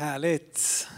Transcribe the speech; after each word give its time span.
Härligt. 0.00 0.88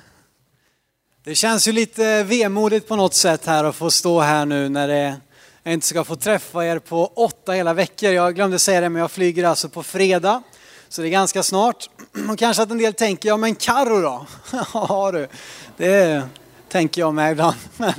Det 1.25 1.35
känns 1.35 1.69
ju 1.69 1.73
lite 1.73 2.23
vemodigt 2.23 2.89
på 2.89 2.97
något 2.97 3.15
sätt 3.15 3.47
här 3.47 3.65
att 3.65 3.77
få 3.77 3.90
stå 3.90 4.21
här 4.21 4.46
nu 4.46 4.69
när 4.69 4.88
det, 4.88 5.17
jag 5.62 5.75
inte 5.75 5.87
ska 5.87 6.05
få 6.05 6.17
träffa 6.17 6.67
er 6.67 6.79
på 6.79 7.07
åtta 7.07 7.53
hela 7.53 7.75
veckor. 7.75 8.11
Jag 8.11 8.35
glömde 8.35 8.59
säga 8.59 8.80
det, 8.80 8.88
men 8.88 9.01
jag 9.01 9.11
flyger 9.11 9.45
alltså 9.45 9.69
på 9.69 9.83
fredag. 9.83 10.43
Så 10.88 11.03
det 11.03 11.09
är 11.09 11.11
ganska 11.11 11.43
snart. 11.43 11.91
Och 12.30 12.38
kanske 12.38 12.62
att 12.62 12.71
en 12.71 12.79
del 12.79 12.95
tänker, 12.95 13.29
ja 13.29 13.37
men 13.37 13.55
Karo 13.55 14.01
då? 14.01 14.27
Ja 14.75 15.11
du, 15.12 15.29
det 15.77 16.23
tänker 16.69 17.00
jag 17.00 17.14
med 17.14 17.32
ibland. 17.32 17.57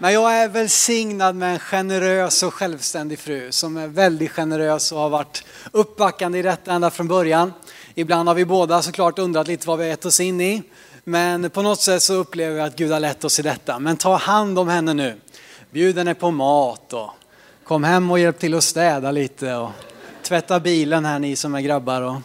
Men 0.00 0.12
jag 0.12 0.36
är 0.36 0.48
välsignad 0.48 1.36
med 1.36 1.52
en 1.52 1.58
generös 1.58 2.42
och 2.42 2.54
självständig 2.54 3.18
fru 3.18 3.52
som 3.52 3.76
är 3.76 3.86
väldigt 3.86 4.30
generös 4.30 4.92
och 4.92 4.98
har 4.98 5.08
varit 5.08 5.44
uppbackande 5.72 6.38
i 6.38 6.42
detta 6.42 6.72
ända 6.72 6.90
från 6.90 7.08
början. 7.08 7.52
Ibland 7.98 8.28
har 8.28 8.34
vi 8.34 8.44
båda 8.44 8.82
såklart 8.82 9.18
undrat 9.18 9.48
lite 9.48 9.68
vad 9.68 9.78
vi 9.78 9.84
har 9.84 9.88
gett 9.88 10.04
oss 10.04 10.20
in 10.20 10.40
i. 10.40 10.62
Men 11.04 11.50
på 11.50 11.62
något 11.62 11.80
sätt 11.80 12.02
så 12.02 12.14
upplever 12.14 12.54
vi 12.54 12.60
att 12.60 12.76
Gud 12.76 12.92
har 12.92 13.00
lett 13.00 13.24
oss 13.24 13.38
i 13.38 13.42
detta. 13.42 13.78
Men 13.78 13.96
ta 13.96 14.16
hand 14.16 14.58
om 14.58 14.68
henne 14.68 14.94
nu. 14.94 15.14
Bjud 15.70 15.98
henne 15.98 16.14
på 16.14 16.30
mat 16.30 16.92
och 16.92 17.10
kom 17.64 17.84
hem 17.84 18.10
och 18.10 18.18
hjälp 18.18 18.38
till 18.38 18.54
att 18.54 18.64
städa 18.64 19.10
lite 19.10 19.54
och 19.54 19.70
tvätta 20.22 20.60
bilen 20.60 21.04
här 21.04 21.18
ni 21.18 21.36
som 21.36 21.54
är 21.54 21.60
grabbar 21.60 22.02
och 22.02 22.16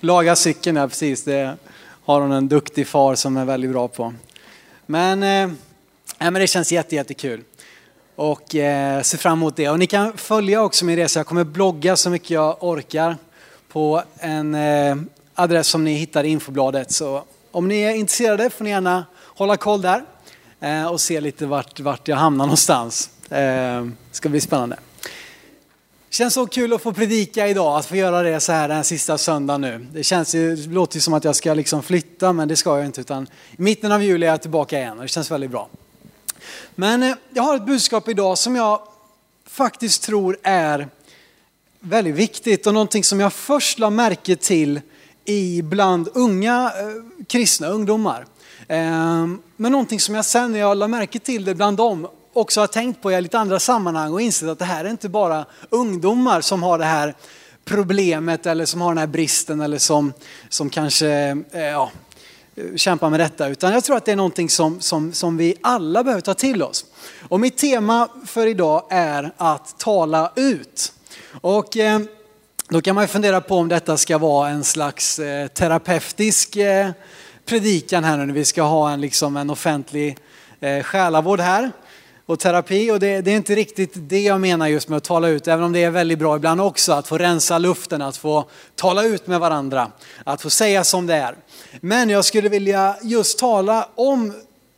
laga 0.00 0.36
cykeln 0.36 0.76
här 0.76 0.88
precis. 0.88 1.24
Det 1.24 1.56
har 2.04 2.20
hon 2.20 2.32
en 2.32 2.48
duktig 2.48 2.86
far 2.86 3.14
som 3.14 3.36
är 3.36 3.44
väldigt 3.44 3.70
bra 3.70 3.88
på. 3.88 4.14
Men, 4.86 5.22
eh, 5.22 5.56
men 6.18 6.34
det 6.34 6.46
känns 6.46 6.72
jättekul. 6.72 7.42
Och 8.16 8.54
eh, 8.54 9.02
ser 9.02 9.18
fram 9.18 9.38
emot 9.38 9.56
det. 9.56 9.68
Och 9.68 9.78
ni 9.78 9.86
kan 9.86 10.16
följa 10.16 10.62
också 10.62 10.84
min 10.84 10.96
resa. 10.96 11.20
Jag 11.20 11.26
kommer 11.26 11.44
blogga 11.44 11.96
så 11.96 12.10
mycket 12.10 12.30
jag 12.30 12.56
orkar 12.60 13.16
på 13.76 14.02
en 14.18 14.54
eh, 14.54 14.96
adress 15.34 15.68
som 15.68 15.84
ni 15.84 15.92
hittar 15.94 16.24
i 16.24 16.28
infobladet. 16.28 16.92
Så 16.92 17.24
om 17.50 17.68
ni 17.68 17.80
är 17.80 17.94
intresserade 17.94 18.50
får 18.50 18.64
ni 18.64 18.70
gärna 18.70 19.06
hålla 19.24 19.56
koll 19.56 19.82
där 19.82 20.04
eh, 20.60 20.86
och 20.86 21.00
se 21.00 21.20
lite 21.20 21.46
vart, 21.46 21.80
vart 21.80 22.08
jag 22.08 22.16
hamnar 22.16 22.44
någonstans. 22.46 23.10
Det 23.28 23.38
eh, 23.38 23.86
ska 24.10 24.28
bli 24.28 24.40
spännande. 24.40 24.76
Känns 26.10 26.34
så 26.34 26.46
kul 26.46 26.72
att 26.72 26.82
få 26.82 26.92
predika 26.92 27.48
idag, 27.48 27.78
att 27.78 27.86
få 27.86 27.96
göra 27.96 28.22
det 28.22 28.40
så 28.40 28.52
här 28.52 28.68
den 28.68 28.84
sista 28.84 29.18
söndagen 29.18 29.60
nu. 29.60 29.86
Det 29.92 30.02
känns 30.02 30.32
det 30.32 30.66
låter 30.66 30.96
ju 30.96 31.00
som 31.00 31.14
att 31.14 31.24
jag 31.24 31.36
ska 31.36 31.54
liksom 31.54 31.82
flytta, 31.82 32.32
men 32.32 32.48
det 32.48 32.56
ska 32.56 32.76
jag 32.76 32.86
inte. 32.86 33.00
Utan 33.00 33.26
I 33.50 33.62
mitten 33.62 33.92
av 33.92 34.02
juli 34.02 34.26
är 34.26 34.30
jag 34.30 34.42
tillbaka 34.42 34.78
igen 34.78 34.96
och 34.96 35.02
det 35.02 35.08
känns 35.08 35.30
väldigt 35.30 35.50
bra. 35.50 35.68
Men 36.74 37.02
eh, 37.02 37.14
jag 37.30 37.42
har 37.42 37.56
ett 37.56 37.66
budskap 37.66 38.08
idag 38.08 38.38
som 38.38 38.56
jag 38.56 38.80
faktiskt 39.46 40.02
tror 40.02 40.38
är 40.42 40.88
väldigt 41.88 42.14
viktigt 42.14 42.66
och 42.66 42.74
någonting 42.74 43.04
som 43.04 43.20
jag 43.20 43.32
först 43.32 43.78
la 43.78 43.90
märke 43.90 44.36
till 44.36 44.80
i 45.24 45.62
bland 45.62 46.08
unga 46.14 46.72
eh, 46.80 47.24
kristna 47.26 47.68
ungdomar. 47.68 48.26
Ehm, 48.68 49.42
men 49.56 49.72
någonting 49.72 50.00
som 50.00 50.14
jag 50.14 50.24
sen 50.24 50.52
när 50.52 50.58
jag 50.58 50.76
la 50.76 50.88
märke 50.88 51.18
till 51.18 51.44
det 51.44 51.54
bland 51.54 51.76
dem 51.76 52.08
också 52.32 52.60
har 52.60 52.66
tänkt 52.66 53.02
på 53.02 53.12
i 53.12 53.20
lite 53.20 53.38
andra 53.38 53.60
sammanhang 53.60 54.12
och 54.12 54.20
insett 54.20 54.48
att 54.48 54.58
det 54.58 54.64
här 54.64 54.84
är 54.84 54.90
inte 54.90 55.08
bara 55.08 55.44
ungdomar 55.70 56.40
som 56.40 56.62
har 56.62 56.78
det 56.78 56.84
här 56.84 57.14
problemet 57.64 58.46
eller 58.46 58.64
som 58.64 58.80
har 58.80 58.90
den 58.90 58.98
här 58.98 59.06
bristen 59.06 59.60
eller 59.60 59.78
som, 59.78 60.12
som 60.48 60.70
kanske 60.70 61.08
eh, 61.52 61.62
ja, 61.62 61.90
kämpar 62.76 63.10
med 63.10 63.20
detta. 63.20 63.48
Utan 63.48 63.72
jag 63.72 63.84
tror 63.84 63.96
att 63.96 64.04
det 64.04 64.12
är 64.12 64.16
någonting 64.16 64.48
som, 64.48 64.80
som, 64.80 65.12
som 65.12 65.36
vi 65.36 65.54
alla 65.60 66.04
behöver 66.04 66.20
ta 66.20 66.34
till 66.34 66.62
oss. 66.62 66.84
Och 67.28 67.40
mitt 67.40 67.56
tema 67.56 68.08
för 68.26 68.46
idag 68.46 68.86
är 68.90 69.32
att 69.36 69.78
tala 69.78 70.32
ut. 70.36 70.92
Och 71.40 71.76
eh, 71.76 72.00
då 72.68 72.80
kan 72.80 72.94
man 72.94 73.04
ju 73.04 73.08
fundera 73.08 73.40
på 73.40 73.56
om 73.56 73.68
detta 73.68 73.96
ska 73.96 74.18
vara 74.18 74.48
en 74.48 74.64
slags 74.64 75.18
eh, 75.18 75.48
terapeutisk 75.48 76.56
eh, 76.56 76.90
predikan 77.44 78.04
här 78.04 78.16
nu 78.16 78.26
när 78.26 78.34
vi 78.34 78.44
ska 78.44 78.62
ha 78.62 78.90
en, 78.90 79.00
liksom 79.00 79.36
en 79.36 79.50
offentlig 79.50 80.16
eh, 80.60 80.82
själavård 80.82 81.40
här 81.40 81.72
och 82.26 82.38
terapi. 82.38 82.90
Och 82.90 83.00
det, 83.00 83.20
det, 83.20 83.30
är 83.30 83.36
inte 83.36 83.54
riktigt 83.54 83.92
det 83.94 84.22
jag 84.22 84.40
menar 84.40 84.66
just 84.66 84.88
med 84.88 84.96
att 84.96 85.04
tala 85.04 85.28
ut, 85.28 85.48
även 85.48 85.64
om 85.64 85.72
det 85.72 85.84
är 85.84 85.90
väldigt 85.90 86.18
bra 86.18 86.36
ibland 86.36 86.60
också 86.60 86.92
att 86.92 87.08
få 87.08 87.18
rensa 87.18 87.58
luften, 87.58 88.02
att 88.02 88.16
få 88.16 88.44
tala 88.74 89.04
ut 89.04 89.26
med 89.26 89.40
varandra, 89.40 89.90
att 90.24 90.42
få 90.42 90.50
säga 90.50 90.84
som 90.84 91.06
det 91.06 91.14
är. 91.14 91.36
Men 91.80 92.10
jag 92.10 92.24
skulle 92.24 92.48
vilja 92.48 92.96
just 93.02 93.38
tala 93.38 93.88
om 93.94 94.32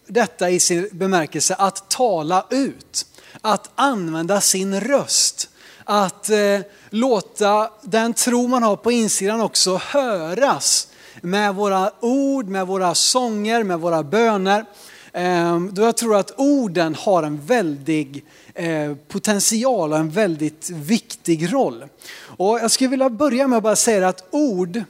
detta 0.07 0.51
i 0.51 0.61
sin 0.61 0.89
bemärkelse 0.93 1.55
att 1.55 1.91
tala 1.91 2.47
ut, 2.51 3.07
att 3.41 3.71
använda 3.75 4.41
sin 4.41 4.81
röst 4.81 5.51
att 5.91 6.31
eh, 6.31 6.61
låta 6.91 7.71
den 7.83 8.15
tro 8.15 8.49
man 8.49 8.63
har 8.63 8.77
på 8.77 8.93
insidan 8.93 9.41
också 9.41 9.77
höras 9.77 10.89
med 11.21 11.55
våra 11.55 11.91
ord, 12.01 12.49
med 12.49 12.67
våra 12.67 12.95
sånger, 12.95 13.65
med 13.65 13.81
våra 13.81 14.03
böner. 14.03 14.65
Eh, 15.13 15.61
då 15.61 15.83
jag 15.83 15.97
tror 15.97 16.17
att 16.17 16.33
orden 16.37 16.95
har 16.95 17.23
en 17.23 17.41
väldig 17.47 18.25
eh, 18.55 18.95
potential 19.09 19.93
och 19.93 19.99
en 19.99 20.11
väldigt 20.11 20.71
viktig 20.71 21.53
roll. 21.53 21.85
Och 22.21 22.59
jag 22.59 22.71
skulle 22.71 22.91
vilja 22.91 23.11
börja 23.11 23.47
med 23.47 23.57
att 23.57 23.63
bara 23.63 23.77
säga 23.77 24.09
att 24.09 24.25
ord 24.31 24.83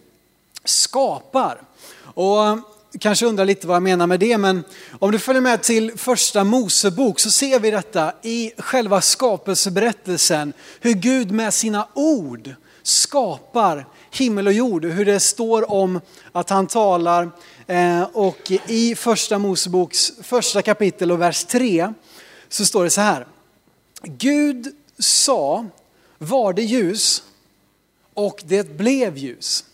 skapar. 0.64 1.60
Och 2.14 2.58
kanske 3.00 3.26
undrar 3.26 3.44
lite 3.44 3.66
vad 3.66 3.76
jag 3.76 3.82
menar 3.82 4.06
med 4.06 4.20
det, 4.20 4.38
men 4.38 4.64
om 4.98 5.12
du 5.12 5.18
följer 5.18 5.42
med 5.42 5.62
till 5.62 5.92
första 5.96 6.44
Mosebok 6.44 7.20
så 7.20 7.30
ser 7.30 7.60
vi 7.60 7.70
detta 7.70 8.12
i 8.22 8.52
själva 8.58 9.00
skapelseberättelsen. 9.00 10.52
Hur 10.80 10.92
Gud 10.92 11.30
med 11.30 11.54
sina 11.54 11.88
ord 11.94 12.54
skapar 12.82 13.86
himmel 14.10 14.46
och 14.46 14.52
jord. 14.52 14.84
Hur 14.84 15.04
det 15.04 15.20
står 15.20 15.72
om 15.72 16.00
att 16.32 16.50
han 16.50 16.66
talar 16.66 17.30
eh, 17.66 18.02
och 18.02 18.52
i 18.66 18.94
första 18.94 19.38
Moseboks 19.38 20.12
första 20.22 20.62
kapitel 20.62 21.12
och 21.12 21.20
vers 21.20 21.44
3 21.44 21.92
så 22.48 22.64
står 22.64 22.84
det 22.84 22.90
så 22.90 23.00
här. 23.00 23.26
Gud 24.02 24.74
sa, 24.98 25.66
var 26.18 26.52
det 26.52 26.62
ljus 26.62 27.22
och 28.14 28.42
det 28.44 28.76
blev 28.76 29.16
ljus. 29.16 29.64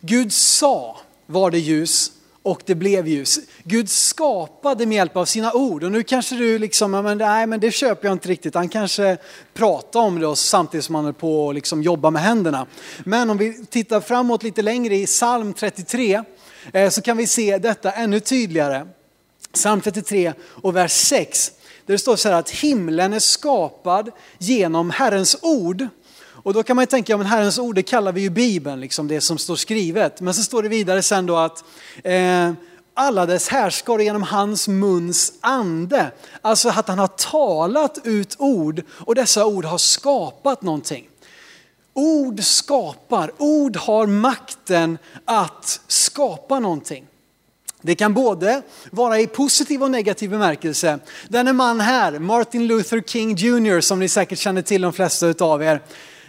Gud 0.00 0.32
sa, 0.32 0.98
var 1.26 1.50
det 1.50 1.58
ljus 1.58 2.12
och 2.44 2.62
det 2.66 2.74
blev 2.74 3.08
ljus. 3.08 3.38
Gud 3.62 3.90
skapade 3.90 4.86
med 4.86 4.96
hjälp 4.96 5.16
av 5.16 5.24
sina 5.24 5.52
ord 5.52 5.84
och 5.84 5.92
nu 5.92 6.02
kanske 6.02 6.34
du 6.34 6.58
liksom, 6.58 6.90
men 6.90 7.18
nej 7.18 7.46
men 7.46 7.60
det 7.60 7.70
köper 7.70 8.08
jag 8.08 8.14
inte 8.14 8.28
riktigt. 8.28 8.54
Han 8.54 8.68
kanske 8.68 9.16
pratar 9.54 10.00
om 10.00 10.20
det 10.20 10.36
samtidigt 10.36 10.84
som 10.84 10.94
han 10.94 11.06
är 11.06 11.12
på 11.12 11.46
och 11.46 11.54
liksom 11.54 11.82
jobba 11.82 12.10
med 12.10 12.22
händerna. 12.22 12.66
Men 13.04 13.30
om 13.30 13.36
vi 13.36 13.66
tittar 13.66 14.00
framåt 14.00 14.42
lite 14.42 14.62
längre 14.62 14.96
i 14.96 15.06
psalm 15.06 15.54
33 15.54 16.22
eh, 16.72 16.90
så 16.90 17.02
kan 17.02 17.16
vi 17.16 17.26
se 17.26 17.58
detta 17.58 17.92
ännu 17.92 18.20
tydligare. 18.20 18.86
Psalm 19.52 19.80
33 19.80 20.32
och 20.40 20.76
vers 20.76 20.92
6. 20.92 21.52
Där 21.86 21.94
det 21.94 21.98
står 21.98 22.16
så 22.16 22.28
här 22.28 22.36
att 22.36 22.50
himlen 22.50 23.12
är 23.12 23.18
skapad 23.18 24.10
genom 24.38 24.90
Herrens 24.90 25.36
ord 25.42 25.88
och 26.44 26.54
då 26.54 26.62
kan 26.62 26.76
man 26.76 26.82
ju 26.82 26.86
tänka, 26.86 27.12
ja 27.12 27.16
men 27.16 27.26
Herrens 27.26 27.58
ord 27.58 27.74
det 27.74 27.82
kallar 27.82 28.12
vi 28.12 28.20
ju 28.20 28.30
Bibeln, 28.30 28.80
liksom 28.80 29.08
det 29.08 29.20
som 29.20 29.38
står 29.38 29.56
skrivet. 29.56 30.20
Men 30.20 30.34
så 30.34 30.42
står 30.42 30.62
det 30.62 30.68
vidare 30.68 31.02
sen 31.02 31.26
då 31.26 31.36
att 31.36 31.64
eh, 32.04 32.52
alla 32.94 33.26
dess 33.26 33.48
härskar 33.48 33.98
genom 33.98 34.22
hans 34.22 34.68
muns 34.68 35.32
ande. 35.40 36.10
Alltså 36.40 36.68
att 36.68 36.88
han 36.88 36.98
har 36.98 37.08
talat 37.08 37.98
ut 38.04 38.36
ord 38.38 38.82
och 38.90 39.14
dessa 39.14 39.46
ord 39.46 39.64
har 39.64 39.78
skapat 39.78 40.62
någonting. 40.62 41.08
Ord 41.94 42.44
skapar, 42.44 43.32
ord 43.38 43.76
har 43.76 44.06
makten 44.06 44.98
att 45.24 45.80
skapa 45.86 46.60
någonting. 46.60 47.06
Det 47.82 47.94
kan 47.94 48.14
både 48.14 48.62
vara 48.90 49.20
i 49.20 49.26
positiv 49.26 49.82
och 49.82 49.90
negativ 49.90 50.30
bemärkelse. 50.30 50.98
Denne 51.28 51.52
man 51.52 51.80
här, 51.80 52.18
Martin 52.18 52.66
Luther 52.66 53.00
King 53.00 53.36
Jr, 53.36 53.80
som 53.80 53.98
ni 53.98 54.08
säkert 54.08 54.38
känner 54.38 54.62
till 54.62 54.82
de 54.82 54.92
flesta 54.92 55.26
utav 55.26 55.62
er, 55.62 55.80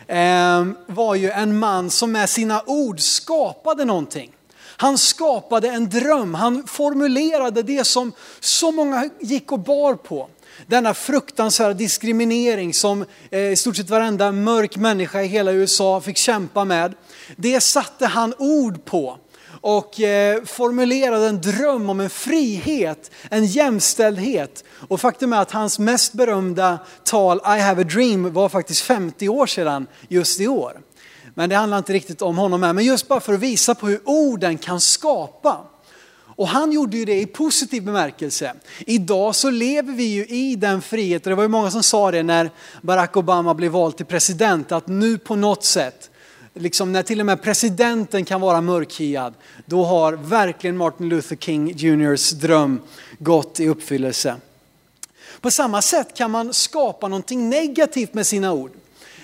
Ehm, 0.07 0.75
var 0.87 1.15
ju 1.15 1.29
en 1.29 1.59
man 1.59 1.89
som 1.89 2.11
med 2.11 2.29
sina 2.29 2.61
ord 2.65 2.99
skapade 2.99 3.85
någonting. 3.85 4.31
Han 4.77 4.97
skapade 4.97 5.69
en 5.69 5.89
dröm, 5.89 6.33
han 6.33 6.67
formulerade 6.67 7.63
det 7.63 7.83
som 7.83 8.11
så 8.39 8.71
många 8.71 9.09
gick 9.19 9.51
och 9.51 9.59
bar 9.59 9.93
på. 9.93 10.29
Denna 10.67 10.93
fruktansvärda 10.93 11.73
diskriminering 11.73 12.73
som 12.73 13.05
eh, 13.31 13.39
i 13.39 13.55
stort 13.55 13.75
sett 13.75 13.89
varenda 13.89 14.31
mörk 14.31 14.77
människa 14.77 15.21
i 15.21 15.27
hela 15.27 15.51
USA 15.51 16.01
fick 16.01 16.17
kämpa 16.17 16.65
med. 16.65 16.93
Det 17.35 17.61
satte 17.61 18.05
han 18.05 18.33
ord 18.37 18.85
på 18.85 19.17
och 19.65 20.01
eh, 20.01 20.43
formulerade 20.43 21.27
en 21.27 21.41
dröm 21.41 21.89
om 21.89 21.99
en 21.99 22.09
frihet, 22.09 23.11
en 23.29 23.45
jämställdhet. 23.45 24.63
Och 24.87 25.01
faktum 25.01 25.33
är 25.33 25.41
att 25.41 25.51
hans 25.51 25.79
mest 25.79 26.13
berömda 26.13 26.79
tal 27.03 27.37
I 27.37 27.59
have 27.59 27.81
a 27.81 27.85
dream 27.85 28.33
var 28.33 28.49
faktiskt 28.49 28.81
50 28.81 29.29
år 29.29 29.45
sedan 29.45 29.87
just 30.07 30.39
i 30.39 30.47
år. 30.47 30.81
Men 31.33 31.49
det 31.49 31.55
handlar 31.55 31.77
inte 31.77 31.93
riktigt 31.93 32.21
om 32.21 32.37
honom 32.37 32.63
här, 32.63 32.73
men 32.73 32.85
just 32.85 33.07
bara 33.07 33.19
för 33.19 33.33
att 33.33 33.39
visa 33.39 33.75
på 33.75 33.87
hur 33.87 34.01
orden 34.03 34.57
kan 34.57 34.81
skapa. 34.81 35.57
Och 36.17 36.47
han 36.47 36.71
gjorde 36.71 36.97
ju 36.97 37.05
det 37.05 37.21
i 37.21 37.25
positiv 37.25 37.83
bemärkelse. 37.83 38.53
Idag 38.79 39.35
så 39.35 39.49
lever 39.49 39.93
vi 39.93 40.03
ju 40.03 40.25
i 40.25 40.55
den 40.55 40.81
friheten. 40.81 41.31
Det 41.31 41.35
var 41.35 41.43
ju 41.43 41.49
många 41.49 41.71
som 41.71 41.83
sa 41.83 42.11
det 42.11 42.23
när 42.23 42.49
Barack 42.81 43.17
Obama 43.17 43.53
blev 43.53 43.71
vald 43.71 43.97
till 43.97 44.05
president, 44.05 44.71
att 44.71 44.87
nu 44.87 45.17
på 45.17 45.35
något 45.35 45.63
sätt 45.63 46.09
liksom 46.55 46.91
när 46.91 47.03
till 47.03 47.19
och 47.19 47.25
med 47.25 47.41
presidenten 47.41 48.25
kan 48.25 48.41
vara 48.41 48.61
mörkhyad, 48.61 49.33
då 49.65 49.83
har 49.83 50.13
verkligen 50.13 50.77
Martin 50.77 51.09
Luther 51.09 51.35
King 51.35 51.73
Jrs 51.75 52.31
dröm 52.31 52.81
gått 53.19 53.59
i 53.59 53.67
uppfyllelse. 53.67 54.35
På 55.41 55.51
samma 55.51 55.81
sätt 55.81 56.17
kan 56.17 56.31
man 56.31 56.53
skapa 56.53 57.07
någonting 57.07 57.49
negativt 57.49 58.13
med 58.13 58.27
sina 58.27 58.53
ord. 58.53 58.71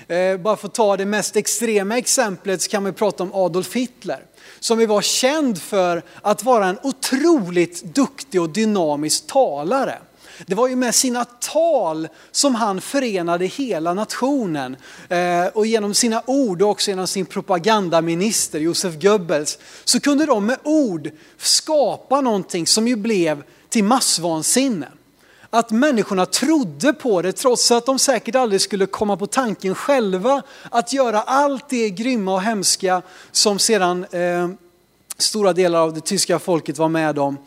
Eh, 0.07 0.37
bara 0.37 0.55
för 0.55 0.67
att 0.67 0.73
ta 0.73 0.97
det 0.97 1.05
mest 1.05 1.35
extrema 1.35 1.97
exemplet 1.97 2.61
så 2.61 2.69
kan 2.69 2.83
man 2.83 2.93
prata 2.93 3.23
om 3.23 3.33
Adolf 3.33 3.75
Hitler. 3.75 4.25
Som 4.59 4.77
vi 4.77 4.85
var 4.85 5.01
känd 5.01 5.61
för 5.61 6.03
att 6.21 6.43
vara 6.43 6.65
en 6.65 6.79
otroligt 6.83 7.83
duktig 7.83 8.41
och 8.41 8.49
dynamisk 8.49 9.27
talare. 9.27 9.97
Det 10.45 10.55
var 10.55 10.67
ju 10.67 10.75
med 10.75 10.95
sina 10.95 11.25
tal 11.25 12.07
som 12.31 12.55
han 12.55 12.81
förenade 12.81 13.45
hela 13.45 13.93
nationen. 13.93 14.75
Eh, 15.09 15.45
och 15.53 15.65
genom 15.65 15.93
sina 15.93 16.21
ord 16.25 16.61
och 16.61 16.69
också 16.69 16.91
genom 16.91 17.07
sin 17.07 17.25
propagandaminister 17.25 18.59
Josef 18.59 19.01
Goebbels 19.01 19.57
så 19.83 19.99
kunde 19.99 20.25
de 20.25 20.45
med 20.45 20.57
ord 20.63 21.09
skapa 21.37 22.21
någonting 22.21 22.67
som 22.67 22.87
ju 22.87 22.95
blev 22.95 23.43
till 23.69 23.83
massvansinne 23.83 24.87
att 25.53 25.71
människorna 25.71 26.25
trodde 26.25 26.93
på 26.93 27.21
det 27.21 27.31
trots 27.31 27.71
att 27.71 27.85
de 27.85 27.99
säkert 27.99 28.35
aldrig 28.35 28.61
skulle 28.61 28.85
komma 28.85 29.17
på 29.17 29.27
tanken 29.27 29.75
själva 29.75 30.41
att 30.69 30.93
göra 30.93 31.21
allt 31.21 31.69
det 31.69 31.89
grymma 31.89 32.33
och 32.33 32.41
hemska 32.41 33.01
som 33.31 33.59
sedan 33.59 34.05
eh, 34.11 34.49
stora 35.17 35.53
delar 35.53 35.79
av 35.79 35.93
det 35.93 36.01
tyska 36.01 36.39
folket 36.39 36.77
var 36.77 36.89
med 36.89 37.19
om. 37.19 37.37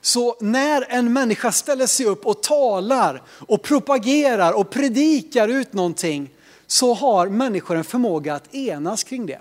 Så 0.00 0.36
när 0.40 0.86
en 0.88 1.12
människa 1.12 1.52
ställer 1.52 1.86
sig 1.86 2.06
upp 2.06 2.26
och 2.26 2.42
talar 2.42 3.22
och 3.28 3.62
propagerar 3.62 4.52
och 4.52 4.70
predikar 4.70 5.48
ut 5.48 5.72
någonting 5.72 6.30
så 6.66 6.94
har 6.94 7.28
människor 7.28 7.76
en 7.76 7.84
förmåga 7.84 8.34
att 8.34 8.54
enas 8.54 9.04
kring 9.04 9.26
det. 9.26 9.40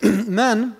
Men 0.26 0.72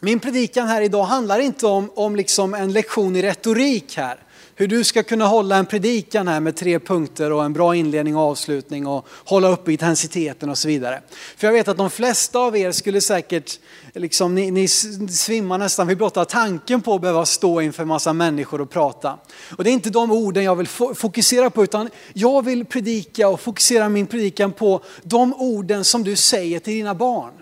min 0.00 0.20
predikan 0.20 0.68
här 0.68 0.82
idag 0.82 1.04
handlar 1.04 1.38
inte 1.38 1.66
om, 1.66 1.90
om 1.94 2.16
liksom 2.16 2.54
en 2.54 2.72
lektion 2.72 3.16
i 3.16 3.22
retorik 3.22 3.96
här 3.96 4.18
hur 4.56 4.68
du 4.68 4.84
ska 4.84 5.02
kunna 5.02 5.26
hålla 5.26 5.56
en 5.56 5.66
predikan 5.66 6.28
här 6.28 6.40
med 6.40 6.56
tre 6.56 6.78
punkter 6.78 7.32
och 7.32 7.44
en 7.44 7.52
bra 7.52 7.76
inledning 7.76 8.16
och 8.16 8.22
avslutning 8.22 8.86
och 8.86 9.06
hålla 9.24 9.48
uppe 9.48 9.72
intensiteten 9.72 10.50
och 10.50 10.58
så 10.58 10.68
vidare. 10.68 11.02
För 11.36 11.46
jag 11.46 11.52
vet 11.52 11.68
att 11.68 11.76
de 11.76 11.90
flesta 11.90 12.38
av 12.38 12.56
er 12.56 12.72
skulle 12.72 13.00
säkert, 13.00 13.60
liksom, 13.94 14.34
ni, 14.34 14.50
ni 14.50 14.68
svimmar 14.68 15.58
nästan 15.58 15.86
vid 15.86 15.96
blotta 15.96 16.24
tanken 16.24 16.80
på 16.80 16.94
att 16.94 17.00
behöva 17.00 17.26
stå 17.26 17.60
inför 17.60 17.84
massa 17.84 18.12
människor 18.12 18.60
och 18.60 18.70
prata. 18.70 19.18
Och 19.56 19.64
det 19.64 19.70
är 19.70 19.72
inte 19.74 19.90
de 19.90 20.10
orden 20.10 20.44
jag 20.44 20.56
vill 20.56 20.66
fokusera 20.94 21.50
på 21.50 21.64
utan 21.64 21.90
jag 22.12 22.44
vill 22.44 22.64
predika 22.64 23.28
och 23.28 23.40
fokusera 23.40 23.88
min 23.88 24.06
predikan 24.06 24.52
på 24.52 24.80
de 25.02 25.34
orden 25.34 25.84
som 25.84 26.04
du 26.04 26.16
säger 26.16 26.58
till 26.58 26.74
dina 26.74 26.94
barn. 26.94 27.32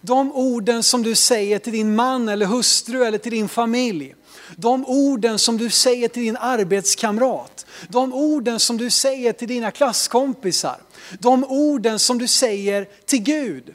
De 0.00 0.32
orden 0.32 0.82
som 0.82 1.02
du 1.02 1.14
säger 1.14 1.58
till 1.58 1.72
din 1.72 1.94
man 1.94 2.28
eller 2.28 2.46
hustru 2.46 3.04
eller 3.04 3.18
till 3.18 3.32
din 3.32 3.48
familj. 3.48 4.14
De 4.56 4.84
orden 4.86 5.38
som 5.38 5.58
du 5.58 5.70
säger 5.70 6.08
till 6.08 6.22
din 6.22 6.36
arbetskamrat. 6.36 7.66
De 7.88 8.12
orden 8.12 8.60
som 8.60 8.76
du 8.76 8.90
säger 8.90 9.32
till 9.32 9.48
dina 9.48 9.70
klasskompisar. 9.70 10.76
De 11.18 11.44
orden 11.44 11.98
som 11.98 12.18
du 12.18 12.28
säger 12.28 12.88
till 13.06 13.22
Gud. 13.22 13.74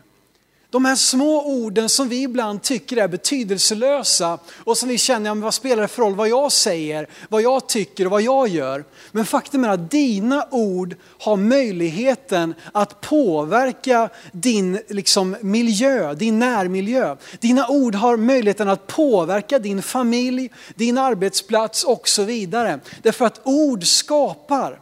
De 0.70 0.86
här 0.86 0.96
små 0.96 1.46
orden 1.46 1.90
som 1.90 2.10
vi 2.10 2.24
ibland 2.24 2.62
tycker 2.62 2.98
är 2.98 3.08
betydelselösa 3.08 4.40
och 4.64 4.78
som 4.78 4.90
vi 4.90 4.98
känner, 4.98 5.30
ja, 5.30 5.36
vad 5.36 5.54
spelar 5.54 5.82
det 5.82 5.88
för 5.88 6.02
roll 6.02 6.16
vad 6.16 6.30
jag 6.30 6.52
säger, 6.52 7.08
vad 7.30 7.42
jag 7.42 7.70
tycker 7.70 8.06
och 8.06 8.12
vad 8.12 8.22
jag 8.22 8.48
gör. 8.48 8.86
Men 9.12 9.26
faktum 9.26 9.64
är 9.64 9.70
att 9.70 9.92
dina 9.92 10.48
ord 10.52 10.96
har 11.20 11.38
möjligheten 11.38 12.54
att 12.72 13.02
påverka 13.02 14.10
din 14.32 14.80
liksom, 14.88 15.36
miljö, 15.42 16.14
din 16.14 16.40
närmiljö. 16.40 17.16
Dina 17.40 17.68
ord 17.68 17.96
har 17.96 18.18
möjligheten 18.18 18.70
att 18.70 18.88
påverka 18.88 19.60
din 19.60 19.82
familj, 19.82 20.52
din 20.76 20.98
arbetsplats 20.98 21.84
och 21.84 22.08
så 22.08 22.24
vidare. 22.24 22.80
Därför 23.02 23.26
att 23.26 23.42
ord 23.44 23.84
skapar. 23.84 24.80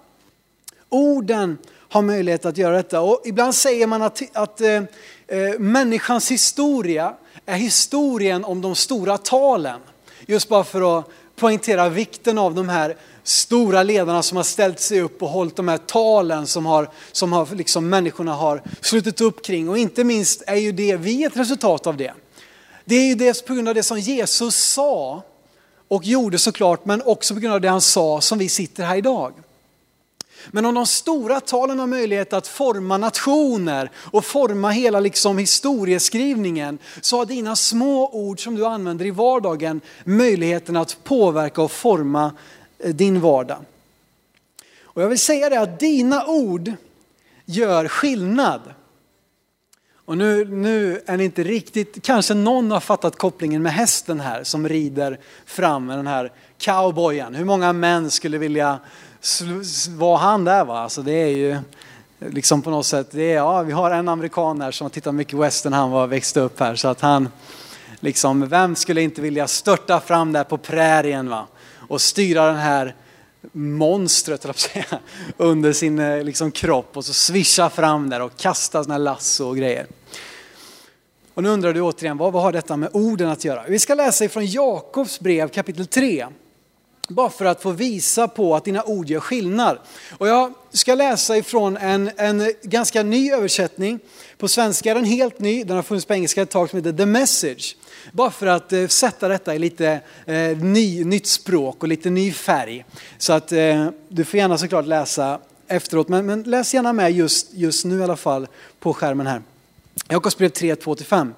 Orden 0.89 1.57
har 1.95 2.01
möjlighet 2.01 2.45
att 2.45 2.57
göra 2.57 2.75
detta. 2.75 3.01
Och 3.01 3.21
ibland 3.25 3.56
säger 3.56 3.88
man 3.88 4.01
att, 4.01 4.21
att 4.33 4.62
eh, 4.62 4.74
eh, 5.27 5.59
människans 5.59 6.31
historia 6.31 7.13
är 7.45 7.56
historien 7.56 8.45
om 8.45 8.62
de 8.62 8.75
stora 8.75 9.18
talen. 9.18 9.80
Just 10.25 10.50
bara 10.50 10.63
för 10.63 11.00
att 11.00 11.06
poängtera 11.36 11.89
vikten 11.89 12.38
av 12.38 12.56
de 12.56 12.69
här 12.69 12.97
stora 13.24 13.83
ledarna 13.83 14.24
som 14.24 14.38
har 14.38 14.44
ställt 14.44 14.80
sig 14.80 15.01
upp 15.01 15.24
och 15.24 15.30
hållit 15.30 15.56
de 15.56 15.68
här 15.68 15.77
talen 15.77 16.47
som, 16.47 16.65
har, 16.65 16.89
som 17.12 17.33
har, 17.33 17.56
liksom 17.56 17.89
människorna 17.89 18.33
har 18.33 18.62
slutit 18.81 19.21
upp 19.21 19.45
kring. 19.45 19.69
Och 19.69 19.77
inte 19.77 20.03
minst 20.03 20.44
är 20.48 20.56
ju 20.56 20.71
det 20.71 20.95
vi 20.95 21.24
ett 21.24 21.38
resultat 21.38 21.88
av 21.88 21.98
det. 21.98 22.13
Det 22.86 22.95
är 22.95 23.06
ju 23.06 23.15
dels 23.15 23.41
på 23.41 23.53
grund 23.53 23.68
av 23.68 23.75
det 23.75 23.83
som 23.83 24.00
Jesus 24.00 24.56
sa 24.56 25.24
och 25.88 26.06
gjorde 26.06 26.38
såklart, 26.38 26.86
men 26.86 27.01
också 27.01 27.33
på 27.33 27.39
grund 27.39 27.53
av 27.53 27.62
det 27.62 27.69
han 27.69 27.81
sa 27.81 28.21
som 28.21 28.38
vi 28.38 28.50
sitter 28.50 28.83
här 28.83 28.95
idag. 28.98 29.33
Men 30.51 30.65
om 30.65 30.75
de 30.75 30.86
stora 30.86 31.39
talen 31.39 31.80
har 31.80 31.88
möjlighet 31.88 32.33
att 32.33 32.47
forma 32.47 32.97
nationer 32.97 33.92
och 33.95 34.25
forma 34.25 34.69
hela 34.69 35.00
liksom 35.00 35.38
historieskrivningen 35.38 36.77
så 37.01 37.18
har 37.18 37.25
dina 37.25 37.56
små 37.56 38.09
ord 38.09 38.44
som 38.44 38.56
du 38.56 38.65
använder 38.65 39.06
i 39.06 39.12
vardagen 39.12 39.81
möjligheten 40.03 40.77
att 40.77 41.03
påverka 41.03 41.62
och 41.62 41.71
forma 41.71 42.31
eh, 42.80 42.95
din 42.95 43.21
vardag. 43.21 43.57
Och 44.83 45.01
jag 45.01 45.09
vill 45.09 45.19
säga 45.19 45.50
det 45.50 45.62
att 45.62 45.80
dina 45.80 46.25
ord 46.25 46.74
gör 47.45 47.88
skillnad. 47.88 48.62
Och 50.06 50.18
nu, 50.18 50.45
nu 50.45 51.01
är 51.06 51.18
det 51.18 51.24
inte 51.24 51.44
riktigt, 51.44 52.03
kanske 52.03 52.33
någon 52.33 52.71
har 52.71 52.80
fattat 52.80 53.18
kopplingen 53.18 53.63
med 53.63 53.74
hästen 53.74 54.19
här 54.19 54.44
som 54.44 54.69
rider 54.69 55.19
fram 55.45 55.86
med 55.86 55.98
den 55.98 56.07
här 56.07 56.31
cowboyen. 56.57 57.36
Hur 57.36 57.45
många 57.45 57.74
män 57.74 58.12
skulle 58.12 58.38
vilja 58.38 58.80
var 59.89 60.18
han 60.18 60.45
där 60.45 60.66
va? 60.66 60.80
Alltså 60.80 61.01
det 61.01 61.12
är 61.12 61.27
ju 61.27 61.57
liksom 62.19 62.62
på 62.62 62.69
något 62.69 62.86
sätt, 62.86 63.07
det 63.12 63.31
är, 63.31 63.36
ja, 63.36 63.62
vi 63.62 63.72
har 63.72 63.92
en 63.92 64.10
amerikan 64.10 64.62
här 64.62 64.72
som 64.72 64.86
har 64.86 64.89
tittat 64.89 65.16
mycket 65.16 65.39
western 65.39 65.74
han 65.74 65.92
var 65.92 66.07
växte 66.07 66.39
upp 66.39 66.60
här 66.60 66.75
så 66.75 66.88
att 66.88 67.01
han, 67.01 67.30
liksom, 68.00 68.48
vem 68.48 68.75
skulle 68.75 69.01
inte 69.01 69.22
vilja 69.22 69.48
störta 69.48 70.00
fram 70.00 70.33
där 70.33 70.44
på 70.44 70.57
prärien 70.57 71.30
va? 71.30 71.48
Och 71.88 72.01
styra 72.01 72.48
den 72.48 72.56
här 72.56 72.95
monstret 73.51 74.60
säga, 74.60 74.86
under 75.38 75.74
sin 75.74 76.00
eh, 76.00 76.24
liksom, 76.24 76.51
kropp 76.51 76.98
och 76.98 77.06
så 77.06 77.13
svischa 77.13 77.69
fram 77.69 78.10
där 78.10 78.22
och 78.22 78.38
kasta 78.38 78.83
sådana 78.83 78.98
lasso 78.98 79.48
och 79.48 79.57
grejer. 79.57 79.88
Och 81.33 81.44
nu 81.44 81.50
undrar 81.50 81.74
du 81.74 81.81
återigen, 81.81 82.18
vad, 82.18 82.33
vad 82.33 82.44
har 82.44 82.51
detta 82.51 82.77
med 82.77 82.89
orden 82.94 83.30
att 83.30 83.45
göra? 83.45 83.63
Vi 83.68 83.80
ska 83.80 83.95
läsa 83.95 84.25
ifrån 84.25 84.45
Jakobs 84.45 85.19
brev 85.19 85.50
kapitel 85.50 85.88
3. 85.88 86.25
Bara 87.07 87.29
för 87.29 87.45
att 87.45 87.62
få 87.62 87.71
visa 87.71 88.27
på 88.27 88.55
att 88.55 88.65
dina 88.65 88.83
ord 88.83 89.09
gör 89.09 89.19
skillnad. 89.19 89.77
Och 90.17 90.27
jag 90.27 90.53
ska 90.71 90.95
läsa 90.95 91.38
ifrån 91.38 91.77
en, 91.77 92.12
en 92.17 92.53
ganska 92.63 93.03
ny 93.03 93.31
översättning. 93.31 94.00
På 94.38 94.47
svenska 94.47 94.91
är 94.91 94.95
den 94.95 95.05
helt 95.05 95.39
ny, 95.39 95.63
den 95.63 95.75
har 95.75 95.83
funnits 95.83 96.05
på 96.05 96.13
engelska 96.13 96.41
ett 96.41 96.50
tag 96.50 96.69
som 96.69 96.77
heter 96.77 96.93
The 96.93 97.05
Message. 97.05 97.75
Bara 98.12 98.31
för 98.31 98.47
att 98.47 98.74
eh, 98.74 98.88
sätta 98.88 99.27
detta 99.27 99.55
i 99.55 99.59
lite 99.59 100.00
eh, 100.25 100.57
ny, 100.57 101.03
nytt 101.03 101.27
språk 101.27 101.83
och 101.83 101.88
lite 101.88 102.09
ny 102.09 102.31
färg. 102.31 102.85
Så 103.17 103.33
att 103.33 103.51
eh, 103.51 103.89
du 104.09 104.25
får 104.25 104.38
gärna 104.38 104.57
såklart 104.57 104.85
läsa 104.85 105.39
efteråt, 105.67 106.07
men, 106.07 106.25
men 106.25 106.43
läs 106.43 106.74
gärna 106.74 106.93
med 106.93 107.12
just, 107.12 107.53
just 107.53 107.85
nu 107.85 108.00
i 108.00 108.03
alla 108.03 108.17
fall 108.17 108.47
på 108.79 108.93
skärmen 108.93 109.27
här. 109.27 109.41
Jakobsbrev 110.09 110.50
3, 110.50 110.75
2-5. 110.75 111.33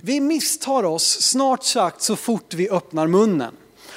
Vi 0.00 0.20
misstar 0.20 0.84
oss 0.84 1.22
snart 1.22 1.64
sagt 1.64 2.02
så 2.02 2.16
fort 2.16 2.54
vi 2.54 2.70
öppnar 2.70 3.06
munnen. 3.06 3.54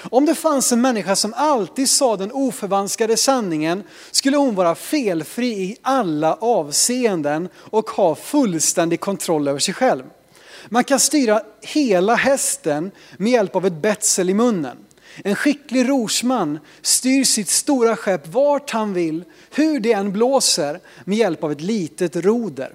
Om 0.09 0.25
det 0.25 0.35
fanns 0.35 0.71
en 0.71 0.81
människa 0.81 1.15
som 1.15 1.33
alltid 1.33 1.89
sa 1.89 2.17
den 2.17 2.31
oförvanskade 2.31 3.17
sanningen 3.17 3.83
skulle 4.11 4.37
hon 4.37 4.55
vara 4.55 4.75
felfri 4.75 5.47
i 5.47 5.77
alla 5.81 6.33
avseenden 6.33 7.49
och 7.55 7.89
ha 7.89 8.15
fullständig 8.15 8.99
kontroll 8.99 9.47
över 9.47 9.59
sig 9.59 9.73
själv. 9.73 10.03
Man 10.69 10.83
kan 10.83 10.99
styra 10.99 11.41
hela 11.61 12.15
hästen 12.15 12.91
med 13.17 13.31
hjälp 13.31 13.55
av 13.55 13.65
ett 13.65 13.81
betsel 13.81 14.29
i 14.29 14.33
munnen. 14.33 14.77
En 15.23 15.35
skicklig 15.35 15.89
rorsman 15.89 16.59
styr 16.81 17.23
sitt 17.23 17.49
stora 17.49 17.95
skepp 17.95 18.27
vart 18.27 18.71
han 18.71 18.93
vill, 18.93 19.23
hur 19.51 19.79
det 19.79 19.93
än 19.93 20.11
blåser, 20.11 20.79
med 21.05 21.17
hjälp 21.17 21.43
av 21.43 21.51
ett 21.51 21.61
litet 21.61 22.15
roder. 22.15 22.73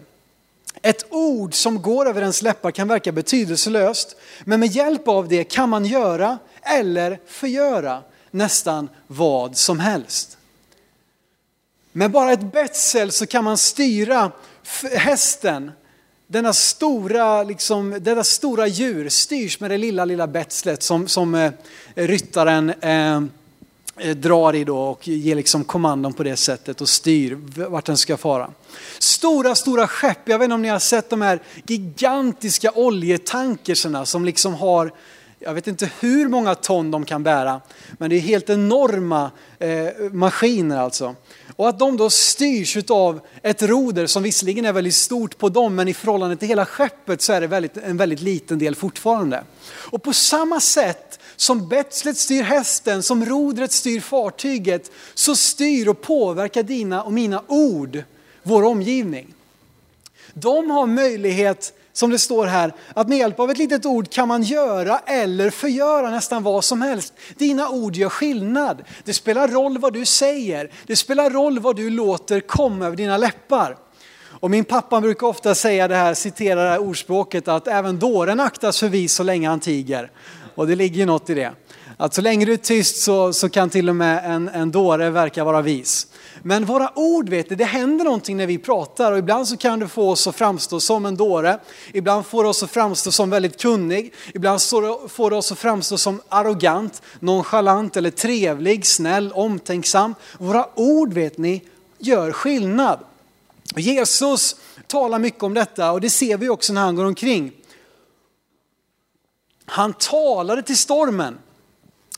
Ett 0.83 1.07
ord 1.11 1.55
som 1.55 1.83
går 1.83 2.09
över 2.09 2.21
ens 2.21 2.43
läppar 2.43 2.71
kan 2.71 2.89
verka 2.89 3.13
betydelselöst, 3.13 4.17
men 4.45 4.61
med 4.61 4.69
hjälp 4.69 5.09
av 5.09 5.29
det 5.29 5.45
kan 5.45 5.69
man 5.69 5.85
göra 5.85 6.39
eller 6.69 7.21
förgöra 7.27 8.03
nästan 8.31 8.89
vad 9.07 9.57
som 9.57 9.81
helst. 9.81 10.39
Med 11.93 12.11
bara 12.11 12.33
ett 12.33 12.53
betsel 12.53 13.13
så 13.13 13.27
kan 13.27 13.45
man 13.45 13.59
styra 13.59 14.33
hästen, 14.93 15.73
denna 16.27 16.53
stora, 16.53 17.43
liksom, 17.43 17.99
denna 18.01 18.25
stora 18.25 18.67
djur 18.67 19.09
styrs 19.09 19.61
med 19.61 19.71
det 19.71 19.79
lilla, 19.79 20.05
lilla 20.05 20.27
betslet 20.27 20.83
som, 20.83 21.09
som 21.09 21.35
eh, 21.35 21.53
ryttaren 21.95 22.71
eh, 22.81 23.23
eh, 23.97 24.17
drar 24.17 24.55
i 24.55 24.65
då 24.65 24.79
och 24.79 25.09
ger 25.09 25.35
liksom 25.35 25.65
kommandon 25.65 26.13
på 26.13 26.23
det 26.23 26.37
sättet 26.37 26.81
och 26.81 26.89
styr 26.89 27.39
vart 27.69 27.87
den 27.87 27.97
ska 27.97 28.17
fara. 28.17 28.51
Stora, 28.99 29.55
stora 29.55 29.87
skepp, 29.87 30.19
jag 30.25 30.39
vet 30.39 30.45
inte 30.45 30.55
om 30.55 30.63
ni 30.63 30.69
har 30.69 30.79
sett 30.79 31.11
de 31.11 31.23
här 31.23 31.41
gigantiska 31.67 32.73
oljetankerserna 32.75 34.07
som 34.07 34.25
liksom 34.25 34.55
har 34.55 34.93
jag 35.41 35.55
vet 35.55 35.67
inte 35.67 35.91
hur 36.01 36.29
många 36.29 36.55
ton 36.55 36.91
de 36.91 37.05
kan 37.05 37.23
bära, 37.23 37.61
men 37.99 38.11
det 38.11 38.17
är 38.17 38.21
helt 38.21 38.51
enorma 38.51 39.31
eh, 39.59 39.89
maskiner 40.13 40.79
alltså. 40.79 41.15
Och 41.57 41.69
att 41.69 41.79
de 41.79 41.97
då 41.97 42.11
styrs 42.11 42.91
av 42.91 43.21
ett 43.43 43.63
roder 43.63 44.07
som 44.07 44.23
visserligen 44.23 44.65
är 44.65 44.73
väldigt 44.73 44.95
stort 44.95 45.39
på 45.39 45.49
dem, 45.49 45.75
men 45.75 45.89
i 45.89 45.95
förhållande 45.95 46.37
till 46.37 46.49
hela 46.49 46.67
skeppet 46.67 47.23
så 47.23 47.33
är 47.33 47.41
det 47.41 47.47
väldigt, 47.47 47.77
en 47.77 47.97
väldigt 47.97 48.21
liten 48.21 48.59
del 48.59 48.75
fortfarande. 48.75 49.45
Och 49.91 50.03
på 50.03 50.13
samma 50.13 50.61
sätt 50.61 51.21
som 51.37 51.69
betslet 51.69 52.17
styr 52.17 52.43
hästen, 52.43 53.03
som 53.03 53.25
rodret 53.25 53.73
styr 53.73 54.01
fartyget, 54.01 54.91
så 55.15 55.37
styr 55.37 55.89
och 55.89 56.01
påverkar 56.01 56.63
dina 56.63 57.03
och 57.03 57.13
mina 57.13 57.43
ord 57.47 58.03
vår 58.43 58.63
omgivning. 58.63 59.35
De 60.35 60.71
har 60.71 60.87
möjlighet 60.87 61.73
som 61.99 62.11
det 62.11 62.19
står 62.19 62.47
här, 62.47 62.73
att 62.95 63.09
med 63.09 63.19
hjälp 63.19 63.41
av 63.41 63.51
ett 63.51 63.59
litet 63.59 63.87
ord 63.87 64.11
kan 64.11 64.29
man 64.29 64.43
göra 64.43 64.99
eller 64.99 65.51
förgöra 65.51 66.11
nästan 66.11 66.43
vad 66.43 66.65
som 66.65 66.83
helst. 66.83 67.15
Dina 67.37 67.69
ord 67.69 67.97
gör 67.97 68.09
skillnad. 68.09 68.83
Det 69.05 69.15
spelar 69.15 69.49
roll 69.49 69.79
vad 69.79 69.93
du 69.93 70.05
säger. 70.05 70.71
Det 70.87 70.97
spelar 70.97 71.31
roll 71.31 71.59
vad 71.59 71.77
du 71.77 71.91
låter 71.91 72.41
komma 72.41 72.87
över 72.87 72.97
dina 72.97 73.17
läppar. 73.17 73.77
Och 74.41 74.51
min 74.51 74.65
pappa 74.65 75.01
brukar 75.01 75.27
ofta 75.27 75.55
säga 75.55 75.89
det 75.89 75.95
här, 75.95 76.15
citera 76.15 76.63
det 76.63 76.71
här 76.71 76.79
ordspråket 76.79 77.49
att 77.49 77.69
även 77.69 77.99
dåren 77.99 78.41
aktas 78.41 78.81
för 78.81 78.89
vis 78.89 79.15
så 79.15 79.23
länge 79.23 79.49
han 79.49 79.61
tiger. 79.61 80.11
Och 80.55 80.67
det 80.67 80.75
ligger 80.75 80.97
ju 80.97 81.07
något 81.07 81.31
i 81.31 81.35
det. 81.35 81.53
Att 81.97 82.15
så 82.15 82.23
länge 82.23 82.45
du 82.47 82.53
är 82.53 82.57
tyst 82.57 83.03
så, 83.03 83.33
så 83.33 83.49
kan 83.49 83.71
till 83.71 83.89
och 83.89 83.97
med 83.97 84.35
en, 84.35 84.49
en 84.49 84.71
dåre 84.71 85.11
verka 85.11 85.45
vara 85.45 85.63
vis. 85.63 86.07
Men 86.43 86.65
våra 86.65 86.99
ord, 86.99 87.29
vet 87.29 87.49
du, 87.49 87.55
det 87.55 87.65
händer 87.65 88.05
någonting 88.05 88.37
när 88.37 88.47
vi 88.47 88.59
pratar 88.59 89.13
och 89.13 89.19
ibland 89.19 89.49
så 89.49 89.57
kan 89.57 89.79
det 89.79 89.89
få 89.89 90.11
oss 90.11 90.27
att 90.27 90.37
framstå 90.37 90.81
som 90.81 91.07
en 91.07 91.17
dåre. 91.17 91.59
Ibland 91.93 92.27
får 92.27 92.43
det 92.43 92.49
oss 92.49 92.63
att 92.63 92.71
framstå 92.71 93.13
som 93.13 93.31
väldigt 93.31 93.61
kunnig. 93.61 94.15
Ibland 94.35 94.63
får 95.09 95.31
det 95.31 95.37
oss 95.37 95.53
att 95.53 95.59
framstå 95.59 95.99
som 95.99 96.21
arrogant, 96.29 97.03
nonchalant 97.21 97.97
eller 97.97 98.11
trevlig, 98.11 98.87
snäll, 98.87 99.33
omtänksam. 99.33 100.15
Våra 100.39 100.67
ord, 100.75 101.13
vet 101.13 101.39
ni, 101.39 101.63
gör 101.99 102.33
skillnad. 102.33 102.99
Jesus 103.77 104.57
talar 104.87 105.19
mycket 105.19 105.43
om 105.43 105.55
detta 105.55 105.93
och 105.93 106.01
det 106.01 106.11
ser 106.11 106.37
vi 106.37 106.49
också 106.49 106.73
när 106.73 106.81
han 106.81 106.97
går 106.97 107.05
omkring. 107.05 107.53
Han 109.65 109.93
talade 109.93 110.63
till 110.63 110.77
stormen. 110.77 111.39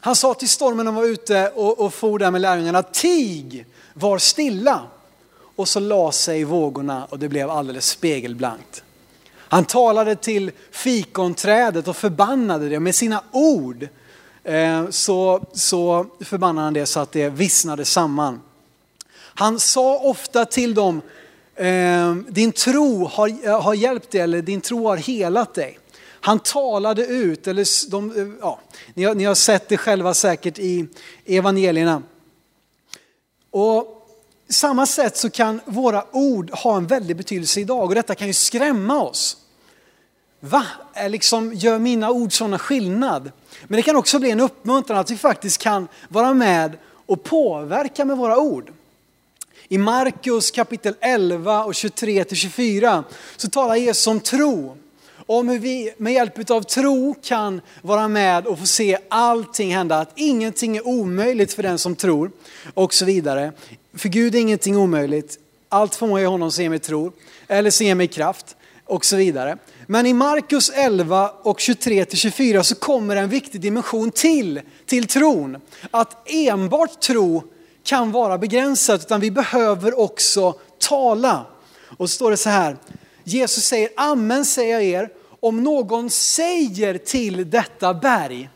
Han 0.00 0.16
sa 0.16 0.34
till 0.34 0.48
stormen 0.48 0.84
när 0.84 0.92
han 0.92 1.02
var 1.02 1.08
ute 1.08 1.48
och, 1.48 1.80
och 1.80 1.94
for 1.94 2.18
där 2.18 2.30
med 2.30 2.40
lärjungarna, 2.40 2.82
tig! 2.82 3.66
Var 4.00 4.18
stilla. 4.18 4.82
Och 5.56 5.68
så 5.68 5.80
la 5.80 6.12
sig 6.12 6.44
vågorna 6.44 7.06
och 7.10 7.18
det 7.18 7.28
blev 7.28 7.50
alldeles 7.50 7.86
spegelblankt. 7.88 8.82
Han 9.34 9.64
talade 9.64 10.16
till 10.16 10.50
fikonträdet 10.70 11.88
och 11.88 11.96
förbannade 11.96 12.68
det 12.68 12.80
med 12.80 12.94
sina 12.94 13.22
ord. 13.32 13.88
Eh, 14.44 14.88
så, 14.90 15.42
så 15.52 16.06
förbannade 16.20 16.64
han 16.64 16.74
det 16.74 16.86
så 16.86 17.00
att 17.00 17.12
det 17.12 17.28
vissnade 17.28 17.84
samman. 17.84 18.40
Han 19.14 19.60
sa 19.60 19.98
ofta 19.98 20.44
till 20.44 20.74
dem, 20.74 21.02
eh, 21.56 22.14
din 22.14 22.52
tro 22.52 23.04
har, 23.04 23.46
eh, 23.46 23.62
har 23.62 23.74
hjälpt 23.74 24.10
dig 24.10 24.20
eller 24.20 24.42
din 24.42 24.60
tro 24.60 24.88
har 24.88 24.96
helat 24.96 25.54
dig. 25.54 25.78
Han 26.20 26.38
talade 26.38 27.06
ut, 27.06 27.46
eller 27.46 27.90
de, 27.90 28.36
ja, 28.40 28.60
ni, 28.94 29.04
har, 29.04 29.14
ni 29.14 29.24
har 29.24 29.34
sett 29.34 29.68
det 29.68 29.76
själva 29.76 30.14
säkert 30.14 30.58
i 30.58 30.86
evangelierna. 31.26 32.02
Och 33.50 34.06
samma 34.48 34.86
sätt 34.86 35.16
så 35.16 35.30
kan 35.30 35.60
våra 35.64 36.04
ord 36.12 36.50
ha 36.50 36.76
en 36.76 36.86
väldig 36.86 37.16
betydelse 37.16 37.60
idag 37.60 37.84
och 37.84 37.94
detta 37.94 38.14
kan 38.14 38.26
ju 38.26 38.32
skrämma 38.32 39.02
oss. 39.02 39.36
Va? 40.40 40.66
Liksom, 41.08 41.54
gör 41.54 41.78
mina 41.78 42.10
ord 42.10 42.32
sådana 42.32 42.58
skillnad? 42.58 43.32
Men 43.64 43.76
det 43.76 43.82
kan 43.82 43.96
också 43.96 44.18
bli 44.18 44.30
en 44.30 44.40
uppmuntran 44.40 44.98
att 44.98 45.10
vi 45.10 45.16
faktiskt 45.16 45.58
kan 45.58 45.88
vara 46.08 46.34
med 46.34 46.76
och 47.06 47.24
påverka 47.24 48.04
med 48.04 48.16
våra 48.16 48.38
ord. 48.38 48.72
I 49.68 49.78
Markus 49.78 50.50
kapitel 50.50 50.94
11 51.00 51.64
och 51.64 51.74
23 51.74 52.24
till 52.24 52.36
24 52.36 53.04
så 53.36 53.48
talar 53.48 53.76
Jesus 53.76 54.06
om 54.06 54.20
tro 54.20 54.76
om 55.32 55.48
hur 55.48 55.58
vi 55.58 55.92
med 55.96 56.12
hjälp 56.12 56.50
av 56.50 56.62
tro 56.62 57.14
kan 57.22 57.60
vara 57.82 58.08
med 58.08 58.46
och 58.46 58.58
få 58.58 58.66
se 58.66 58.98
allting 59.08 59.74
hända. 59.74 59.98
Att 59.98 60.12
ingenting 60.14 60.76
är 60.76 60.86
omöjligt 60.86 61.52
för 61.52 61.62
den 61.62 61.78
som 61.78 61.96
tror 61.96 62.30
och 62.74 62.94
så 62.94 63.04
vidare. 63.04 63.52
För 63.94 64.08
Gud 64.08 64.34
är 64.34 64.38
ingenting 64.38 64.76
omöjligt. 64.76 65.38
Allt 65.68 65.94
får 65.94 66.06
man 66.06 66.20
i 66.20 66.24
honom 66.24 66.52
se 66.52 66.68
med 66.68 66.82
tro 66.82 67.12
eller 67.48 67.70
se 67.70 67.94
med 67.94 68.12
kraft 68.12 68.56
och 68.84 69.04
så 69.04 69.16
vidare. 69.16 69.58
Men 69.86 70.06
i 70.06 70.12
Markus 70.12 70.70
11 70.70 71.28
och 71.42 71.60
23 71.60 72.04
till 72.04 72.18
24 72.18 72.64
så 72.64 72.74
kommer 72.74 73.16
en 73.16 73.28
viktig 73.28 73.60
dimension 73.60 74.10
till, 74.10 74.60
till 74.86 75.06
tron. 75.06 75.56
Att 75.90 76.30
enbart 76.30 77.00
tro 77.00 77.42
kan 77.82 78.12
vara 78.12 78.38
begränsat 78.38 79.00
utan 79.00 79.20
vi 79.20 79.30
behöver 79.30 79.98
också 79.98 80.54
tala. 80.78 81.46
Och 81.96 82.10
så 82.10 82.14
står 82.14 82.30
det 82.30 82.36
så 82.36 82.48
här, 82.48 82.76
Jesus 83.24 83.64
säger, 83.64 83.88
amen 83.96 84.44
säger 84.44 84.72
jag 84.74 84.82
er, 84.82 85.19
om 85.40 85.62
någon 85.62 86.10
säger 86.10 86.98
till 86.98 87.50
detta 87.50 87.94
berg, 87.94 88.48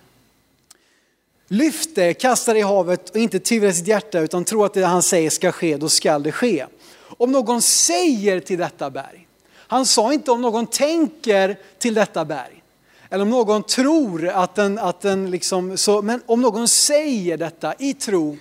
lyft 1.48 1.94
det, 1.94 2.14
kasta 2.14 2.52
det 2.52 2.58
i 2.58 2.62
havet 2.62 3.10
och 3.10 3.16
inte 3.16 3.38
tvivla 3.38 3.68
i 3.68 3.72
sitt 3.72 3.86
hjärta 3.86 4.20
utan 4.20 4.44
tro 4.44 4.64
att 4.64 4.74
det 4.74 4.84
han 4.84 5.02
säger 5.02 5.30
ska 5.30 5.52
ske, 5.52 5.76
då 5.76 5.88
skall 5.88 6.22
det 6.22 6.32
ske. 6.32 6.66
Om 7.00 7.32
någon 7.32 7.62
säger 7.62 8.40
till 8.40 8.58
detta 8.58 8.90
berg, 8.90 9.26
han 9.56 9.86
sa 9.86 10.12
inte 10.12 10.30
om 10.30 10.42
någon 10.42 10.66
tänker 10.66 11.58
till 11.78 11.94
detta 11.94 12.24
berg. 12.24 12.62
Eller 13.10 13.22
om 13.22 13.30
någon 13.30 13.62
tror 13.62 14.28
att 14.28 14.54
den, 14.54 14.78
att 14.78 15.00
den 15.00 15.30
liksom, 15.30 15.76
så, 15.76 16.02
men 16.02 16.22
om 16.26 16.40
någon 16.40 16.68
säger 16.68 17.36
detta 17.36 17.74
i 17.78 17.94
tro 17.94 18.36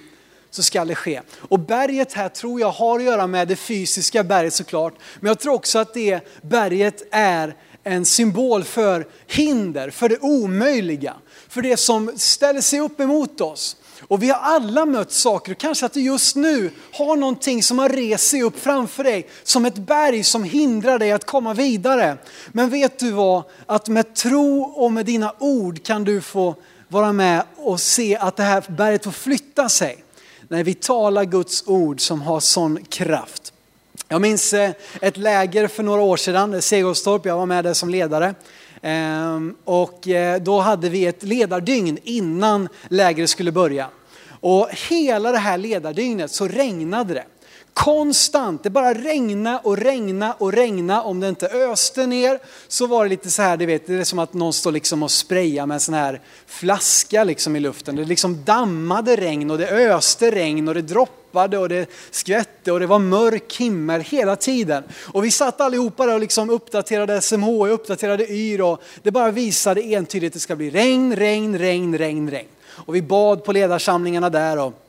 så 0.50 0.64
ska 0.64 0.86
det 0.86 0.96
ske. 0.96 1.22
Och 1.38 1.60
berget 1.60 2.14
här 2.14 2.30
tror 2.30 2.60
jag 2.60 2.72
har 2.72 3.00
att 3.00 3.06
göra 3.06 3.28
med 3.28 3.48
det 3.48 3.56
fysiska 3.56 4.24
berget 4.24 4.54
såklart. 4.54 4.94
Men 5.20 5.28
jag 5.28 5.40
tror 5.40 5.54
också 5.54 5.80
att 5.80 5.94
det 5.94 6.20
berget 6.42 7.04
är 7.12 7.56
en 7.84 8.06
symbol 8.06 8.64
för 8.64 9.08
hinder, 9.28 9.90
för 9.90 10.10
det 10.10 10.20
omöjliga, 10.20 11.14
för 11.50 11.62
det 11.62 11.78
som 11.78 12.12
ställer 12.16 12.62
sig 12.62 12.80
upp 12.80 13.00
emot 13.00 13.42
oss. 13.42 13.76
Och 14.08 14.24
vi 14.24 14.30
har 14.30 14.40
alla 14.40 14.86
mött 14.86 15.12
saker, 15.12 15.54
kanske 15.54 15.86
att 15.86 15.94
du 15.94 16.02
just 16.02 16.36
nu 16.36 16.72
har 16.94 17.16
någonting 17.16 17.64
som 17.64 17.80
har 17.80 17.90
rest 17.90 18.28
sig 18.28 18.44
upp 18.44 18.60
framför 18.60 19.04
dig 19.04 19.28
som 19.44 19.66
ett 19.66 19.76
berg 19.76 20.24
som 20.24 20.44
hindrar 20.44 21.00
dig 21.00 21.12
att 21.12 21.26
komma 21.26 21.54
vidare. 21.54 22.18
Men 22.52 22.70
vet 22.70 23.00
du 23.00 23.12
vad? 23.12 23.44
Att 23.66 23.88
med 23.88 24.16
tro 24.16 24.62
och 24.64 24.92
med 24.92 25.06
dina 25.06 25.34
ord 25.40 25.84
kan 25.84 26.04
du 26.04 26.22
få 26.22 26.56
vara 26.88 27.14
med 27.14 27.44
och 27.56 27.80
se 27.80 28.18
att 28.18 28.36
det 28.36 28.44
här 28.44 28.64
berget 28.68 29.04
får 29.04 29.12
flytta 29.12 29.70
sig. 29.70 30.04
När 30.48 30.64
vi 30.64 30.74
talar 30.74 31.26
Guds 31.26 31.64
ord 31.68 32.02
som 32.02 32.22
har 32.22 32.40
sån 32.40 32.86
kraft. 32.86 33.53
Jag 34.08 34.22
minns 34.22 34.54
eh, 34.54 34.72
ett 35.02 35.18
läger 35.18 35.68
för 35.68 35.84
några 35.84 36.02
år 36.02 36.18
sedan, 36.18 36.62
Segerstorp, 36.62 37.26
jag 37.26 37.38
var 37.38 37.46
med 37.46 37.64
där 37.64 37.74
som 37.74 37.90
ledare. 37.90 38.36
Ehm, 38.82 39.56
och 39.64 40.08
eh, 40.08 40.42
då 40.42 40.60
hade 40.60 40.90
vi 40.90 41.06
ett 41.06 41.24
ledardygn 41.24 41.98
innan 42.04 42.70
lägret 42.88 43.30
skulle 43.30 43.52
börja. 43.52 43.90
Och 44.40 44.70
hela 44.90 45.32
det 45.32 45.38
här 45.38 45.58
ledardygnet 45.58 46.32
så 46.32 46.48
regnade 46.48 47.14
det. 47.14 47.26
Konstant, 47.74 48.64
det 48.64 48.70
bara 48.70 48.94
regna 48.94 49.60
och 49.60 49.78
regna 49.78 50.34
och 50.34 50.54
regna. 50.54 51.02
Om 51.02 51.20
det 51.20 51.30
inte 51.30 51.48
öste 51.48 52.08
ner 52.08 52.40
så 52.68 52.88
var 52.88 53.04
det 53.04 53.10
lite 53.10 53.30
så 53.30 53.42
här, 53.42 53.58
du 53.58 53.66
vet, 53.66 53.88
det 53.88 53.94
är 53.94 54.04
som 54.04 54.20
att 54.20 54.34
någon 54.34 54.54
står 54.54 54.72
liksom 54.72 55.04
och 55.04 55.12
sprayar 55.12 55.66
med 55.66 55.76
en 55.76 55.80
sån 55.80 55.94
här 55.94 56.22
flaska 56.46 57.24
liksom 57.24 57.56
i 57.56 57.60
luften. 57.60 57.96
Det 57.96 58.06
liksom 58.06 58.44
dammade 58.44 59.16
regn 59.16 59.52
och 59.52 59.58
det 59.58 59.68
öste 59.68 60.32
regn 60.32 60.68
och 60.68 60.74
det 60.74 60.82
droppade 60.82 61.58
och 61.58 61.70
det 61.70 61.90
skvätte 62.12 62.72
och 62.72 62.80
det 62.80 62.88
var 62.88 63.00
mörk 63.00 63.56
himmel 63.58 64.02
hela 64.02 64.36
tiden. 64.36 64.84
Och 65.02 65.26
vi 65.26 65.32
satt 65.32 65.62
allihopa 65.62 66.06
där 66.06 66.14
och 66.14 66.20
liksom 66.20 66.50
uppdaterade 66.50 67.22
SMH, 67.22 67.64
uppdaterade 67.70 68.32
YR 68.32 68.62
och 68.62 68.84
det 69.04 69.12
bara 69.12 69.32
visade 69.32 69.82
entydigt 69.82 70.30
att 70.30 70.34
det 70.34 70.40
ska 70.40 70.56
bli 70.56 70.70
regn, 70.70 71.16
regn, 71.16 71.58
regn, 71.58 71.98
regn, 71.98 72.32
regn. 72.32 72.48
Och 72.66 72.96
vi 72.96 73.02
bad 73.02 73.44
på 73.44 73.52
ledarsamlingarna 73.52 74.30
där 74.30 74.60
och 74.60 74.83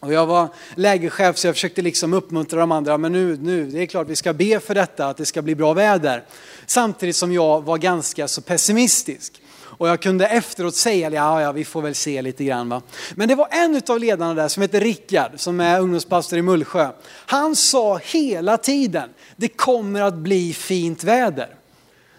och 0.00 0.12
jag 0.12 0.26
var 0.26 0.48
lägerchef 0.74 1.38
så 1.38 1.46
jag 1.46 1.54
försökte 1.54 1.82
liksom 1.82 2.12
uppmuntra 2.12 2.60
de 2.60 2.72
andra, 2.72 2.98
men 2.98 3.12
nu, 3.12 3.38
nu, 3.40 3.66
det 3.66 3.82
är 3.82 3.86
klart 3.86 4.08
vi 4.08 4.16
ska 4.16 4.32
be 4.32 4.60
för 4.60 4.74
detta, 4.74 5.06
att 5.06 5.16
det 5.16 5.26
ska 5.26 5.42
bli 5.42 5.54
bra 5.54 5.72
väder. 5.72 6.24
Samtidigt 6.66 7.16
som 7.16 7.32
jag 7.32 7.64
var 7.64 7.78
ganska 7.78 8.28
så 8.28 8.40
pessimistisk. 8.42 9.42
Och 9.80 9.88
jag 9.88 10.02
kunde 10.02 10.26
efteråt 10.26 10.74
säga, 10.74 11.10
ja, 11.10 11.42
ja 11.42 11.52
vi 11.52 11.64
får 11.64 11.82
väl 11.82 11.94
se 11.94 12.22
lite 12.22 12.44
grann. 12.44 12.68
Va? 12.68 12.82
Men 13.14 13.28
det 13.28 13.34
var 13.34 13.48
en 13.50 13.82
av 13.88 13.98
ledarna 13.98 14.34
där 14.34 14.48
som 14.48 14.62
heter 14.62 14.80
Rickard, 14.80 15.30
som 15.36 15.60
är 15.60 15.80
ungdomspastor 15.80 16.38
i 16.38 16.42
Mullsjö. 16.42 16.88
Han 17.26 17.56
sa 17.56 17.96
hela 17.96 18.56
tiden, 18.56 19.10
det 19.36 19.48
kommer 19.48 20.02
att 20.02 20.14
bli 20.14 20.52
fint 20.52 21.04
väder. 21.04 21.48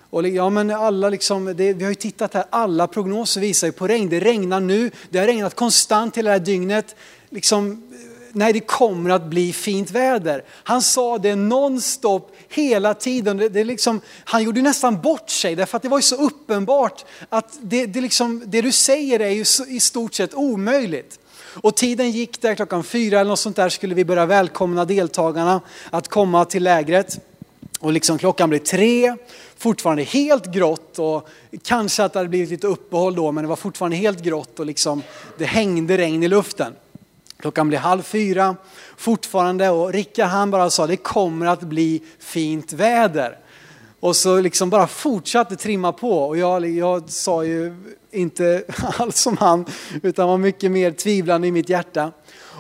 Och 0.10 0.28
ja, 0.28 0.50
men 0.50 0.72
alla 0.72 1.10
liksom, 1.10 1.46
det, 1.46 1.74
vi 1.74 1.84
har 1.84 1.92
ju 1.92 1.96
tittat 1.96 2.34
här, 2.34 2.44
alla 2.50 2.88
prognoser 2.88 3.42
visar 3.42 3.68
ju 3.68 3.72
på 3.72 3.88
regn. 3.88 4.10
Det 4.10 4.20
regnar 4.20 4.60
nu, 4.60 4.92
det 5.10 5.20
har 5.20 5.26
regnat 5.26 5.56
konstant 5.56 6.18
hela 6.18 6.30
det 6.30 6.38
här 6.38 6.46
dygnet. 6.46 6.96
Liksom, 7.32 7.84
nej, 8.32 8.54
det 8.54 8.60
kommer 8.60 9.10
att 9.10 9.26
bli 9.26 9.54
fint 9.54 9.92
väder. 9.92 10.44
Han 10.50 10.82
sa 10.82 11.18
det 11.18 11.36
nonstop 11.36 12.36
hela 12.50 12.94
tiden. 12.94 13.38
Det, 13.38 13.50
det 13.50 13.64
liksom, 13.64 14.02
han 14.24 14.44
gjorde 14.44 14.62
nästan 14.62 15.02
bort 15.02 15.30
sig 15.30 15.56
därför 15.56 15.78
att 15.78 15.84
det 15.84 15.90
var 15.90 15.98
ju 15.98 16.02
så 16.02 16.16
uppenbart 16.16 17.06
att 17.30 17.60
det, 17.62 17.86
det, 17.86 18.02
liksom, 18.02 18.44
det 18.46 18.62
du 18.62 18.72
säger 18.72 19.20
är 19.20 19.30
ju 19.30 19.46
i 19.68 19.80
stort 19.80 20.14
sett 20.14 20.34
omöjligt. 20.34 21.20
Och 21.62 21.76
tiden 21.76 22.12
gick 22.12 22.42
där, 22.42 22.56
klockan 22.56 22.84
fyra 22.84 23.20
eller 23.20 23.30
något 23.30 23.40
sånt 23.40 23.56
där 23.56 23.70
skulle 23.70 23.96
vi 23.96 24.06
börja 24.06 24.26
välkomna 24.26 24.86
deltagarna 24.86 25.62
att 25.90 26.08
komma 26.08 26.46
till 26.46 26.64
lägret. 26.64 27.20
Och 27.80 27.92
liksom 27.92 28.18
klockan 28.18 28.50
blev 28.50 28.60
tre, 28.60 29.16
fortfarande 29.58 30.04
helt 30.04 30.46
grått 30.46 31.00
och 31.00 31.30
kanske 31.64 32.04
att 32.04 32.14
det 32.14 32.20
hade 32.20 32.30
blivit 32.30 32.50
lite 32.50 32.68
uppehåll 32.68 33.16
då 33.16 33.32
men 33.32 33.44
det 33.44 33.48
var 33.48 33.56
fortfarande 33.56 33.98
helt 33.98 34.24
grått 34.24 34.60
och 34.60 34.66
liksom 34.66 35.04
det 35.38 35.46
hängde 35.46 35.98
regn 35.98 36.24
i 36.24 36.28
luften. 36.28 36.74
Klockan 37.42 37.68
blev 37.68 37.80
halv 37.82 38.02
fyra 38.02 38.56
fortfarande 38.98 39.70
och 39.70 39.94
Rickard 39.94 40.28
han 40.28 40.52
bara 40.52 40.70
sa 40.70 40.88
det 40.88 40.98
kommer 40.98 41.46
att 41.46 41.62
bli 41.62 42.02
fint 42.20 42.74
väder. 42.74 43.38
Och 44.00 44.16
så 44.16 44.42
liksom 44.42 44.70
bara 44.70 44.88
fortsatte 44.88 45.56
trimma 45.56 45.94
på 45.94 46.24
och 46.24 46.38
jag, 46.38 46.70
jag 46.70 47.10
sa 47.10 47.44
ju 47.44 47.76
inte 48.12 48.64
alls 48.98 49.18
som 49.18 49.38
han 49.38 49.66
utan 50.04 50.28
var 50.28 50.38
mycket 50.38 50.72
mer 50.72 50.92
tvivlande 50.92 51.48
i 51.48 51.52
mitt 51.52 51.70
hjärta. 51.70 52.12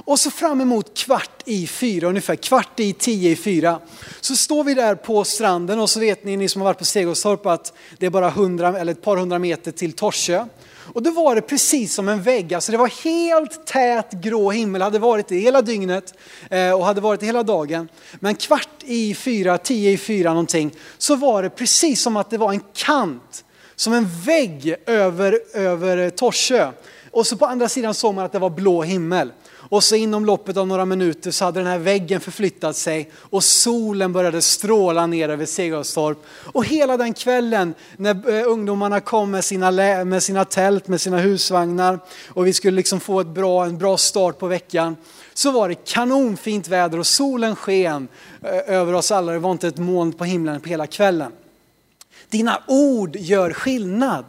Och 0.05 0.19
så 0.19 0.31
fram 0.31 0.61
emot 0.61 0.97
kvart 0.97 1.43
i 1.45 1.67
fyra, 1.67 2.07
ungefär 2.07 2.35
kvart 2.35 2.79
i 2.79 2.93
tio 2.93 3.31
i 3.31 3.35
fyra, 3.35 3.79
så 4.21 4.35
står 4.35 4.63
vi 4.63 4.73
där 4.73 4.95
på 4.95 5.23
stranden 5.23 5.79
och 5.79 5.89
så 5.89 5.99
vet 5.99 6.23
ni, 6.23 6.37
ni 6.37 6.49
som 6.49 6.61
har 6.61 6.69
varit 6.69 6.77
på 6.77 6.85
Segelstorp 6.85 7.45
att 7.45 7.73
det 7.97 8.05
är 8.05 8.09
bara 8.09 8.27
100, 8.27 8.79
eller 8.79 8.91
ett 8.91 9.01
par 9.01 9.17
hundra 9.17 9.39
meter 9.39 9.71
till 9.71 9.93
Torsö. 9.93 10.45
Och 10.93 11.03
då 11.03 11.11
var 11.11 11.35
det 11.35 11.41
precis 11.41 11.93
som 11.93 12.09
en 12.09 12.21
vägg, 12.21 12.53
alltså 12.53 12.71
det 12.71 12.77
var 12.77 13.03
helt 13.03 13.65
tät 13.65 14.11
grå 14.11 14.51
himmel, 14.51 14.81
hade 14.81 14.99
varit 14.99 15.27
det 15.27 15.37
hela 15.37 15.61
dygnet 15.61 16.13
eh, 16.49 16.71
och 16.71 16.85
hade 16.85 17.01
varit 17.01 17.19
det 17.19 17.25
hela 17.25 17.43
dagen. 17.43 17.89
Men 18.19 18.35
kvart 18.35 18.83
i 18.83 19.15
fyra, 19.15 19.57
tio 19.57 19.91
i 19.91 19.97
fyra 19.97 20.29
någonting, 20.29 20.75
så 20.97 21.15
var 21.15 21.43
det 21.43 21.49
precis 21.49 22.01
som 22.01 22.17
att 22.17 22.29
det 22.29 22.37
var 22.37 22.53
en 22.53 22.63
kant, 22.73 23.45
som 23.75 23.93
en 23.93 24.07
vägg 24.25 24.75
över, 24.85 25.39
över 25.53 26.09
Torsö. 26.09 26.71
Och 27.11 27.27
så 27.27 27.37
på 27.37 27.45
andra 27.45 27.69
sidan 27.69 27.93
såg 27.93 28.15
man 28.15 28.25
att 28.25 28.31
det 28.31 28.39
var 28.39 28.49
blå 28.49 28.83
himmel. 28.83 29.31
Och 29.71 29.83
så 29.83 29.95
inom 29.95 30.25
loppet 30.25 30.57
av 30.57 30.67
några 30.67 30.85
minuter 30.85 31.31
så 31.31 31.45
hade 31.45 31.59
den 31.59 31.67
här 31.67 31.77
väggen 31.77 32.21
förflyttat 32.21 32.75
sig 32.75 33.11
och 33.15 33.43
solen 33.43 34.13
började 34.13 34.41
stråla 34.41 35.07
ner 35.07 35.29
över 35.29 35.45
Segerstorp. 35.45 36.17
Och 36.45 36.65
hela 36.65 36.97
den 36.97 37.13
kvällen 37.13 37.73
när 37.97 38.39
eh, 38.39 38.47
ungdomarna 38.47 38.99
kom 38.99 39.31
med 39.31 39.43
sina, 39.43 39.71
med 40.05 40.23
sina 40.23 40.45
tält, 40.45 40.87
med 40.87 41.01
sina 41.01 41.17
husvagnar 41.17 41.99
och 42.27 42.47
vi 42.47 42.53
skulle 42.53 42.75
liksom 42.75 42.99
få 42.99 43.19
ett 43.19 43.27
bra, 43.27 43.65
en 43.65 43.77
bra 43.77 43.97
start 43.97 44.39
på 44.39 44.47
veckan 44.47 44.95
så 45.33 45.51
var 45.51 45.69
det 45.69 45.75
kanonfint 45.75 46.67
väder 46.67 46.99
och 46.99 47.07
solen 47.07 47.55
sken 47.55 48.07
eh, 48.41 48.75
över 48.75 48.93
oss 48.93 49.11
alla. 49.11 49.31
Det 49.31 49.39
var 49.39 49.51
inte 49.51 49.67
ett 49.67 49.77
moln 49.77 50.13
på 50.13 50.25
himlen 50.25 50.61
på 50.61 50.69
hela 50.69 50.87
kvällen. 50.87 51.31
Dina 52.29 52.61
ord 52.67 53.15
gör 53.15 53.53
skillnad. 53.53 54.25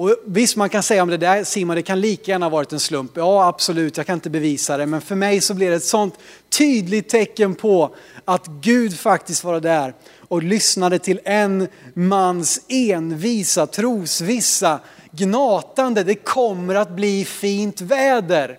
Och 0.00 0.16
visst, 0.24 0.56
man 0.56 0.68
kan 0.68 0.82
säga 0.82 1.02
om 1.02 1.08
det 1.08 1.16
där 1.16 1.44
Simon, 1.44 1.76
det 1.76 1.82
kan 1.82 2.00
lika 2.00 2.30
gärna 2.30 2.46
ha 2.46 2.50
varit 2.50 2.72
en 2.72 2.80
slump. 2.80 3.12
Ja, 3.14 3.46
absolut, 3.46 3.96
jag 3.96 4.06
kan 4.06 4.14
inte 4.14 4.30
bevisa 4.30 4.76
det. 4.76 4.86
Men 4.86 5.00
för 5.00 5.14
mig 5.14 5.40
så 5.40 5.54
blir 5.54 5.70
det 5.70 5.76
ett 5.76 5.84
sånt 5.84 6.14
tydligt 6.48 7.08
tecken 7.08 7.54
på 7.54 7.94
att 8.24 8.46
Gud 8.46 8.98
faktiskt 8.98 9.44
var 9.44 9.60
där 9.60 9.94
och 10.28 10.42
lyssnade 10.42 10.98
till 10.98 11.20
en 11.24 11.68
mans 11.94 12.60
envisa, 12.68 13.66
trosvissa, 13.66 14.80
gnatande. 15.10 16.04
Det 16.04 16.14
kommer 16.14 16.74
att 16.74 16.90
bli 16.90 17.24
fint 17.24 17.80
väder. 17.80 18.58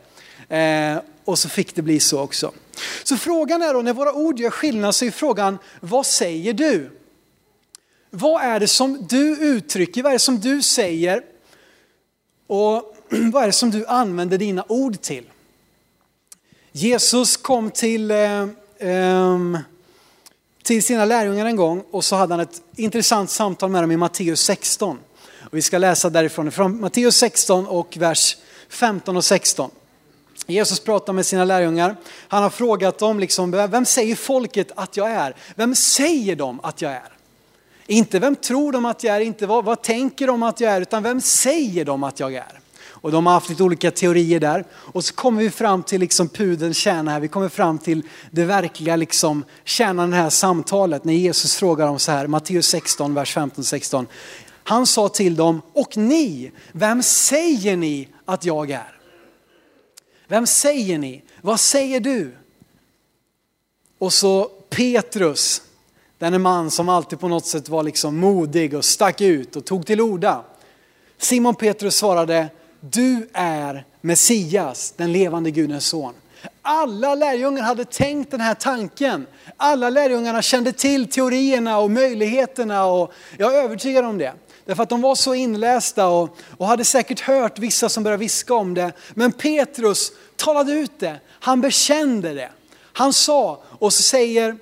Eh, 0.50 0.98
och 1.26 1.40
så 1.40 1.50
fick 1.50 1.76
det 1.76 1.82
bli 1.82 2.00
så 2.00 2.20
också. 2.20 2.52
Så 3.04 3.18
frågan 3.18 3.62
är 3.62 3.74
då, 3.74 3.82
när 3.82 3.94
våra 3.94 4.14
ord 4.14 4.40
gör 4.40 4.50
skillnad 4.50 4.96
så 4.96 5.06
är 5.06 5.12
frågan, 5.12 5.58
vad 5.80 6.06
säger 6.06 6.54
du? 6.54 6.90
Vad 8.10 8.42
är 8.42 8.60
det 8.60 8.68
som 8.68 9.08
du 9.10 9.38
uttrycker? 9.38 10.04
Vad 10.04 10.10
är 10.10 10.16
det 10.16 10.20
som 10.20 10.40
du 10.40 10.62
säger? 10.62 11.31
Och 12.52 12.96
vad 13.32 13.44
är 13.44 13.48
det 13.48 13.54
som 13.54 13.72
du 13.72 13.86
använder 13.86 14.38
dina 14.38 14.66
ord 14.68 15.02
till? 15.02 15.24
Jesus 16.72 17.38
kom 17.38 17.72
till, 17.72 18.12
eh, 18.12 18.42
eh, 18.78 19.40
till 20.64 20.84
sina 20.84 21.06
lärjungar 21.06 21.46
en 21.46 21.56
gång 21.56 21.84
och 21.92 22.06
så 22.06 22.16
hade 22.16 22.34
han 22.34 22.40
ett 22.40 22.62
intressant 22.76 23.30
samtal 23.30 23.70
med 23.70 23.84
dem 23.84 23.92
i 23.92 23.98
Matteus 23.98 24.42
16. 24.42 25.00
Och 25.40 25.58
vi 25.58 25.62
ska 25.62 25.78
läsa 25.78 26.10
därifrån, 26.10 26.52
från 26.52 26.82
Matteus 26.82 27.16
16 27.16 27.68
och 27.68 27.98
vers 27.98 28.38
15 28.70 29.18
och 29.18 29.26
16. 29.26 29.72
Jesus 30.48 30.80
pratar 30.80 31.14
med 31.14 31.26
sina 31.26 31.46
lärjungar. 31.46 31.96
Han 32.28 32.44
har 32.44 32.50
frågat 32.50 33.00
dem, 33.00 33.20
liksom, 33.20 33.52
vem 33.52 33.86
säger 33.86 34.16
folket 34.16 34.72
att 34.76 34.98
jag 34.98 35.12
är? 35.12 35.36
Vem 35.56 35.76
säger 35.76 36.36
de 36.36 36.60
att 36.64 36.82
jag 36.82 36.92
är? 36.92 37.21
Inte 37.92 38.20
vem 38.20 38.36
tror 38.36 38.72
de 38.72 38.86
att 38.86 39.04
jag 39.04 39.16
är, 39.16 39.20
inte 39.20 39.48
vad, 39.48 39.66
vad 39.66 39.82
tänker 39.82 40.28
de 40.28 40.44
att 40.44 40.60
jag 40.60 40.72
är, 40.72 40.82
utan 40.82 41.04
vem 41.04 41.22
säger 41.22 41.86
de 41.86 42.04
att 42.04 42.20
jag 42.20 42.34
är? 42.34 42.60
Och 42.84 43.12
de 43.12 43.26
har 43.26 43.34
haft 43.34 43.50
lite 43.50 43.64
olika 43.64 43.92
teorier 43.92 44.40
där. 44.40 44.66
Och 44.72 45.06
så 45.06 45.14
kommer 45.14 45.42
vi 45.42 45.50
fram 45.50 45.84
till 45.84 46.00
liksom 46.00 46.30
pudelns 46.30 46.78
kärna 46.78 47.12
här. 47.12 47.20
Vi 47.20 47.28
kommer 47.28 47.50
fram 47.50 47.80
till 47.80 48.04
det 48.32 48.46
verkliga 48.46 48.96
liksom 48.96 49.46
kärnan 49.64 50.10
i 50.10 50.12
det 50.12 50.22
här 50.22 50.30
samtalet 50.30 51.04
när 51.04 51.14
Jesus 51.14 51.56
frågar 51.56 51.88
dem 51.88 52.00
så 52.00 52.12
här, 52.12 52.28
Matteus 52.28 52.68
16, 52.68 53.14
vers 53.14 53.38
15-16. 53.38 54.06
Han 54.64 54.86
sa 54.86 55.10
till 55.10 55.36
dem, 55.36 55.62
och 55.74 55.98
ni, 55.98 56.52
vem 56.72 57.04
säger 57.04 57.78
ni 57.78 58.08
att 58.26 58.46
jag 58.46 58.72
är? 58.72 59.00
Vem 60.28 60.48
säger 60.48 60.98
ni? 60.98 61.24
Vad 61.42 61.60
säger 61.60 62.00
du? 62.00 62.36
Och 63.98 64.14
så 64.14 64.46
Petrus, 64.70 65.62
Denne 66.22 66.38
man 66.38 66.72
som 66.72 66.90
alltid 66.90 67.20
på 67.20 67.28
något 67.28 67.46
sätt 67.46 67.70
var 67.70 67.84
liksom 67.84 68.18
modig 68.18 68.74
och 68.74 68.86
stack 68.86 69.22
ut 69.22 69.56
och 69.56 69.66
tog 69.66 69.86
till 69.86 70.02
orda. 70.02 70.44
Simon 71.18 71.56
Petrus 71.56 71.96
svarade, 71.96 72.50
du 72.80 73.30
är 73.34 73.86
Messias, 74.02 74.94
den 74.98 75.12
levande 75.12 75.52
Gudens 75.52 75.86
son. 75.86 76.14
Alla 76.62 77.16
lärjungar 77.16 77.64
hade 77.64 77.86
tänkt 77.86 78.32
den 78.32 78.42
här 78.42 78.54
tanken. 78.54 79.26
Alla 79.58 79.90
lärjungarna 79.90 80.42
kände 80.42 80.72
till 80.72 81.10
teorierna 81.10 81.80
och 81.80 81.92
möjligheterna 81.92 82.86
och 82.86 83.14
jag 83.38 83.56
är 83.56 83.64
övertygad 83.64 84.06
om 84.06 84.18
det. 84.18 84.34
Därför 84.66 84.84
att 84.84 84.90
de 84.90 85.02
var 85.02 85.16
så 85.16 85.34
inlästa 85.34 86.08
och, 86.08 86.38
och 86.58 86.68
hade 86.68 86.86
säkert 86.86 87.20
hört 87.20 87.60
vissa 87.60 87.90
som 87.90 88.04
började 88.04 88.20
viska 88.20 88.54
om 88.54 88.74
det. 88.74 88.92
Men 89.14 89.32
Petrus 89.32 90.12
talade 90.36 90.72
ut 90.72 91.00
det, 91.00 91.20
han 91.28 91.62
bekände 91.62 92.34
det. 92.34 92.50
Han 92.94 93.14
sa, 93.14 93.62
och 93.80 93.94
så 93.94 94.02
säger 94.02 94.58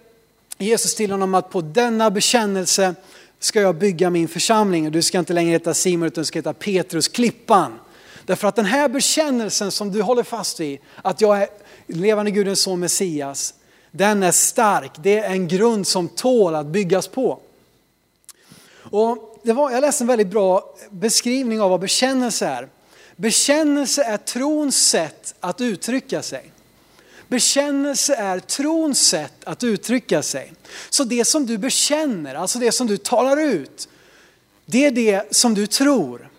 Jesus 0.62 0.95
till 0.95 1.12
honom 1.12 1.36
att 1.36 1.50
på 1.50 1.62
denna 1.62 2.12
bekännelse 2.12 2.95
ska 3.39 3.62
jag 3.62 3.76
bygga 3.76 4.10
min 4.10 4.28
församling. 4.28 4.91
Du 4.91 5.02
ska 5.02 5.19
inte 5.19 5.34
längre 5.34 5.52
heta 5.52 5.74
Simon 5.74 6.08
utan 6.08 6.22
du 6.22 6.26
ska 6.26 6.39
heta 6.39 6.54
Petrus, 6.54 7.08
klippan. 7.08 7.80
Därför 8.26 8.48
att 8.48 8.56
den 8.56 8.65
här 8.65 8.89
bekännelsen 8.89 9.72
som 9.72 9.91
du 9.91 10.02
håller 10.02 10.24
fast 10.24 10.60
vid, 10.60 10.80
att 11.02 11.22
jag 11.22 11.41
är 11.41 11.48
levande 11.88 12.32
Gudens 12.32 12.62
son 12.62 12.80
Messias, 12.80 13.54
den 13.91 14.24
är 14.24 14.32
stark. 14.32 14.91
Det 14.98 15.17
är 15.17 15.32
en 15.32 15.48
grund 15.48 15.88
som 15.88 16.08
tål 16.08 16.56
att 16.56 16.65
byggas 16.65 17.08
på. 17.08 17.39
Och 18.91 19.39
det 19.43 19.54
var, 19.54 19.72
jag 19.72 19.82
läste 19.82 20.04
en 20.04 20.08
väldigt 20.08 20.28
bra 20.28 20.76
beskrivning 20.89 21.62
av 21.62 21.69
vad 21.69 21.80
bekännelse 21.80 22.48
är. 22.48 22.69
Bekännelse 23.15 24.04
är 24.04 24.17
trons 24.17 24.88
sätt 24.88 25.36
att 25.39 25.62
uttrycka 25.62 26.22
sig. 26.22 26.52
Bekännelse 27.30 28.15
är 28.15 28.39
trons 28.39 29.08
sätt 29.08 29.34
att 29.44 29.63
uttrycka 29.63 30.22
sig. 30.22 30.54
Så 30.89 31.04
det 31.04 31.26
som 31.26 31.46
du 31.46 31.58
bekänner, 31.58 32.36
alltså 32.36 32.60
det 32.60 32.72
som 32.72 32.88
du 32.88 32.98
talar 32.98 33.38
ut, 33.38 33.89
det 34.65 34.86
är 34.86 34.92
det 34.92 35.36
som 35.36 35.54
du 35.54 35.68
tror. 35.68 36.30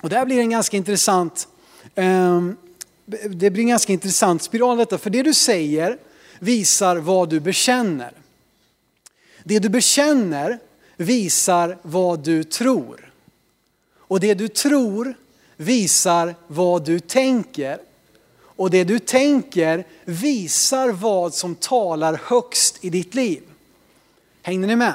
Och 0.00 0.08
där 0.08 0.24
blir 0.24 0.38
en 0.38 0.50
ganska 0.50 0.76
intressant, 0.76 1.48
ehm, 1.94 2.56
det 3.30 3.50
blir 3.50 3.62
en 3.62 3.68
ganska 3.68 3.92
intressant 3.92 4.42
spiral 4.42 4.78
detta, 4.78 4.98
för 4.98 5.10
det 5.10 5.22
du 5.22 5.34
säger 5.34 5.98
visar 6.38 6.96
vad 6.96 7.28
du 7.28 7.40
bekänner. 7.40 8.12
Det 9.44 9.58
du 9.58 9.68
bekänner 9.68 10.58
visar 10.96 11.78
vad 11.82 12.24
du 12.24 12.44
tror. 12.44 13.12
Och 13.96 14.20
det 14.20 14.34
du 14.34 14.48
tror 14.48 15.14
visar 15.56 16.34
vad 16.46 16.84
du 16.84 17.00
tänker. 17.00 17.87
Och 18.58 18.70
det 18.70 18.84
du 18.84 18.98
tänker 18.98 19.86
visar 20.04 20.88
vad 20.88 21.34
som 21.34 21.54
talar 21.54 22.20
högst 22.24 22.84
i 22.84 22.90
ditt 22.90 23.14
liv. 23.14 23.42
Hängde 24.42 24.66
ni 24.66 24.76
med? 24.76 24.94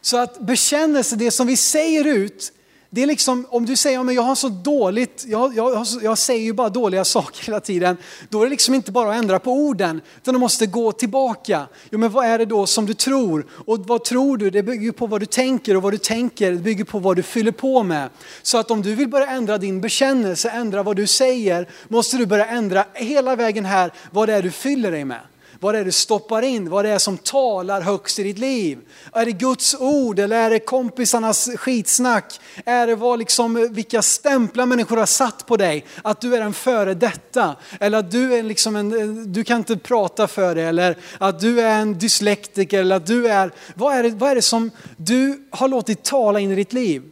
Så 0.00 0.16
att 0.16 0.40
bekännelse, 0.40 1.16
det 1.16 1.30
som 1.30 1.46
vi 1.46 1.56
säger 1.56 2.04
ut, 2.04 2.52
det 2.94 3.02
är 3.02 3.06
liksom, 3.06 3.46
om 3.50 3.66
du 3.66 3.76
säger 3.76 4.00
att 4.00 4.14
jag 4.14 4.22
har 4.22 4.34
så 4.34 4.48
dåligt, 4.48 5.24
jag, 5.28 5.56
jag, 5.56 5.86
jag 6.02 6.18
säger 6.18 6.44
ju 6.44 6.52
bara 6.52 6.68
dåliga 6.68 7.04
saker 7.14 7.46
hela 7.46 7.60
tiden. 7.60 7.96
Då 8.28 8.40
är 8.40 8.44
det 8.44 8.50
liksom 8.50 8.74
inte 8.74 8.92
bara 8.92 9.10
att 9.10 9.16
ändra 9.16 9.38
på 9.38 9.52
orden, 9.52 10.00
utan 10.16 10.34
du 10.34 10.40
måste 10.40 10.66
gå 10.66 10.92
tillbaka. 10.92 11.66
Jo 11.90 11.98
men 11.98 12.10
vad 12.10 12.26
är 12.26 12.38
det 12.38 12.44
då 12.44 12.66
som 12.66 12.86
du 12.86 12.94
tror? 12.94 13.46
Och 13.66 13.78
vad 13.86 14.04
tror 14.04 14.36
du? 14.36 14.50
Det 14.50 14.62
bygger 14.62 14.92
på 14.92 15.06
vad 15.06 15.20
du 15.20 15.26
tänker 15.26 15.76
och 15.76 15.82
vad 15.82 15.92
du 15.92 15.98
tänker 15.98 16.50
det 16.50 16.58
bygger 16.58 16.84
på 16.84 16.98
vad 16.98 17.16
du 17.16 17.22
fyller 17.22 17.52
på 17.52 17.82
med. 17.82 18.08
Så 18.42 18.58
att 18.58 18.70
om 18.70 18.82
du 18.82 18.94
vill 18.94 19.08
börja 19.08 19.26
ändra 19.26 19.58
din 19.58 19.80
bekännelse, 19.80 20.50
ändra 20.50 20.82
vad 20.82 20.96
du 20.96 21.06
säger, 21.06 21.68
måste 21.88 22.16
du 22.16 22.26
börja 22.26 22.46
ändra 22.46 22.84
hela 22.94 23.36
vägen 23.36 23.64
här 23.64 23.92
vad 24.10 24.28
det 24.28 24.34
är 24.34 24.42
du 24.42 24.50
fyller 24.50 24.90
dig 24.90 25.04
med 25.04 25.20
vad 25.62 25.74
det 25.74 25.78
är 25.78 25.84
du 25.84 25.92
stoppar 25.92 26.42
in, 26.42 26.70
vad 26.70 26.84
det 26.84 26.90
är 26.90 26.98
som 26.98 27.18
talar 27.18 27.80
högst 27.80 28.18
i 28.18 28.22
ditt 28.22 28.38
liv. 28.38 28.78
Är 29.12 29.24
det 29.24 29.32
Guds 29.32 29.74
ord 29.74 30.18
eller 30.18 30.36
är 30.36 30.50
det 30.50 30.58
kompisarnas 30.58 31.48
skitsnack? 31.56 32.40
Är 32.64 32.86
det 32.86 32.96
vad 32.96 33.18
liksom, 33.18 33.68
vilka 33.70 34.02
stämplar 34.02 34.66
människor 34.66 34.96
har 34.96 35.06
satt 35.06 35.46
på 35.46 35.56
dig? 35.56 35.84
Att 36.02 36.20
du 36.20 36.36
är 36.36 36.40
en 36.40 36.52
före 36.52 36.94
detta 36.94 37.56
eller 37.80 37.98
att 37.98 38.10
du, 38.10 38.34
är 38.34 38.42
liksom 38.42 38.76
en, 38.76 39.32
du 39.32 39.44
kan 39.44 39.58
inte 39.58 39.76
prata 39.76 40.28
för 40.28 40.54
det 40.54 40.62
eller 40.62 40.96
att 41.18 41.40
du 41.40 41.60
är 41.60 41.80
en 41.80 41.98
dyslektiker 41.98 42.80
eller 42.80 42.96
att 42.96 43.06
du 43.06 43.28
är, 43.28 43.52
vad 43.74 43.94
är 43.96 44.02
det, 44.02 44.10
vad 44.10 44.30
är 44.30 44.34
det 44.34 44.42
som 44.42 44.70
du 44.96 45.48
har 45.50 45.68
låtit 45.68 46.02
tala 46.02 46.40
in 46.40 46.50
i 46.50 46.54
ditt 46.54 46.72
liv? 46.72 47.02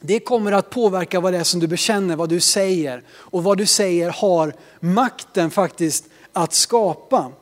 Det 0.00 0.20
kommer 0.20 0.52
att 0.52 0.70
påverka 0.70 1.20
vad 1.20 1.32
det 1.32 1.38
är 1.38 1.44
som 1.44 1.60
du 1.60 1.66
bekänner, 1.66 2.16
vad 2.16 2.28
du 2.28 2.40
säger. 2.40 3.02
Och 3.10 3.44
vad 3.44 3.58
du 3.58 3.66
säger 3.66 4.10
har 4.10 4.52
makten 4.80 5.50
faktiskt 5.50 6.04
att 6.32 6.54
skapa. 6.54 7.32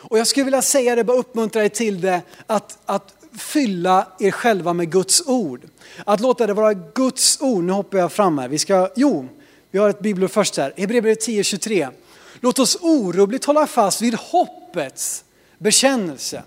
Och 0.00 0.18
jag 0.18 0.26
skulle 0.26 0.44
vilja 0.44 0.62
säga 0.62 0.94
det, 0.94 1.04
bara 1.04 1.16
uppmuntra 1.16 1.64
er 1.64 1.68
till 1.68 2.00
det, 2.00 2.22
att, 2.46 2.78
att 2.86 3.14
fylla 3.38 4.06
er 4.18 4.30
själva 4.30 4.72
med 4.72 4.92
Guds 4.92 5.22
ord. 5.26 5.60
Att 6.04 6.20
låta 6.20 6.46
det 6.46 6.54
vara 6.54 6.74
Guds 6.74 7.40
ord. 7.40 7.64
Nu 7.64 7.72
hoppar 7.72 7.98
jag 7.98 8.12
fram 8.12 8.38
här. 8.38 8.48
Vi 8.48 8.58
ska, 8.58 8.88
jo, 8.96 9.28
vi 9.70 9.78
har 9.78 9.88
ett 9.88 10.00
bibelord 10.00 10.30
först 10.30 10.56
här. 10.56 10.72
Hebreerbrevet 10.76 11.28
10.23. 11.28 11.88
Låt 12.40 12.58
oss 12.58 12.78
orubbligt 12.80 13.44
hålla 13.44 13.66
fast 13.66 14.02
vid 14.02 14.14
hoppets 14.14 15.24
bekännelse. 15.58 16.42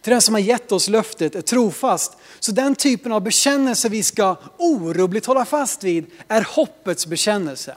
Till 0.00 0.10
den 0.10 0.22
som 0.22 0.34
har 0.34 0.40
gett 0.40 0.72
oss 0.72 0.88
löftet 0.88 1.34
är 1.34 1.40
trofast. 1.40 2.16
Så 2.40 2.52
den 2.52 2.74
typen 2.74 3.12
av 3.12 3.20
bekännelse 3.20 3.88
vi 3.88 4.02
ska 4.02 4.36
orubbligt 4.56 5.26
hålla 5.26 5.44
fast 5.44 5.84
vid 5.84 6.06
är 6.28 6.46
hoppets 6.50 7.06
bekännelse. 7.06 7.76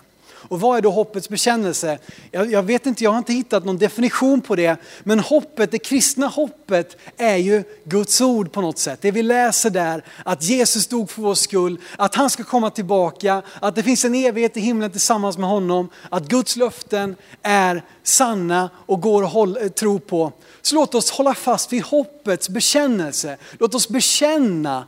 Och 0.50 0.60
vad 0.60 0.78
är 0.78 0.82
då 0.82 0.92
hoppets 0.92 1.30
bekännelse? 1.30 2.00
Jag, 2.32 2.52
jag, 2.52 2.64
vet 2.64 2.86
inte, 2.86 3.04
jag 3.04 3.12
har 3.12 3.18
inte 3.18 3.34
hittat 3.34 3.66
någon 3.66 3.78
definition 3.78 4.42
på 4.42 4.56
det. 4.56 4.78
Men 5.04 5.20
hoppet, 5.20 5.72
det 5.72 5.80
kristna 5.80 6.28
hoppet 6.28 6.98
är 7.18 7.38
ju 7.38 7.64
Guds 7.84 8.22
ord 8.22 8.52
på 8.52 8.62
något 8.62 8.78
sätt. 8.78 9.02
Det 9.02 9.12
vi 9.12 9.24
läser 9.24 9.70
där, 9.70 10.04
att 10.26 10.44
Jesus 10.44 10.88
dog 10.88 11.12
för 11.12 11.22
vår 11.22 11.36
skull, 11.36 11.78
att 11.98 12.16
han 12.16 12.30
ska 12.30 12.44
komma 12.44 12.70
tillbaka, 12.70 13.42
att 13.60 13.76
det 13.76 13.84
finns 13.84 14.06
en 14.06 14.16
evighet 14.16 14.58
i 14.58 14.60
himlen 14.60 14.92
tillsammans 14.92 15.38
med 15.38 15.50
honom, 15.50 15.90
att 16.10 16.28
Guds 16.28 16.56
löften 16.56 17.16
är 17.42 17.84
sanna 18.04 18.70
och 18.76 19.02
går 19.02 19.24
att 19.24 19.34
hålla, 19.34 19.60
eh, 19.60 19.70
tro 19.70 20.00
på. 20.00 20.32
Så 20.62 20.76
låt 20.76 20.96
oss 20.96 21.12
hålla 21.12 21.34
fast 21.34 21.74
vid 21.74 21.84
hoppets 21.84 22.50
bekännelse. 22.50 23.38
Låt 23.60 23.76
oss 23.76 23.90
bekänna 23.90 24.86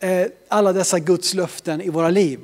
eh, 0.00 0.26
alla 0.48 0.72
dessa 0.72 0.98
Guds 0.98 1.34
löften 1.34 1.80
i 1.80 1.88
våra 1.88 2.10
liv. 2.10 2.40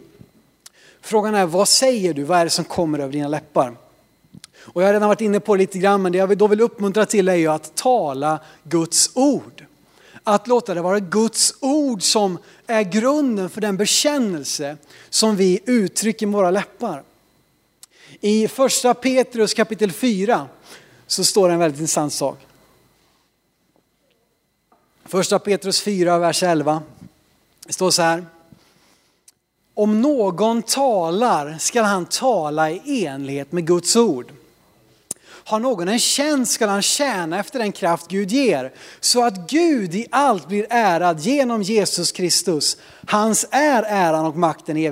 Frågan 1.04 1.34
är, 1.34 1.46
vad 1.46 1.68
säger 1.68 2.14
du? 2.14 2.22
Vad 2.22 2.38
är 2.38 2.44
det 2.44 2.50
som 2.50 2.64
kommer 2.64 2.98
över 2.98 3.12
dina 3.12 3.28
läppar? 3.28 3.76
Och 4.64 4.82
jag 4.82 4.86
har 4.88 4.92
redan 4.92 5.08
varit 5.08 5.20
inne 5.20 5.40
på 5.40 5.54
det 5.54 5.58
lite 5.58 5.78
grann, 5.78 6.02
men 6.02 6.12
det 6.12 6.18
jag 6.18 6.38
då 6.38 6.46
vill 6.46 6.60
uppmuntra 6.60 7.06
till 7.06 7.28
är 7.28 7.34
ju 7.34 7.48
att 7.48 7.74
tala 7.74 8.40
Guds 8.64 9.10
ord. 9.14 9.64
Att 10.24 10.46
låta 10.46 10.74
det 10.74 10.82
vara 10.82 11.00
Guds 11.00 11.54
ord 11.60 12.02
som 12.02 12.38
är 12.66 12.82
grunden 12.82 13.50
för 13.50 13.60
den 13.60 13.76
bekännelse 13.76 14.76
som 15.10 15.36
vi 15.36 15.60
uttrycker 15.64 16.26
med 16.26 16.34
våra 16.34 16.50
läppar. 16.50 17.02
I 18.20 18.48
första 18.48 18.94
Petrus 18.94 19.54
kapitel 19.54 19.92
4 19.92 20.48
så 21.06 21.24
står 21.24 21.48
det 21.48 21.54
en 21.54 21.60
väldigt 21.60 21.80
intressant 21.80 22.12
sak. 22.12 22.38
Första 25.04 25.38
Petrus 25.38 25.82
4, 25.82 26.18
vers 26.18 26.42
11. 26.42 26.82
Det 27.66 27.72
står 27.72 27.90
så 27.90 28.02
här. 28.02 28.26
Om 29.74 30.00
någon 30.00 30.62
talar 30.62 31.56
skall 31.58 31.84
han 31.84 32.06
tala 32.06 32.70
i 32.70 33.06
enlighet 33.06 33.52
med 33.52 33.66
Guds 33.66 33.96
ord. 33.96 34.32
Har 35.44 35.60
någon 35.60 35.88
en 35.88 35.98
tjänst 35.98 36.52
skall 36.52 36.68
han 36.68 36.82
tjäna 36.82 37.38
efter 37.38 37.58
den 37.58 37.72
kraft 37.72 38.08
Gud 38.08 38.30
ger, 38.30 38.72
så 39.00 39.24
att 39.24 39.50
Gud 39.50 39.94
i 39.94 40.06
allt 40.10 40.48
blir 40.48 40.66
ärad 40.70 41.20
genom 41.20 41.62
Jesus 41.62 42.12
Kristus. 42.12 42.76
Hans 43.06 43.46
är 43.50 43.82
äran 43.82 44.26
och 44.26 44.36
makten 44.36 44.76
i 44.76 44.84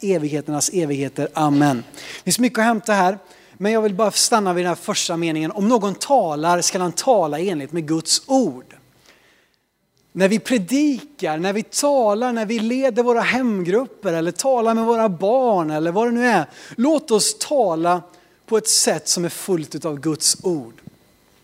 evigheternas 0.00 0.70
evigheter. 0.72 1.28
Amen. 1.34 1.84
Det 1.94 2.22
finns 2.24 2.38
mycket 2.38 2.58
att 2.58 2.64
hämta 2.64 2.92
här, 2.92 3.18
men 3.56 3.72
jag 3.72 3.82
vill 3.82 3.94
bara 3.94 4.10
stanna 4.10 4.52
vid 4.52 4.64
den 4.64 4.68
här 4.68 4.74
första 4.82 5.16
meningen. 5.16 5.50
Om 5.50 5.68
någon 5.68 5.94
talar 5.94 6.60
skall 6.60 6.80
han 6.80 6.92
tala 6.92 7.38
i 7.38 7.50
enlighet 7.50 7.72
med 7.72 7.88
Guds 7.88 8.22
ord 8.26 8.77
när 10.12 10.28
vi 10.28 10.38
predikar, 10.38 11.38
när 11.38 11.52
vi 11.52 11.62
talar, 11.62 12.32
när 12.32 12.46
vi 12.46 12.58
leder 12.58 13.02
våra 13.02 13.20
hemgrupper 13.20 14.12
eller 14.12 14.32
talar 14.32 14.74
med 14.74 14.84
våra 14.84 15.08
barn 15.08 15.70
eller 15.70 15.92
vad 15.92 16.06
det 16.06 16.10
nu 16.10 16.26
är. 16.26 16.46
Låt 16.76 17.10
oss 17.10 17.38
tala 17.38 18.02
på 18.46 18.56
ett 18.56 18.68
sätt 18.68 19.08
som 19.08 19.24
är 19.24 19.28
fullt 19.28 19.84
av 19.84 20.00
Guds 20.00 20.36
ord. 20.42 20.74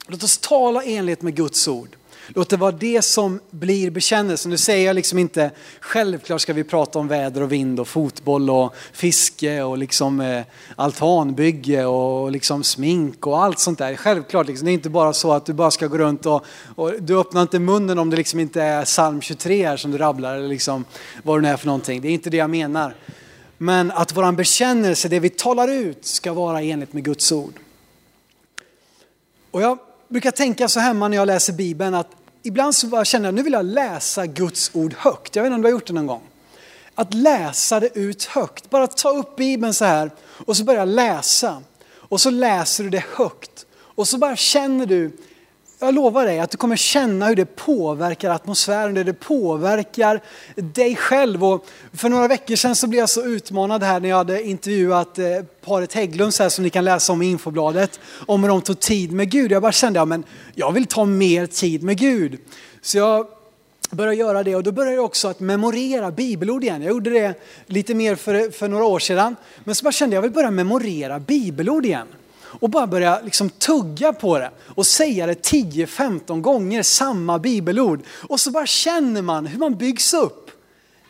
Låt 0.06 0.22
oss 0.22 0.38
tala 0.38 0.82
enligt 0.82 1.22
med 1.22 1.34
Guds 1.36 1.68
ord. 1.68 1.96
Låt 2.28 2.50
det 2.50 2.56
vara 2.56 2.72
det 2.72 3.02
som 3.02 3.40
blir 3.50 3.90
bekännelsen. 3.90 4.50
Nu 4.50 4.56
säger 4.56 4.86
jag 4.86 4.94
liksom 4.94 5.18
inte, 5.18 5.50
självklart 5.80 6.40
ska 6.40 6.52
vi 6.52 6.64
prata 6.64 6.98
om 6.98 7.08
väder 7.08 7.42
och 7.42 7.52
vind 7.52 7.80
och 7.80 7.88
fotboll 7.88 8.50
och 8.50 8.74
fiske 8.92 9.62
och 9.62 9.78
liksom 9.78 10.20
eh, 10.20 10.42
altanbygge 10.76 11.84
och 11.84 12.30
liksom 12.30 12.64
smink 12.64 13.26
och 13.26 13.42
allt 13.42 13.58
sånt 13.58 13.78
där. 13.78 13.96
Självklart, 13.96 14.46
liksom, 14.46 14.66
det 14.66 14.70
är 14.70 14.74
inte 14.74 14.90
bara 14.90 15.12
så 15.12 15.32
att 15.32 15.46
du 15.46 15.52
bara 15.52 15.70
ska 15.70 15.86
gå 15.86 15.98
runt 15.98 16.26
och, 16.26 16.44
och 16.76 16.92
du 17.00 17.18
öppnar 17.18 17.42
inte 17.42 17.58
munnen 17.58 17.98
om 17.98 18.10
det 18.10 18.16
liksom 18.16 18.40
inte 18.40 18.62
är 18.62 18.84
psalm 18.84 19.20
23 19.20 19.66
här 19.66 19.76
som 19.76 19.90
du 19.90 19.98
rabblar 19.98 20.36
eller 20.36 20.48
liksom 20.48 20.84
vad 21.22 21.38
det 21.38 21.42
nu 21.42 21.48
är 21.48 21.56
för 21.56 21.66
någonting. 21.66 22.00
Det 22.00 22.08
är 22.08 22.12
inte 22.12 22.30
det 22.30 22.36
jag 22.36 22.50
menar. 22.50 22.94
Men 23.58 23.90
att 23.90 24.16
våran 24.16 24.36
bekännelse, 24.36 25.08
det 25.08 25.20
vi 25.20 25.30
talar 25.30 25.68
ut, 25.68 26.04
ska 26.04 26.32
vara 26.32 26.62
enligt 26.62 26.92
med 26.92 27.04
Guds 27.04 27.32
ord. 27.32 27.54
Och 29.50 29.62
jag 29.62 29.78
brukar 30.14 30.30
tänka 30.30 30.68
så 30.68 30.80
hemma 30.80 31.08
när 31.08 31.16
jag 31.16 31.26
läser 31.26 31.52
Bibeln 31.52 31.94
att 31.94 32.10
ibland 32.42 32.74
så 32.74 32.86
bara 32.86 33.04
känner 33.04 33.26
jag 33.26 33.34
nu 33.34 33.42
vill 33.42 33.52
jag 33.52 33.64
läsa 33.64 34.26
Guds 34.26 34.70
ord 34.74 34.94
högt. 34.98 35.36
Jag 35.36 35.42
vet 35.42 35.48
inte 35.48 35.54
om 35.54 35.62
du 35.62 35.66
har 35.66 35.70
gjort 35.70 35.86
det 35.86 35.92
någon 35.92 36.06
gång. 36.06 36.22
Att 36.94 37.14
läsa 37.14 37.80
det 37.80 37.98
ut 37.98 38.24
högt. 38.24 38.70
Bara 38.70 38.86
ta 38.86 39.10
upp 39.10 39.36
Bibeln 39.36 39.74
så 39.74 39.84
här 39.84 40.10
och 40.46 40.56
så 40.56 40.64
börja 40.64 40.84
läsa. 40.84 41.62
Och 41.94 42.20
så 42.20 42.30
läser 42.30 42.84
du 42.84 42.90
det 42.90 43.04
högt. 43.14 43.66
Och 43.76 44.08
så 44.08 44.18
bara 44.18 44.36
känner 44.36 44.86
du 44.86 45.10
jag 45.84 45.94
lovar 45.94 46.26
dig 46.26 46.40
att 46.40 46.50
du 46.50 46.56
kommer 46.56 46.76
känna 46.76 47.26
hur 47.26 47.36
det 47.36 47.56
påverkar 47.56 48.30
atmosfären, 48.30 48.96
hur 48.96 49.04
det 49.04 49.12
påverkar 49.12 50.20
dig 50.54 50.96
själv. 50.96 51.44
Och 51.44 51.66
för 51.92 52.08
några 52.08 52.28
veckor 52.28 52.56
sedan 52.56 52.76
så 52.76 52.86
blev 52.86 53.00
jag 53.00 53.10
så 53.10 53.22
utmanad 53.22 53.82
här 53.82 54.00
när 54.00 54.08
jag 54.08 54.16
hade 54.16 54.42
intervjuat 54.42 55.18
eh, 55.18 55.26
paret 55.64 55.92
Hägglunds 55.92 56.38
här 56.38 56.48
som 56.48 56.64
ni 56.64 56.70
kan 56.70 56.84
läsa 56.84 57.12
om 57.12 57.22
i 57.22 57.30
infobladet. 57.30 58.00
Om 58.26 58.42
hur 58.42 58.48
de 58.48 58.62
tog 58.62 58.80
tid 58.80 59.12
med 59.12 59.30
Gud. 59.30 59.52
Jag 59.52 59.62
bara 59.62 59.72
kände, 59.72 59.98
ja 59.98 60.04
men 60.04 60.24
jag 60.54 60.72
vill 60.72 60.86
ta 60.86 61.04
mer 61.04 61.46
tid 61.46 61.82
med 61.82 61.98
Gud. 61.98 62.38
Så 62.82 62.98
jag 62.98 63.26
började 63.90 64.16
göra 64.16 64.42
det 64.42 64.56
och 64.56 64.62
då 64.62 64.72
började 64.72 64.96
jag 64.96 65.04
också 65.04 65.28
att 65.28 65.40
memorera 65.40 66.10
bibelord 66.10 66.64
igen. 66.64 66.82
Jag 66.82 66.90
gjorde 66.90 67.10
det 67.10 67.34
lite 67.66 67.94
mer 67.94 68.16
för, 68.16 68.50
för 68.50 68.68
några 68.68 68.84
år 68.84 68.98
sedan. 68.98 69.36
Men 69.64 69.74
så 69.74 69.84
bara 69.84 69.92
kände 69.92 70.16
jag, 70.16 70.18
jag 70.18 70.28
vill 70.28 70.34
börja 70.34 70.50
memorera 70.50 71.18
bibelord 71.18 71.86
igen 71.86 72.06
och 72.60 72.70
bara 72.70 72.86
börja 72.86 73.20
liksom 73.20 73.50
tugga 73.50 74.12
på 74.12 74.38
det 74.38 74.50
och 74.66 74.86
säga 74.86 75.26
det 75.26 75.50
10-15 75.52 76.40
gånger 76.40 76.82
samma 76.82 77.38
bibelord. 77.38 78.02
Och 78.28 78.40
så 78.40 78.50
bara 78.50 78.66
känner 78.66 79.22
man 79.22 79.46
hur 79.46 79.58
man 79.58 79.74
byggs 79.74 80.14
upp. 80.14 80.50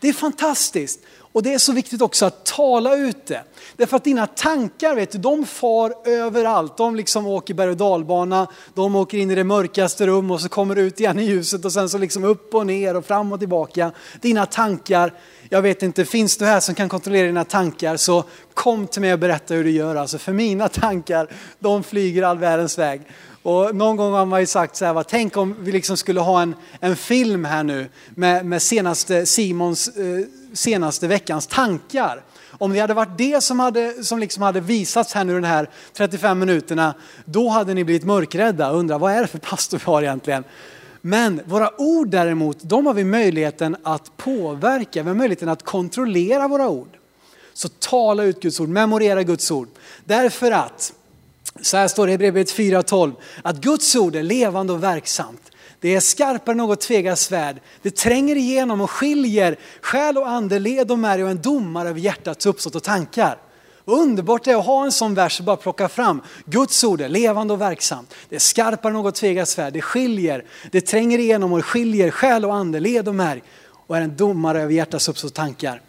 Det 0.01 0.09
är 0.09 0.13
fantastiskt. 0.13 1.01
Och 1.35 1.43
det 1.43 1.55
är 1.55 1.59
så 1.59 1.73
viktigt 1.73 2.03
också 2.03 2.27
att 2.27 2.45
tala 2.45 2.97
ut 2.97 3.27
det. 3.27 3.45
Därför 3.77 3.97
att 3.97 4.05
dina 4.05 4.27
tankar, 4.27 4.95
vet 4.95 5.13
du, 5.13 5.19
de 5.19 5.47
far 5.47 6.09
överallt. 6.09 6.77
De 6.77 6.97
liksom 6.97 7.27
åker 7.27 7.55
berg 7.55 7.71
och 7.71 7.77
dalbana, 7.77 8.47
de 8.75 8.97
åker 8.97 9.19
in 9.19 9.31
i 9.31 9.35
det 9.35 9.45
mörkaste 9.45 10.07
rum 10.07 10.31
och 10.31 10.41
så 10.41 10.49
kommer 10.49 10.77
ut 10.77 11.01
igen 11.01 11.19
i 11.19 11.25
ljuset 11.25 11.65
och 11.65 11.73
sen 11.73 11.89
så 11.89 11.99
liksom 11.99 12.25
upp 12.25 12.55
och 12.55 12.67
ner 12.67 12.97
och 12.97 13.05
fram 13.05 13.33
och 13.33 13.39
tillbaka. 13.39 13.93
Dina 14.21 14.47
tankar, 14.47 15.13
jag 15.55 15.63
vet 15.63 15.83
inte, 15.83 16.05
finns 16.05 16.37
du 16.37 16.45
här 16.45 16.61
som 16.61 16.75
kan 16.75 16.89
kontrollera 16.89 17.27
dina 17.27 17.45
tankar 17.45 17.97
så 17.97 18.25
kom 18.55 18.87
till 18.87 19.01
mig 19.01 19.13
och 19.13 19.19
berätta 19.19 19.55
hur 19.55 19.65
du 19.65 19.71
gör. 19.71 19.97
Alltså 19.97 20.19
för 20.19 20.33
mina 20.33 20.69
tankar, 20.69 21.29
de 21.59 21.83
flyger 21.83 22.23
all 22.23 22.39
världens 22.39 22.79
väg. 22.79 23.03
Och 23.43 23.77
någon 23.77 23.97
gång 23.97 24.13
har 24.13 24.27
man 24.27 24.41
ju 24.41 24.47
sagt 24.47 24.77
så 24.77 24.85
här, 24.85 24.93
va, 24.93 25.05
tänk 25.05 25.37
om 25.37 25.57
vi 25.59 25.73
liksom 25.73 25.97
skulle 25.97 26.21
ha 26.21 26.43
en, 26.43 26.55
en 26.81 26.97
film 26.97 27.45
här 27.45 27.63
nu 27.63 27.89
med, 28.15 28.47
med 28.47 28.63
senaste 28.63 29.27
Simons 29.27 29.89
eh, 29.89 30.27
senaste 30.53 31.09
veckans 31.09 31.47
tankar. 31.47 32.23
Om 32.51 32.73
det 32.73 32.81
hade 32.81 32.95
varit 32.95 33.19
det 33.19 33.43
som 33.43 33.61
hade, 33.61 34.05
som 34.05 34.19
liksom 34.19 34.43
hade 34.43 34.61
visats 34.61 35.15
här 35.15 35.25
nu 35.25 35.41
de 35.41 35.47
här 35.47 35.71
35 35.93 36.39
minuterna, 36.39 36.95
då 37.25 37.49
hade 37.49 37.75
ni 37.75 37.85
blivit 37.85 38.05
mörkrädda 38.05 38.71
och 38.71 38.79
undrat 38.79 39.01
vad 39.01 39.13
är 39.13 39.21
det 39.21 39.27
för 39.27 39.39
pastor 39.39 39.79
vi 39.79 39.85
har 39.85 40.03
egentligen? 40.03 40.45
Men 41.07 41.41
våra 41.45 41.81
ord 41.81 42.09
däremot, 42.09 42.59
de 42.63 42.87
har 42.87 42.95
vi 42.95 43.05
möjligheten 43.05 43.77
att 43.83 44.17
påverka, 44.17 45.03
vi 45.03 45.09
har 45.09 45.17
möjligheten 45.17 45.49
att 45.49 45.63
kontrollera 45.63 46.49
våra 46.49 46.69
ord. 46.69 46.89
Så 47.53 47.69
tala 47.69 48.25
ut 48.25 48.41
Guds 48.41 48.61
ord, 48.61 48.69
memorera 48.69 49.23
Guds 49.23 49.51
ord. 49.51 49.69
Därför 50.05 50.51
att, 50.51 50.93
så 51.61 51.77
här 51.77 51.89
står 51.89 52.07
det 52.07 52.11
i 52.11 52.13
Hebreerbrevet 52.13 52.53
4.12, 52.55 53.13
att 53.43 53.57
Guds 53.57 53.97
ord 53.97 54.17
är 54.17 54.23
levande 54.23 54.73
och 54.73 54.83
verksamt. 54.83 55.51
Det 55.81 55.95
är 55.95 56.01
skarpare 56.01 56.53
än 56.53 56.57
något 56.57 56.81
tvegat 56.81 57.19
svärd. 57.19 57.61
Det 57.83 57.97
tränger 57.97 58.37
igenom 58.37 58.81
och 58.81 58.91
skiljer 58.91 59.57
själ 59.81 60.19
och 60.19 60.29
ande, 60.29 60.59
led 60.59 60.91
och 60.91 60.99
märg 60.99 61.25
och 61.25 61.31
en 61.31 61.43
domare 61.43 61.89
över 61.89 62.01
hjärtats 62.01 62.47
uppsåt 62.47 62.75
och 62.75 62.83
tankar. 62.83 63.39
Vad 63.85 64.01
underbart 64.01 64.45
det 64.45 64.51
är 64.51 64.57
att 64.57 64.67
ha 64.67 64.85
en 64.85 64.93
sån 64.93 65.15
vers 65.15 65.39
och 65.41 65.45
bara 65.45 65.57
plocka 65.57 65.89
fram. 65.89 66.23
Guds 66.45 66.85
ord 66.85 67.01
är 67.01 67.09
levande 67.09 67.55
och 67.55 67.61
verksamt. 67.61 68.15
Det 68.29 68.37
är 68.37 68.41
skarpare 68.41 68.91
än 68.91 68.95
något 68.95 69.15
tvegat 69.15 69.49
svärd. 69.49 69.73
Det 69.73 69.83
skiljer, 69.83 70.45
det 70.73 70.81
tränger 70.81 71.19
igenom 71.19 71.53
och 71.53 71.65
skiljer 71.65 72.11
själ 72.11 72.45
och 72.45 72.55
ande, 72.55 72.81
led 72.81 73.09
och 73.09 73.15
märg 73.15 73.43
och 73.87 73.97
är 73.97 74.01
en 74.01 74.17
domare 74.17 74.63
över 74.63 74.73
hjärtats 74.73 75.09
uppsåt 75.09 75.31
och 75.31 75.35
tankar. 75.35 75.81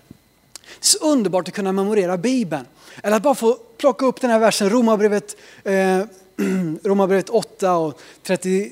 Så 0.80 0.98
underbart 0.98 1.48
att 1.48 1.54
kunna 1.54 1.72
memorera 1.72 2.18
Bibeln. 2.18 2.66
Eller 3.04 3.18
att 3.18 3.24
bara 3.24 3.36
få 3.36 3.58
plocka 3.78 4.06
upp 4.06 4.22
den 4.22 4.30
här 4.30 4.40
versen, 4.40 4.70
Romarbrevet, 4.70 5.36
eh, 5.64 5.74
Romarbrevet 6.84 7.30
8 7.30 7.76
och 7.76 8.00
37 8.24 8.72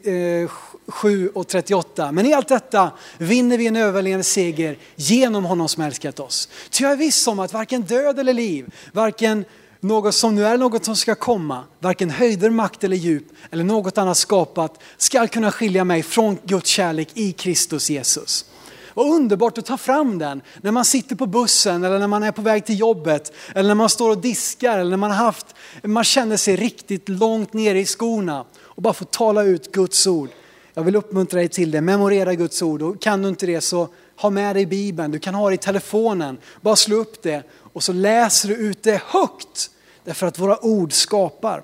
och 1.34 1.48
38. 1.48 2.12
Men 2.12 2.26
i 2.26 2.34
allt 2.34 2.48
detta 2.48 2.92
vinner 3.18 3.58
vi 3.58 3.68
en 3.68 3.76
överlevande 3.76 4.24
seger 4.24 4.78
genom 4.96 5.46
honom 5.46 5.68
som 5.68 5.84
älskat 5.84 6.20
oss. 6.20 6.50
Ty 6.70 6.84
jag 6.84 6.92
är 6.92 6.98
viss 6.98 7.28
om 7.28 7.40
att 7.40 7.54
varken 7.54 7.82
död 7.82 8.20
eller 8.20 8.34
liv, 8.34 8.74
varken 8.94 9.46
något 9.80 10.16
som 10.16 10.36
nu 10.36 10.46
är 10.46 10.58
något 10.58 10.86
som 10.86 10.96
ska 10.96 11.16
komma, 11.16 11.64
varken 11.80 12.10
höjder, 12.10 12.50
makt 12.50 12.84
eller 12.84 12.98
djup 12.98 13.26
eller 13.52 13.64
något 13.64 13.98
annat 13.98 14.18
skapat 14.18 14.80
ska 14.98 15.28
kunna 15.28 15.52
skilja 15.52 15.84
mig 15.84 16.04
från 16.04 16.38
Guds 16.44 16.70
kärlek 16.70 17.10
i 17.14 17.32
Kristus 17.32 17.90
Jesus. 17.90 18.46
Vad 18.94 19.08
underbart 19.08 19.58
att 19.58 19.66
ta 19.66 19.78
fram 19.78 20.20
den 20.20 20.42
när 20.62 20.72
man 20.72 20.86
sitter 20.86 21.16
på 21.16 21.26
bussen 21.26 21.84
eller 21.84 22.00
när 22.00 22.08
man 22.08 22.24
är 22.24 22.32
på 22.32 22.42
väg 22.42 22.66
till 22.66 22.80
jobbet 22.80 23.34
eller 23.56 23.68
när 23.68 23.76
man 23.76 23.90
står 23.90 24.10
och 24.10 24.18
diskar 24.18 24.80
eller 24.80 24.90
när 24.90 24.98
man, 24.98 25.12
haft, 25.12 25.56
man 25.84 26.04
känner 26.04 26.38
sig 26.38 26.56
riktigt 26.56 27.10
långt 27.10 27.54
nere 27.54 27.80
i 27.80 27.86
skorna 27.86 28.46
och 28.62 28.82
bara 28.82 28.94
få 28.94 29.06
tala 29.06 29.44
ut 29.44 29.72
Guds 29.72 30.08
ord. 30.08 30.30
Jag 30.74 30.84
vill 30.84 30.96
uppmuntra 30.96 31.40
dig 31.40 31.50
till 31.50 31.72
det, 31.72 31.82
memorera 31.82 32.36
Guds 32.36 32.62
ord 32.62 32.82
och 32.82 33.02
kan 33.02 33.22
du 33.22 33.30
inte 33.30 33.46
det 33.46 33.62
så 33.62 33.88
ha 34.16 34.30
med 34.30 34.56
dig 34.56 34.66
Bibeln, 34.66 35.12
du 35.12 35.20
kan 35.20 35.36
ha 35.36 35.50
det 35.50 35.56
i 35.56 35.58
telefonen, 35.58 36.38
bara 36.62 36.76
slå 36.76 36.96
upp 36.96 37.24
det 37.24 37.44
och 37.74 37.84
så 37.84 37.94
läser 37.94 38.50
du 38.50 38.56
ut 38.56 38.84
det 38.84 39.02
högt. 39.06 39.70
Därför 40.04 40.28
att 40.28 40.40
våra 40.40 40.66
ord 40.66 40.94
skapar. 40.94 41.64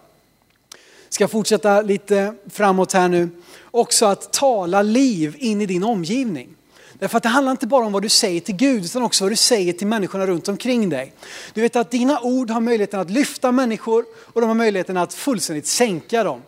Ska 1.09 1.27
fortsätta 1.27 1.81
lite 1.81 2.33
framåt 2.49 2.93
här 2.93 3.07
nu. 3.07 3.29
Också 3.71 4.05
att 4.05 4.33
tala 4.33 4.81
liv 4.81 5.35
in 5.37 5.61
i 5.61 5.65
din 5.65 5.83
omgivning. 5.83 6.49
Därför 6.93 7.17
att 7.17 7.23
det 7.23 7.29
handlar 7.29 7.51
inte 7.51 7.67
bara 7.67 7.85
om 7.85 7.91
vad 7.91 8.01
du 8.01 8.09
säger 8.09 8.39
till 8.39 8.55
Gud 8.55 8.85
utan 8.85 9.03
också 9.03 9.23
vad 9.23 9.31
du 9.31 9.35
säger 9.35 9.73
till 9.73 9.87
människorna 9.87 10.27
runt 10.27 10.47
omkring 10.47 10.89
dig. 10.89 11.13
Du 11.53 11.61
vet 11.61 11.75
att 11.75 11.91
dina 11.91 12.19
ord 12.19 12.49
har 12.49 12.61
möjligheten 12.61 12.99
att 12.99 13.09
lyfta 13.09 13.51
människor 13.51 14.05
och 14.15 14.41
de 14.41 14.47
har 14.47 14.55
möjligheten 14.55 14.97
att 14.97 15.13
fullständigt 15.13 15.67
sänka 15.67 16.23
dem. 16.23 16.41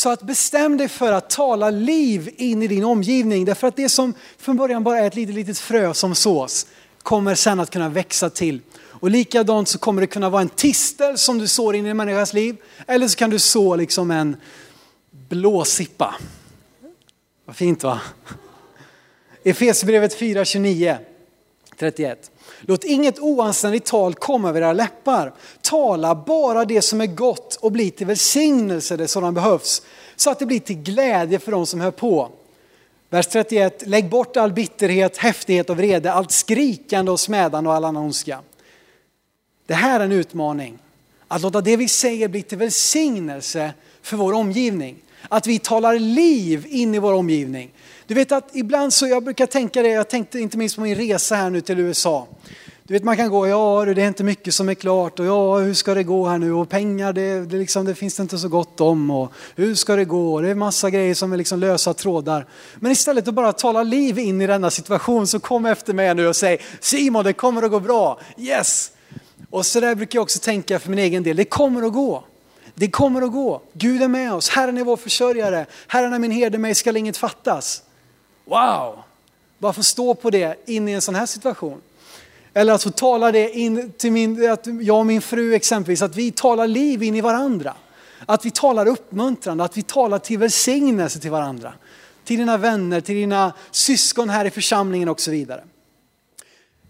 Så 0.00 0.10
att 0.10 0.22
bestäm 0.22 0.76
dig 0.76 0.88
för 0.88 1.12
att 1.12 1.30
tala 1.30 1.70
liv 1.70 2.34
in 2.36 2.62
i 2.62 2.66
din 2.66 2.84
omgivning. 2.84 3.44
Därför 3.44 3.66
att 3.66 3.76
det 3.76 3.88
som 3.88 4.14
från 4.38 4.56
början 4.56 4.84
bara 4.84 4.98
är 4.98 5.06
ett 5.06 5.14
litet, 5.14 5.34
litet 5.34 5.58
frö 5.58 5.94
som 5.94 6.14
sås 6.14 6.66
kommer 7.02 7.34
sen 7.34 7.60
att 7.60 7.70
kunna 7.70 7.88
växa 7.88 8.30
till. 8.30 8.60
Och 8.76 9.10
likadant 9.10 9.68
så 9.68 9.78
kommer 9.78 10.00
det 10.00 10.06
kunna 10.06 10.30
vara 10.30 10.42
en 10.42 10.48
tistel 10.48 11.18
som 11.18 11.38
du 11.38 11.48
sår 11.48 11.74
in 11.74 11.86
i 11.86 11.88
en 11.88 11.96
människas 11.96 12.32
liv. 12.32 12.56
Eller 12.86 13.08
så 13.08 13.16
kan 13.16 13.30
du 13.30 13.38
så 13.38 13.76
liksom 13.76 14.10
en 14.10 14.36
blåsippa. 15.10 16.14
Vad 17.44 17.56
fint 17.56 17.82
va? 17.82 18.00
Efesierbrevet 19.44 20.14
4, 20.14 20.44
29, 20.44 20.98
31. 21.78 22.30
Låt 22.60 22.84
inget 22.84 23.18
oanständigt 23.18 23.86
tal 23.86 24.14
komma 24.14 24.48
över 24.48 24.60
era 24.60 24.72
läppar. 24.72 25.32
Tala 25.62 26.14
bara 26.14 26.64
det 26.64 26.82
som 26.82 27.00
är 27.00 27.06
gott 27.06 27.58
och 27.60 27.72
bli 27.72 27.90
till 27.90 28.06
välsignelse 28.06 28.96
där 28.96 29.06
sådan 29.06 29.34
behövs. 29.34 29.82
Så 30.16 30.30
att 30.30 30.38
det 30.38 30.46
blir 30.46 30.60
till 30.60 30.76
glädje 30.76 31.38
för 31.38 31.52
de 31.52 31.66
som 31.66 31.80
hör 31.80 31.90
på. 31.90 32.28
Vers 33.08 33.26
31. 33.26 33.86
Lägg 33.86 34.08
bort 34.08 34.36
all 34.36 34.52
bitterhet, 34.52 35.16
häftighet 35.16 35.70
och 35.70 35.76
vrede, 35.76 36.12
allt 36.12 36.30
skrikande 36.30 37.10
och 37.10 37.20
smädande 37.20 37.70
och 37.70 37.76
all 37.76 37.84
annan 37.84 38.02
ondska. 38.02 38.40
Det 39.66 39.74
här 39.74 40.00
är 40.00 40.04
en 40.04 40.12
utmaning. 40.12 40.78
Att 41.32 41.42
låta 41.42 41.60
det 41.60 41.76
vi 41.76 41.88
säger 41.88 42.28
bli 42.28 42.42
till 42.42 42.58
välsignelse 42.58 43.72
för 44.02 44.16
vår 44.16 44.32
omgivning. 44.32 44.96
Att 45.28 45.46
vi 45.46 45.58
talar 45.58 45.98
liv 45.98 46.66
in 46.68 46.94
i 46.94 46.98
vår 46.98 47.12
omgivning. 47.12 47.70
Du 48.06 48.14
vet 48.14 48.32
att 48.32 48.56
ibland 48.56 48.92
så, 48.92 49.06
jag 49.06 49.24
brukar 49.24 49.46
tänka 49.46 49.82
det, 49.82 49.88
jag 49.88 50.08
tänkte 50.08 50.40
inte 50.40 50.58
minst 50.58 50.76
på 50.76 50.82
min 50.82 50.94
resa 50.94 51.34
här 51.34 51.50
nu 51.50 51.60
till 51.60 51.78
USA. 51.78 52.28
Du 52.82 52.94
vet 52.94 53.04
man 53.04 53.16
kan 53.16 53.30
gå, 53.30 53.46
ja 53.46 53.84
det 53.84 54.02
är 54.02 54.08
inte 54.08 54.24
mycket 54.24 54.54
som 54.54 54.68
är 54.68 54.74
klart 54.74 55.20
och 55.20 55.26
ja 55.26 55.58
hur 55.58 55.74
ska 55.74 55.94
det 55.94 56.02
gå 56.02 56.28
här 56.28 56.38
nu 56.38 56.52
och 56.52 56.68
pengar 56.68 57.12
det, 57.12 57.40
det, 57.40 57.56
liksom, 57.56 57.84
det 57.84 57.94
finns 57.94 58.16
det 58.16 58.22
inte 58.22 58.38
så 58.38 58.48
gott 58.48 58.80
om 58.80 59.10
och 59.10 59.32
hur 59.56 59.74
ska 59.74 59.96
det 59.96 60.04
gå? 60.04 60.40
Det 60.40 60.50
är 60.50 60.54
massa 60.54 60.90
grejer 60.90 61.14
som 61.14 61.32
är 61.32 61.36
liksom 61.36 61.60
lösa 61.60 61.94
trådar. 61.94 62.46
Men 62.76 62.92
istället 62.92 63.28
att 63.28 63.34
bara 63.34 63.52
tala 63.52 63.82
liv 63.82 64.18
in 64.18 64.40
i 64.40 64.46
denna 64.46 64.70
situation 64.70 65.26
så 65.26 65.40
kom 65.40 65.66
efter 65.66 65.94
mig 65.94 66.14
nu 66.14 66.28
och 66.28 66.36
säg 66.36 66.60
Simon 66.80 67.24
det 67.24 67.32
kommer 67.32 67.62
att 67.62 67.70
gå 67.70 67.80
bra, 67.80 68.20
yes! 68.38 68.92
Och 69.50 69.66
så 69.66 69.80
där 69.80 69.94
brukar 69.94 70.16
jag 70.16 70.22
också 70.22 70.38
tänka 70.38 70.78
för 70.78 70.90
min 70.90 70.98
egen 70.98 71.22
del, 71.22 71.36
det 71.36 71.44
kommer 71.44 71.82
att 71.82 71.92
gå. 71.92 72.24
Det 72.74 72.90
kommer 72.90 73.22
att 73.22 73.32
gå. 73.32 73.62
Gud 73.72 74.02
är 74.02 74.08
med 74.08 74.34
oss, 74.34 74.48
Herren 74.48 74.78
är 74.78 74.84
vår 74.84 74.96
försörjare, 74.96 75.66
Herren 75.86 76.12
är 76.12 76.18
min 76.18 76.30
herde, 76.30 76.58
mig 76.58 76.74
skall 76.74 76.96
inget 76.96 77.16
fattas. 77.16 77.82
Wow! 78.44 78.98
Bara 79.58 79.72
få 79.72 79.82
stå 79.82 80.14
på 80.14 80.30
det 80.30 80.68
in 80.68 80.88
i 80.88 80.92
en 80.92 81.00
sån 81.00 81.14
här 81.14 81.26
situation. 81.26 81.80
Eller 82.54 82.72
att 82.72 82.82
få 82.82 82.90
tala 82.90 83.32
det 83.32 83.50
in 83.50 83.92
till 83.92 84.12
min, 84.12 84.50
att 84.50 84.66
jag 84.80 84.98
och 84.98 85.06
min 85.06 85.22
fru 85.22 85.54
exempelvis, 85.54 86.02
att 86.02 86.16
vi 86.16 86.32
talar 86.32 86.66
liv 86.66 87.02
in 87.02 87.14
i 87.14 87.20
varandra. 87.20 87.74
Att 88.26 88.44
vi 88.44 88.50
talar 88.50 88.86
uppmuntrande, 88.86 89.64
att 89.64 89.76
vi 89.76 89.82
talar 89.82 90.18
till 90.18 90.38
välsignelse 90.38 91.20
till 91.20 91.30
varandra. 91.30 91.72
Till 92.24 92.38
dina 92.38 92.56
vänner, 92.56 93.00
till 93.00 93.14
dina 93.14 93.52
syskon 93.70 94.30
här 94.30 94.44
i 94.44 94.50
församlingen 94.50 95.08
och 95.08 95.20
så 95.20 95.30
vidare. 95.30 95.64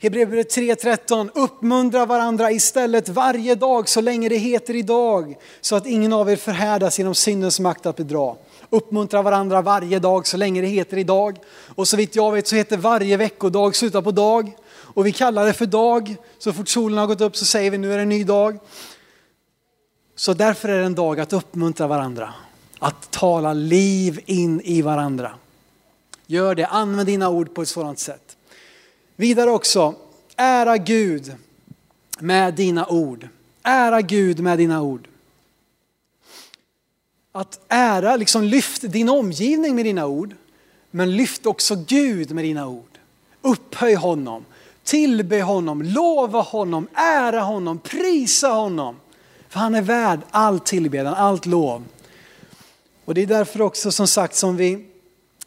Hebreerbrevet 0.03 0.57
3.13, 0.57 1.31
uppmuntra 1.35 2.07
varandra 2.07 2.51
istället 2.51 3.09
varje 3.09 3.55
dag 3.55 3.89
så 3.89 4.01
länge 4.01 4.29
det 4.29 4.37
heter 4.37 4.77
idag. 4.77 5.37
Så 5.61 5.77
att 5.77 5.87
ingen 5.87 6.13
av 6.13 6.31
er 6.31 6.37
förhärdas 6.37 6.99
genom 6.99 7.15
syndens 7.15 7.61
makt 7.61 7.87
att 7.87 7.97
bedra 7.97 8.35
uppmuntra 8.71 9.23
varandra 9.23 9.63
varje 9.63 9.99
dag 9.99 10.27
så 10.27 10.37
länge 10.37 10.61
det 10.61 10.67
heter 10.67 10.97
idag. 10.97 11.39
Och 11.75 11.89
så 11.89 11.97
vitt 11.97 12.17
jag 12.17 12.33
vet 12.33 12.47
så 12.47 12.57
heter 12.57 12.77
varje 12.77 13.17
veckodag 13.17 13.77
sluta 13.77 14.03
på 14.03 14.11
dag. 14.11 14.57
Och 14.71 15.07
vi 15.07 15.13
kallar 15.13 15.47
det 15.47 15.53
för 15.53 15.67
dag. 15.67 16.17
Så 16.39 16.53
fort 16.53 16.69
solen 16.69 16.99
har 16.99 17.07
gått 17.07 17.21
upp 17.21 17.37
så 17.37 17.45
säger 17.45 17.71
vi 17.71 17.79
nu 17.79 17.93
är 17.93 17.97
det 17.97 18.03
en 18.03 18.09
ny 18.09 18.25
dag. 18.25 18.59
Så 20.17 20.35
därför 20.35 20.69
är 20.69 20.79
det 20.79 20.85
en 20.85 20.95
dag 20.95 21.21
att 21.21 21.33
uppmuntra 21.33 21.87
varandra. 21.87 22.35
Att 22.79 23.11
tala 23.11 23.53
liv 23.53 24.21
in 24.27 24.61
i 24.61 24.83
varandra. 24.83 25.33
Gör 26.27 26.55
det, 26.55 26.67
använd 26.67 27.07
dina 27.07 27.29
ord 27.29 27.55
på 27.55 27.63
ett 27.63 27.69
sådant 27.69 27.99
sätt. 27.99 28.30
Vidare 29.21 29.51
också, 29.51 29.95
ära 30.37 30.77
Gud 30.77 31.35
med 32.19 32.55
dina 32.55 32.87
ord. 32.87 33.29
Ära 33.63 34.01
Gud 34.01 34.41
med 34.41 34.59
dina 34.59 34.83
ord. 34.83 35.09
Att 37.33 37.61
ära, 37.69 38.17
liksom 38.17 38.45
lyft 38.45 38.83
din 38.83 39.09
omgivning 39.09 39.75
med 39.75 39.85
dina 39.85 40.07
ord, 40.07 40.35
men 40.91 41.17
lyft 41.17 41.47
också 41.47 41.85
Gud 41.87 42.31
med 42.31 42.45
dina 42.45 42.69
ord. 42.69 42.99
Upphöj 43.43 43.95
honom, 43.95 44.45
tillbe 44.85 45.43
honom, 45.43 45.83
lova 45.83 46.41
honom, 46.41 46.89
ära 46.95 47.41
honom, 47.41 47.79
prisa 47.79 48.49
honom. 48.49 48.97
För 49.49 49.61
han 49.61 49.75
är 49.75 49.83
värd 49.83 50.21
all 50.31 50.61
tillbedjan, 50.61 51.15
allt 51.15 51.47
lov. 51.47 51.85
Och 53.05 53.15
det 53.15 53.23
är 53.23 53.27
därför 53.27 53.63
också 53.63 53.93
som 53.93 54.09
sagt 54.09 54.35
som 54.35 54.57
vi 54.57 54.90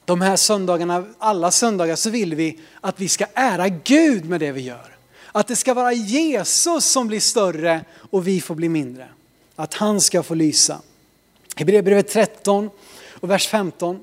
de 0.05 0.21
här 0.21 0.35
söndagarna, 0.35 1.05
alla 1.19 1.51
söndagar 1.51 1.95
så 1.95 2.09
vill 2.09 2.35
vi 2.35 2.59
att 2.81 2.99
vi 2.99 3.09
ska 3.09 3.25
ära 3.33 3.69
Gud 3.69 4.25
med 4.25 4.39
det 4.39 4.51
vi 4.51 4.61
gör. 4.61 4.97
Att 5.31 5.47
det 5.47 5.55
ska 5.55 5.73
vara 5.73 5.93
Jesus 5.93 6.85
som 6.85 7.07
blir 7.07 7.19
större 7.19 7.85
och 8.11 8.27
vi 8.27 8.41
får 8.41 8.55
bli 8.55 8.69
mindre. 8.69 9.07
Att 9.55 9.73
han 9.73 10.01
ska 10.01 10.23
få 10.23 10.33
lysa. 10.33 10.79
Hebreerbrevet 11.55 12.07
13 12.07 12.69
och 13.09 13.29
vers 13.29 13.47
15. 13.47 13.99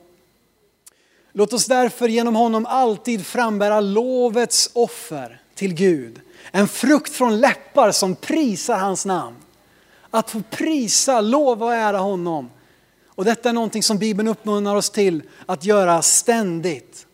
Låt 1.33 1.53
oss 1.53 1.67
därför 1.67 2.09
genom 2.09 2.37
honom 2.37 2.67
alltid 2.67 3.27
frambära 3.27 3.81
lovets 3.81 4.71
offer 4.73 5.41
till 5.55 5.75
Gud. 5.75 6.21
En 6.51 6.69
frukt 6.69 7.13
från 7.13 7.41
läppar 7.41 7.93
som 7.93 8.15
prisar 8.15 8.79
hans 8.79 9.07
namn. 9.07 9.37
Att 10.11 10.31
få 10.31 10.43
prisa, 10.51 11.21
lova 11.21 11.67
och 11.67 11.75
ära 11.75 11.99
honom. 11.99 12.51
Och 13.21 13.27
detta 13.27 13.49
är 13.49 13.53
någonting 13.53 13.83
som 13.83 13.99
Bibeln 13.99 14.29
uppmuntrar 14.29 14.77
oss 14.77 14.91
till 14.91 15.23
att 15.47 15.65
göra 15.65 16.03
ständigt. 16.03 17.07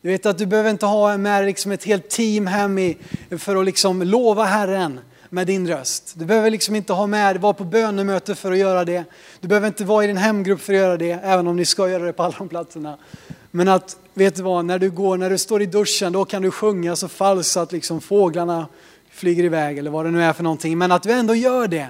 Du 0.00 0.08
vet 0.08 0.26
att 0.26 0.38
du 0.38 0.46
behöver 0.46 0.70
inte 0.70 0.86
ha 0.86 1.16
med 1.16 1.44
liksom 1.46 1.72
ett 1.72 1.84
helt 1.84 2.08
team 2.08 2.46
hem 2.46 2.94
för 3.38 3.56
att 3.56 3.64
liksom 3.64 4.02
lova 4.02 4.44
Herren 4.44 5.00
med 5.28 5.46
din 5.46 5.68
röst. 5.68 6.12
Du 6.16 6.24
behöver 6.24 6.50
liksom 6.50 6.76
inte 6.76 6.92
ha 6.92 7.06
med, 7.06 7.40
vara 7.40 7.52
på 7.52 7.64
bönemöte 7.64 8.34
för 8.34 8.52
att 8.52 8.58
göra 8.58 8.84
det. 8.84 9.04
Du 9.40 9.48
behöver 9.48 9.66
inte 9.66 9.84
vara 9.84 10.04
i 10.04 10.06
din 10.06 10.16
hemgrupp 10.16 10.60
för 10.60 10.72
att 10.72 10.78
göra 10.78 10.96
det, 10.96 11.12
även 11.12 11.46
om 11.46 11.56
ni 11.56 11.64
ska 11.64 11.88
göra 11.88 12.04
det 12.04 12.12
på 12.12 12.22
alla 12.22 12.34
de 12.38 12.48
platserna. 12.48 12.98
Men 13.50 13.68
att, 13.68 13.96
vet 14.14 14.36
du 14.36 14.42
vad, 14.42 14.64
när 14.64 14.78
du 14.78 14.90
går, 14.90 15.16
när 15.16 15.30
du 15.30 15.38
står 15.38 15.62
i 15.62 15.66
duschen, 15.66 16.12
då 16.12 16.24
kan 16.24 16.42
du 16.42 16.50
sjunga 16.50 16.96
så 16.96 17.08
falskt 17.08 17.56
att 17.56 17.72
liksom 17.72 18.00
fåglarna 18.00 18.66
flyger 19.10 19.44
iväg 19.44 19.78
eller 19.78 19.90
vad 19.90 20.04
det 20.04 20.10
nu 20.10 20.22
är 20.22 20.32
för 20.32 20.42
någonting. 20.42 20.78
Men 20.78 20.92
att 20.92 21.02
du 21.02 21.12
ändå 21.12 21.34
gör 21.34 21.68
det 21.68 21.88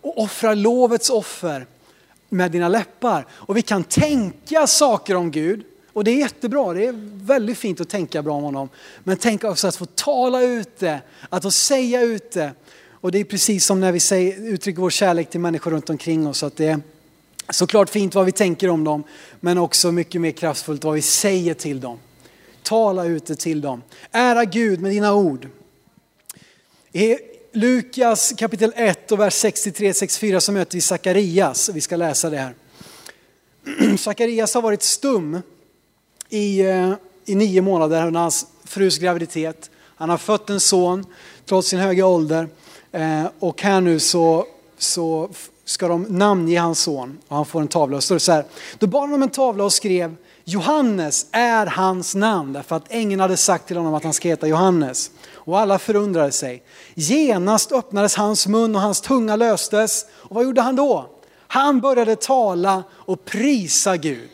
och 0.00 0.18
offrar 0.18 0.54
lovets 0.54 1.10
offer 1.10 1.66
med 2.32 2.50
dina 2.50 2.68
läppar. 2.68 3.26
Och 3.30 3.56
vi 3.56 3.62
kan 3.62 3.84
tänka 3.84 4.66
saker 4.66 5.14
om 5.14 5.30
Gud. 5.30 5.64
Och 5.92 6.04
det 6.04 6.10
är 6.10 6.16
jättebra, 6.16 6.72
det 6.72 6.86
är 6.86 6.94
väldigt 7.26 7.58
fint 7.58 7.80
att 7.80 7.88
tänka 7.88 8.22
bra 8.22 8.34
om 8.34 8.42
honom. 8.42 8.68
Men 9.04 9.16
tänk 9.16 9.44
också 9.44 9.68
att 9.68 9.76
få 9.76 9.86
tala 9.86 10.42
ut 10.42 10.78
det, 10.78 11.00
att 11.28 11.42
få 11.42 11.50
säga 11.50 12.02
ut 12.02 12.32
det. 12.32 12.52
Och 12.90 13.12
det 13.12 13.18
är 13.18 13.24
precis 13.24 13.66
som 13.66 13.80
när 13.80 13.92
vi 13.92 14.00
säger, 14.00 14.52
uttrycker 14.52 14.80
vår 14.80 14.90
kärlek 14.90 15.30
till 15.30 15.40
människor 15.40 15.70
runt 15.70 15.90
omkring 15.90 16.26
oss. 16.26 16.42
Att 16.42 16.56
det 16.56 16.66
är 16.66 16.80
såklart 17.50 17.90
fint 17.90 18.14
vad 18.14 18.24
vi 18.24 18.32
tänker 18.32 18.68
om 18.68 18.84
dem, 18.84 19.04
men 19.40 19.58
också 19.58 19.92
mycket 19.92 20.20
mer 20.20 20.30
kraftfullt 20.30 20.84
vad 20.84 20.94
vi 20.94 21.02
säger 21.02 21.54
till 21.54 21.80
dem. 21.80 21.98
Tala 22.62 23.04
ut 23.04 23.26
det 23.26 23.36
till 23.36 23.60
dem. 23.60 23.82
Ära 24.10 24.44
Gud 24.44 24.80
med 24.80 24.90
dina 24.90 25.14
ord. 25.14 25.48
I 26.92 27.16
Lukas 27.54 28.32
kapitel 28.36 28.72
1 28.76 29.12
och 29.12 29.20
vers 29.20 29.44
63-64 29.44 30.40
så 30.40 30.52
möter 30.52 30.74
vi 30.74 30.80
Sakarias. 30.80 31.68
Vi 31.68 31.80
ska 31.80 31.96
läsa 31.96 32.30
det 32.30 32.38
här. 32.38 32.54
Sakarias 33.96 34.54
har 34.54 34.62
varit 34.62 34.82
stum 34.82 35.42
i, 36.28 36.60
eh, 36.60 36.92
i 37.24 37.34
nio 37.34 37.62
månader 37.62 38.06
under 38.06 38.20
hans 38.20 38.46
frus 38.64 38.98
graviditet. 38.98 39.70
Han 39.96 40.10
har 40.10 40.18
fött 40.18 40.50
en 40.50 40.60
son 40.60 41.06
trots 41.46 41.68
sin 41.68 41.78
höga 41.78 42.06
ålder. 42.06 42.48
Eh, 42.92 43.24
och 43.38 43.62
här 43.62 43.80
nu 43.80 44.00
så, 44.00 44.46
så 44.78 45.30
ska 45.64 45.88
de 45.88 46.02
namnge 46.02 46.60
hans 46.60 46.80
son 46.80 47.18
och 47.28 47.36
han 47.36 47.46
får 47.46 47.60
en 47.60 47.68
tavla. 47.68 47.96
Och 47.96 48.04
står 48.04 48.16
det 48.16 48.20
så 48.20 48.32
här, 48.32 48.44
då 48.78 48.86
bar 48.86 49.00
han 49.00 49.14
om 49.14 49.22
en 49.22 49.30
tavla 49.30 49.64
och 49.64 49.72
skrev 49.72 50.16
Johannes 50.44 51.26
är 51.32 51.66
hans 51.66 52.14
namn 52.14 52.52
därför 52.52 52.76
att 52.76 52.84
ängeln 52.88 53.20
hade 53.20 53.36
sagt 53.36 53.66
till 53.66 53.76
honom 53.76 53.94
att 53.94 54.04
han 54.04 54.12
ska 54.12 54.28
heta 54.28 54.46
Johannes. 54.46 55.10
Och 55.34 55.60
alla 55.60 55.78
förundrade 55.78 56.32
sig. 56.32 56.62
Genast 56.94 57.72
öppnades 57.72 58.16
hans 58.16 58.46
mun 58.46 58.76
och 58.76 58.82
hans 58.82 59.00
tunga 59.00 59.36
löstes. 59.36 60.06
Och 60.12 60.34
vad 60.34 60.44
gjorde 60.44 60.60
han 60.60 60.76
då? 60.76 61.10
Han 61.46 61.80
började 61.80 62.16
tala 62.16 62.82
och 62.90 63.24
prisa 63.24 63.96
Gud. 63.96 64.30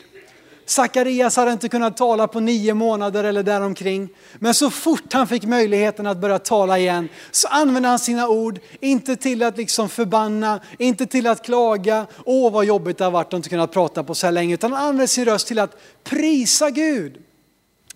Sakarias 0.69 1.35
hade 1.35 1.51
inte 1.51 1.69
kunnat 1.69 1.97
tala 1.97 2.27
på 2.27 2.39
nio 2.39 2.73
månader 2.73 3.23
eller 3.23 3.43
däromkring. 3.43 4.09
Men 4.39 4.53
så 4.53 4.69
fort 4.69 5.13
han 5.13 5.27
fick 5.27 5.43
möjligheten 5.43 6.07
att 6.07 6.17
börja 6.17 6.39
tala 6.39 6.79
igen 6.79 7.09
så 7.31 7.47
använde 7.47 7.89
han 7.89 7.99
sina 7.99 8.27
ord, 8.27 8.59
inte 8.79 9.15
till 9.15 9.43
att 9.43 9.57
liksom 9.57 9.89
förbanna, 9.89 10.59
inte 10.77 11.05
till 11.05 11.27
att 11.27 11.45
klaga, 11.45 12.07
åh 12.25 12.51
vad 12.51 12.65
jobbigt 12.65 12.97
det 12.97 13.03
har 13.03 13.11
varit 13.11 13.27
att 13.27 13.33
inte 13.33 13.49
kunna 13.49 13.67
prata 13.67 14.03
på 14.03 14.15
så 14.15 14.27
här 14.27 14.31
länge, 14.31 14.53
utan 14.53 14.73
han 14.73 14.81
använde 14.81 15.07
sin 15.07 15.25
röst 15.25 15.47
till 15.47 15.59
att 15.59 15.77
prisa 16.03 16.69
Gud. 16.69 17.17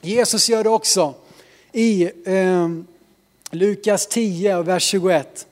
Jesus 0.02 0.50
gör 0.50 0.64
det 0.64 0.70
också 0.70 1.14
i 1.72 2.04
eh, 2.26 2.70
Lukas 3.52 4.08
10 4.08 4.62
vers 4.62 4.84
21 4.84 5.48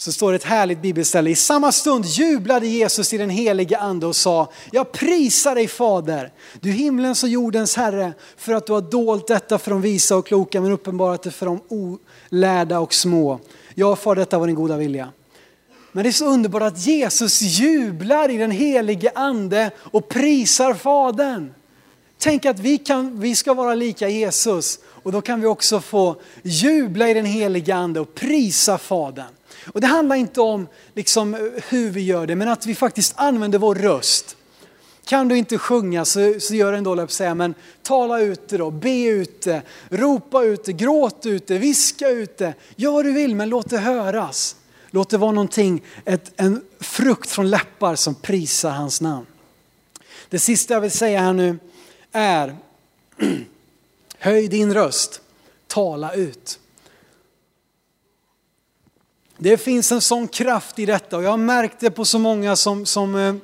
så 0.00 0.12
står 0.12 0.32
det 0.32 0.36
ett 0.36 0.44
härligt 0.44 0.82
bibelställe. 0.82 1.30
I 1.30 1.34
samma 1.34 1.72
stund 1.72 2.04
jublade 2.04 2.66
Jesus 2.66 3.12
i 3.12 3.18
den 3.18 3.30
helige 3.30 3.78
ande 3.78 4.06
och 4.06 4.16
sa, 4.16 4.52
jag 4.72 4.92
prisar 4.92 5.54
dig 5.54 5.68
Fader, 5.68 6.32
du 6.60 6.70
himlens 6.70 7.22
och 7.22 7.28
jordens 7.28 7.76
Herre, 7.76 8.12
för 8.36 8.52
att 8.52 8.66
du 8.66 8.72
har 8.72 8.80
dolt 8.80 9.26
detta 9.26 9.58
för 9.58 9.70
de 9.70 9.82
visa 9.82 10.16
och 10.16 10.26
kloka 10.26 10.60
men 10.60 10.72
uppenbarat 10.72 11.22
det 11.22 11.30
för 11.30 11.46
de 11.46 11.60
olärda 11.68 12.78
och 12.78 12.94
små. 12.94 13.40
Ja, 13.74 13.96
far 13.96 14.14
detta 14.14 14.38
var 14.38 14.46
din 14.46 14.56
goda 14.56 14.76
vilja. 14.76 15.08
Men 15.92 16.02
det 16.02 16.10
är 16.10 16.12
så 16.12 16.26
underbart 16.26 16.62
att 16.62 16.86
Jesus 16.86 17.42
jublar 17.42 18.30
i 18.30 18.36
den 18.36 18.50
helige 18.50 19.12
ande 19.14 19.70
och 19.78 20.08
prisar 20.08 20.74
Fadern. 20.74 21.52
Tänk 22.18 22.46
att 22.46 22.58
vi, 22.58 22.78
kan, 22.78 23.20
vi 23.20 23.34
ska 23.34 23.54
vara 23.54 23.74
lika 23.74 24.08
Jesus 24.08 24.78
och 24.84 25.12
då 25.12 25.20
kan 25.20 25.40
vi 25.40 25.46
också 25.46 25.80
få 25.80 26.16
jubla 26.42 27.08
i 27.08 27.14
den 27.14 27.26
helige 27.26 27.74
ande 27.74 28.00
och 28.00 28.14
prisa 28.14 28.78
Fadern. 28.78 29.34
Och 29.66 29.80
det 29.80 29.86
handlar 29.86 30.16
inte 30.16 30.40
om 30.40 30.68
liksom 30.94 31.52
hur 31.68 31.90
vi 31.90 32.00
gör 32.00 32.26
det, 32.26 32.36
men 32.36 32.48
att 32.48 32.66
vi 32.66 32.74
faktiskt 32.74 33.12
använder 33.16 33.58
vår 33.58 33.74
röst. 33.74 34.36
Kan 35.04 35.28
du 35.28 35.36
inte 35.36 35.58
sjunga 35.58 36.04
så, 36.04 36.40
så 36.40 36.54
gör 36.54 36.72
det 36.72 36.78
ändå, 36.78 37.06
säga, 37.06 37.34
men 37.34 37.54
tala 37.82 38.20
ut 38.20 38.48
det 38.48 38.56
då, 38.56 38.70
be 38.70 39.04
ut 39.04 39.42
det, 39.42 39.62
ropa 39.88 40.42
ut 40.42 40.64
det, 40.64 40.72
gråt 40.72 41.26
ut 41.26 41.46
det, 41.46 41.58
viska 41.58 42.08
ut 42.08 42.38
det. 42.38 42.54
Gör 42.76 42.92
vad 42.92 43.04
du 43.04 43.12
vill, 43.12 43.34
men 43.34 43.48
låt 43.48 43.70
det 43.70 43.78
höras. 43.78 44.56
Låt 44.90 45.10
det 45.10 45.18
vara 45.18 45.32
någonting, 45.32 45.82
ett, 46.04 46.32
en 46.36 46.64
frukt 46.80 47.30
från 47.30 47.50
läppar 47.50 47.94
som 47.94 48.14
prisar 48.14 48.70
hans 48.70 49.00
namn. 49.00 49.26
Det 50.28 50.38
sista 50.38 50.74
jag 50.74 50.80
vill 50.80 50.90
säga 50.90 51.20
här 51.20 51.32
nu 51.32 51.58
är, 52.12 52.56
höj 54.18 54.48
din 54.48 54.74
röst, 54.74 55.20
tala 55.66 56.14
ut. 56.14 56.58
Det 59.42 59.56
finns 59.56 59.92
en 59.92 60.00
sån 60.00 60.28
kraft 60.28 60.78
i 60.78 60.86
detta 60.86 61.16
och 61.16 61.22
jag 61.22 61.30
har 61.30 61.36
märkt 61.36 61.80
det 61.80 61.90
på 61.90 62.04
så 62.04 62.18
många 62.18 62.56
som, 62.56 62.86
som 62.86 63.14
eh, 63.14 63.34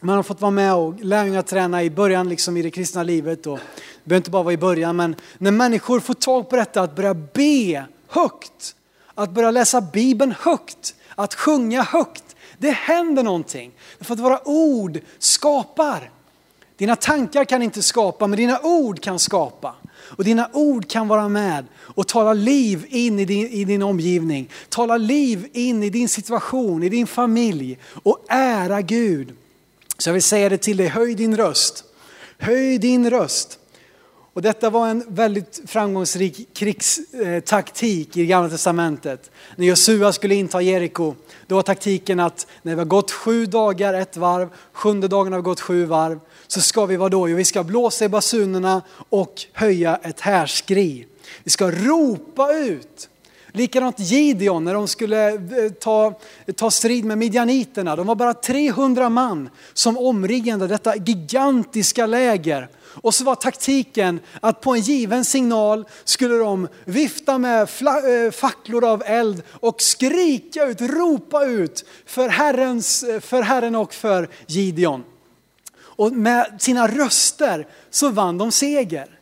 man 0.00 0.16
har 0.16 0.22
fått 0.22 0.40
vara 0.40 0.50
med 0.50 0.74
och 0.74 1.00
lärjungaträna 1.00 1.82
i 1.82 1.90
början 1.90 2.28
liksom 2.28 2.56
i 2.56 2.62
det 2.62 2.70
kristna 2.70 3.02
livet. 3.02 3.46
Och, 3.46 3.58
det 3.58 4.08
behöver 4.08 4.20
inte 4.20 4.30
bara 4.30 4.42
vara 4.42 4.54
i 4.54 4.56
början, 4.56 4.96
men 4.96 5.16
när 5.38 5.50
människor 5.50 6.00
får 6.00 6.14
tag 6.14 6.50
på 6.50 6.56
detta 6.56 6.80
att 6.80 6.96
börja 6.96 7.14
be 7.14 7.84
högt, 8.08 8.74
att 9.14 9.30
börja 9.30 9.50
läsa 9.50 9.80
Bibeln 9.80 10.34
högt, 10.40 10.94
att 11.14 11.34
sjunga 11.34 11.82
högt. 11.82 12.36
Det 12.58 12.70
händer 12.70 13.22
någonting. 13.22 13.72
För 14.00 14.14
att 14.14 14.20
våra 14.20 14.48
ord 14.48 15.00
skapar. 15.18 16.10
Dina 16.76 16.96
tankar 16.96 17.44
kan 17.44 17.62
inte 17.62 17.82
skapa, 17.82 18.26
men 18.26 18.36
dina 18.36 18.60
ord 18.60 19.00
kan 19.00 19.18
skapa. 19.18 19.74
Och 20.16 20.24
dina 20.24 20.50
ord 20.52 20.88
kan 20.88 21.08
vara 21.08 21.28
med 21.28 21.66
och 21.78 22.08
tala 22.08 22.32
liv 22.32 22.86
in 22.88 23.18
i 23.18 23.24
din, 23.24 23.48
i 23.48 23.64
din 23.64 23.82
omgivning. 23.82 24.50
Tala 24.68 24.96
liv 24.96 25.48
in 25.52 25.82
i 25.82 25.90
din 25.90 26.08
situation, 26.08 26.82
i 26.82 26.88
din 26.88 27.06
familj 27.06 27.78
och 28.02 28.24
ära 28.28 28.80
Gud. 28.80 29.32
Så 29.98 30.08
jag 30.08 30.14
vill 30.14 30.22
säga 30.22 30.48
det 30.48 30.58
till 30.58 30.76
dig, 30.76 30.86
höj 30.86 31.14
din 31.14 31.36
röst. 31.36 31.84
Höj 32.38 32.78
din 32.78 33.10
röst. 33.10 33.58
Och 34.34 34.42
detta 34.42 34.70
var 34.70 34.88
en 34.88 35.04
väldigt 35.08 35.60
framgångsrik 35.66 36.48
krigstaktik 36.54 38.16
i 38.16 38.26
Gamla 38.26 38.50
Testamentet. 38.50 39.30
När 39.56 39.66
Josua 39.66 40.12
skulle 40.12 40.34
inta 40.34 40.62
Jeriko, 40.62 41.14
då 41.46 41.54
var 41.54 41.62
taktiken 41.62 42.20
att 42.20 42.46
när 42.62 42.74
vi 42.74 42.78
har 42.78 42.86
gått 42.86 43.10
sju 43.10 43.46
dagar 43.46 43.94
ett 43.94 44.16
varv, 44.16 44.48
sjunde 44.72 45.08
dagen 45.08 45.32
har 45.32 45.40
vi 45.40 45.42
gått 45.42 45.60
sju 45.60 45.84
varv, 45.84 46.20
så 46.46 46.60
ska 46.60 46.86
vi 46.86 46.96
vadå? 46.96 47.28
Jo, 47.28 47.36
vi 47.36 47.44
ska 47.44 47.62
blåsa 47.64 48.04
i 48.04 48.08
basunerna 48.08 48.82
och 49.08 49.44
höja 49.52 50.00
ett 50.02 50.20
härskri. 50.20 51.06
Vi 51.44 51.50
ska 51.50 51.70
ropa 51.70 52.54
ut. 52.54 53.08
Likadant 53.54 54.00
Gideon 54.00 54.64
när 54.64 54.74
de 54.74 54.88
skulle 54.88 55.32
eh, 55.32 55.70
ta, 55.80 56.18
ta 56.56 56.70
strid 56.70 57.04
med 57.04 57.18
midjaniterna. 57.18 57.96
De 57.96 58.06
var 58.06 58.14
bara 58.14 58.34
300 58.34 59.08
man 59.08 59.50
som 59.72 59.98
omringade 59.98 60.66
detta 60.66 60.96
gigantiska 60.96 62.06
läger. 62.06 62.68
Och 62.84 63.14
så 63.14 63.24
var 63.24 63.34
taktiken 63.34 64.20
att 64.40 64.60
på 64.60 64.74
en 64.74 64.80
given 64.80 65.24
signal 65.24 65.84
skulle 66.04 66.34
de 66.34 66.68
vifta 66.84 67.38
med 67.38 67.60
eh, 67.62 68.30
facklor 68.32 68.84
av 68.84 69.02
eld 69.06 69.42
och 69.50 69.82
skrika 69.82 70.64
ut, 70.64 70.80
ropa 70.80 71.44
ut 71.44 71.84
för, 72.06 72.28
Herrens, 72.28 73.02
eh, 73.02 73.20
för 73.20 73.42
Herren 73.42 73.74
och 73.74 73.94
för 73.94 74.28
Gideon. 74.46 75.04
Och 75.78 76.12
med 76.12 76.56
sina 76.58 76.88
röster 76.88 77.66
så 77.90 78.10
vann 78.10 78.38
de 78.38 78.52
seger. 78.52 79.21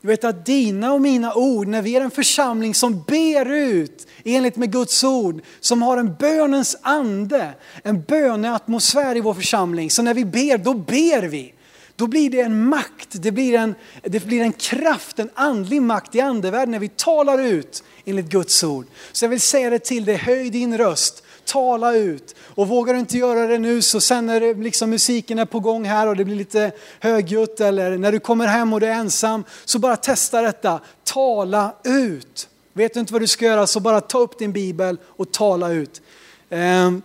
Du 0.00 0.08
vet 0.08 0.24
att 0.24 0.46
dina 0.46 0.92
och 0.92 1.00
mina 1.00 1.34
ord, 1.34 1.66
när 1.66 1.82
vi 1.82 1.96
är 1.96 2.00
en 2.00 2.10
församling 2.10 2.74
som 2.74 3.02
ber 3.02 3.52
ut 3.52 4.06
enligt 4.24 4.56
med 4.56 4.72
Guds 4.72 5.04
ord, 5.04 5.42
som 5.60 5.82
har 5.82 5.96
en 5.96 6.14
bönens 6.14 6.76
ande, 6.82 7.54
en 7.82 8.02
böneatmosfär 8.02 9.16
i 9.16 9.20
vår 9.20 9.34
församling. 9.34 9.90
Så 9.90 10.02
när 10.02 10.14
vi 10.14 10.24
ber, 10.24 10.58
då 10.58 10.74
ber 10.74 11.22
vi. 11.22 11.54
Då 11.96 12.06
blir 12.06 12.30
det 12.30 12.40
en 12.40 12.64
makt, 12.64 13.08
det 13.10 13.32
blir 13.32 13.54
en, 13.54 13.74
det 14.02 14.26
blir 14.26 14.42
en 14.42 14.52
kraft, 14.52 15.18
en 15.18 15.30
andlig 15.34 15.82
makt 15.82 16.14
i 16.14 16.20
andevärlden 16.20 16.70
när 16.70 16.78
vi 16.78 16.88
talar 16.88 17.38
ut 17.38 17.84
enligt 18.04 18.26
Guds 18.26 18.64
ord. 18.64 18.86
Så 19.12 19.24
jag 19.24 19.30
vill 19.30 19.40
säga 19.40 19.70
det 19.70 19.78
till 19.78 20.04
dig, 20.04 20.16
höj 20.16 20.50
din 20.50 20.78
röst, 20.78 21.24
tala 21.52 21.96
ut. 21.96 22.34
Och 22.40 22.68
vågar 22.68 22.94
du 22.94 23.00
inte 23.00 23.18
göra 23.18 23.46
det 23.46 23.58
nu 23.58 23.82
så 23.82 24.00
sen 24.00 24.26
när 24.26 24.54
liksom 24.54 24.90
musiken 24.90 25.38
är 25.38 25.44
på 25.44 25.60
gång 25.60 25.84
här 25.84 26.06
och 26.06 26.16
det 26.16 26.24
blir 26.24 26.36
lite 26.36 26.72
högljutt 27.00 27.60
eller 27.60 27.98
när 27.98 28.12
du 28.12 28.20
kommer 28.20 28.46
hem 28.46 28.72
och 28.72 28.80
du 28.80 28.86
är 28.86 28.92
ensam 28.92 29.44
så 29.64 29.78
bara 29.78 29.96
testa 29.96 30.42
detta. 30.42 30.80
Tala 31.04 31.74
ut. 31.84 32.48
Vet 32.72 32.94
du 32.94 33.00
inte 33.00 33.12
vad 33.12 33.22
du 33.22 33.26
ska 33.26 33.44
göra 33.44 33.66
så 33.66 33.80
bara 33.80 34.00
ta 34.00 34.18
upp 34.18 34.38
din 34.38 34.52
bibel 34.52 34.98
och 35.04 35.32
tala 35.32 35.70
ut. 35.70 36.02
Jag 36.48 37.00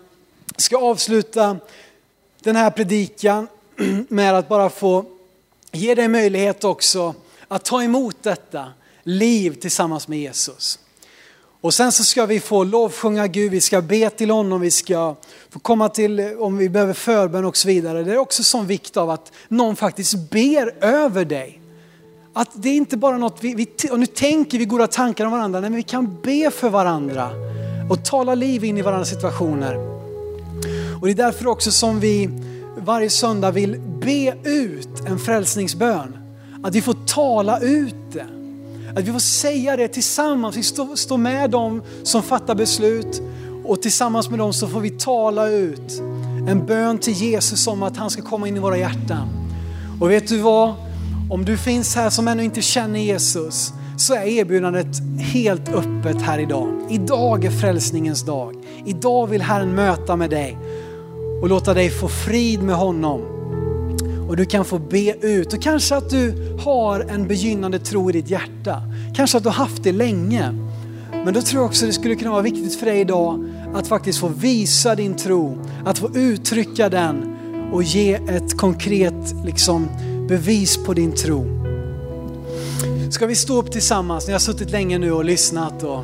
ska 0.58 0.78
avsluta 0.78 1.58
den 2.44 2.56
här 2.56 2.70
predikan 2.70 3.48
med 4.10 4.36
att 4.36 4.50
bara 4.50 4.70
få 4.70 5.06
ge 5.72 5.96
dig 5.96 6.08
möjlighet 6.08 6.64
också 6.64 7.16
att 7.48 7.66
ta 7.66 7.84
emot 7.84 8.24
detta 8.24 8.74
liv 9.04 9.52
tillsammans 9.62 10.08
med 10.08 10.20
Jesus. 10.20 10.80
Och 11.66 11.74
sen 11.74 11.92
så 11.92 12.04
ska 12.04 12.26
vi 12.26 12.40
få 12.40 12.64
lovsjunga 12.64 13.28
Gud, 13.28 13.52
vi 13.52 13.62
ska 13.62 13.82
be 13.82 14.10
till 14.10 14.30
honom, 14.30 14.62
vi 14.62 14.72
ska 14.72 15.16
få 15.50 15.60
komma 15.60 15.90
till 15.90 16.36
om 16.40 16.58
vi 16.58 16.70
behöver 16.70 16.94
förbön 16.94 17.46
och 17.46 17.58
så 17.58 17.68
vidare. 17.68 18.04
Det 18.04 18.12
är 18.12 18.18
också 18.18 18.44
sån 18.44 18.68
vikt 18.68 18.98
av 18.98 19.10
att 19.10 19.32
någon 19.48 19.76
faktiskt 19.76 20.30
ber 20.30 20.84
över 20.84 21.26
dig. 21.26 21.62
att 22.34 22.50
det 22.54 22.70
är 22.70 22.76
inte 22.76 22.98
bara 22.98 23.18
något 23.18 23.38
vi, 23.42 23.56
vi 23.56 23.68
och 23.92 24.00
nu 24.00 24.06
tänker 24.06 24.58
vi 24.58 24.66
goda 24.66 24.88
tankar 24.88 25.26
om 25.26 25.32
varandra, 25.32 25.60
nej 25.60 25.70
men 25.70 25.78
vi 25.78 25.84
kan 25.84 26.18
be 26.24 26.52
för 26.52 26.70
varandra 26.70 27.30
och 27.90 28.06
tala 28.06 28.36
liv 28.36 28.64
in 28.64 28.78
i 28.78 28.82
varandras 28.82 29.10
situationer. 29.10 29.76
Och 31.02 31.06
det 31.08 31.12
är 31.12 31.16
därför 31.16 31.48
också 31.48 31.72
som 31.72 32.00
vi 32.00 32.30
varje 32.78 33.10
söndag 33.10 33.52
vill 33.52 33.80
be 33.80 34.36
ut 34.44 35.00
en 35.08 35.20
frälsningsbön. 35.20 36.18
Att 36.64 36.76
vi 36.76 36.82
får 36.82 36.96
tala 37.08 37.60
ut 37.60 37.96
det. 38.14 38.45
Att 38.96 39.04
vi 39.04 39.12
får 39.12 39.20
säga 39.20 39.78
det 39.78 39.88
tillsammans. 39.88 40.58
Vi 40.58 40.64
står, 40.64 40.96
stå 40.96 41.18
med 41.18 41.50
dem 41.50 41.82
som 42.04 42.24
fattar 42.24 42.56
beslut 42.56 43.22
och 43.64 43.82
tillsammans 43.82 44.30
med 44.30 44.40
dem 44.40 44.54
så 44.54 44.68
får 44.68 44.80
vi 44.80 44.90
tala 44.90 45.50
ut 45.50 46.02
en 46.48 46.66
bön 46.66 46.98
till 46.98 47.14
Jesus 47.14 47.68
om 47.68 47.84
att 47.84 47.98
han 47.98 48.10
ska 48.10 48.22
komma 48.22 48.48
in 48.48 48.58
i 48.58 48.60
våra 48.60 48.78
hjärtan. 48.78 49.28
Och 50.02 50.12
vet 50.12 50.28
du 50.28 50.38
vad? 50.38 50.74
Om 51.32 51.46
du 51.46 51.58
finns 51.58 51.96
här 51.96 52.10
som 52.10 52.28
ännu 52.28 52.44
inte 52.44 52.62
känner 52.62 53.00
Jesus 53.00 53.74
så 53.98 54.14
är 54.14 54.26
erbjudandet 54.26 54.88
helt 55.20 55.70
öppet 55.70 56.22
här 56.22 56.40
idag. 56.40 56.88
Idag 56.90 57.46
är 57.46 57.52
frälsningens 57.52 58.24
dag. 58.24 58.56
Idag 58.86 59.28
vill 59.28 59.42
Herren 59.42 59.76
möta 59.76 60.16
med 60.16 60.30
dig 60.30 60.58
och 61.42 61.50
låta 61.50 61.74
dig 61.74 61.90
få 61.90 62.08
frid 62.08 62.64
med 62.64 62.76
honom. 62.76 63.35
Och 64.28 64.38
du 64.38 64.46
kan 64.46 64.66
få 64.66 64.80
be 64.80 65.16
ut 65.22 65.54
och 65.54 65.62
kanske 65.62 65.96
att 65.96 66.10
du 66.10 66.34
har 66.60 67.00
en 67.00 67.28
begynnande 67.28 67.80
tro 67.80 68.10
i 68.10 68.14
ditt 68.14 68.30
hjärta. 68.30 68.82
Kanske 69.16 69.38
att 69.38 69.44
du 69.44 69.50
har 69.50 69.56
haft 69.56 69.84
det 69.84 69.92
länge. 69.92 70.52
Men 71.12 71.34
då 71.34 71.42
tror 71.42 71.62
jag 71.62 71.66
också 71.70 71.86
det 71.86 71.94
skulle 71.94 72.16
kunna 72.16 72.32
vara 72.32 72.42
viktigt 72.42 72.76
för 72.76 72.86
dig 72.86 73.00
idag 73.00 73.46
att 73.74 73.88
faktiskt 73.88 74.20
få 74.20 74.28
visa 74.28 74.96
din 74.96 75.16
tro, 75.16 75.58
att 75.86 75.98
få 75.98 76.10
uttrycka 76.16 76.90
den 76.90 77.36
och 77.72 77.84
ge 77.84 78.14
ett 78.14 78.58
konkret 78.58 79.36
liksom, 79.46 79.88
bevis 80.28 80.78
på 80.86 80.94
din 80.94 81.12
tro. 81.12 81.46
Ska 83.12 83.26
vi 83.26 83.36
stå 83.36 83.60
upp 83.60 83.72
tillsammans? 83.72 84.28
Ni 84.28 84.34
har 84.34 84.40
suttit 84.40 84.72
länge 84.72 84.98
nu 84.98 85.12
och 85.12 85.26
lyssnat 85.26 85.84
och 85.84 86.04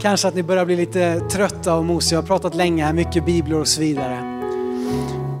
kanske 0.00 0.28
att 0.28 0.34
ni 0.34 0.42
börjar 0.42 0.64
bli 0.64 0.76
lite 0.76 1.20
trötta 1.20 1.74
och 1.74 1.84
mosiga. 1.84 2.16
Jag 2.16 2.22
har 2.22 2.26
pratat 2.26 2.54
länge 2.54 2.84
här, 2.84 2.92
mycket 2.92 3.26
biblar 3.26 3.58
och 3.58 3.68
så 3.68 3.80
vidare. 3.80 4.21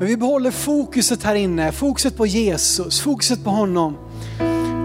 Men 0.02 0.08
vi 0.08 0.16
behåller 0.16 0.50
fokuset 0.50 1.22
här 1.22 1.34
inne, 1.34 1.72
fokuset 1.72 2.16
på 2.16 2.26
Jesus, 2.26 3.00
fokuset 3.00 3.44
på 3.44 3.50
honom. 3.50 3.96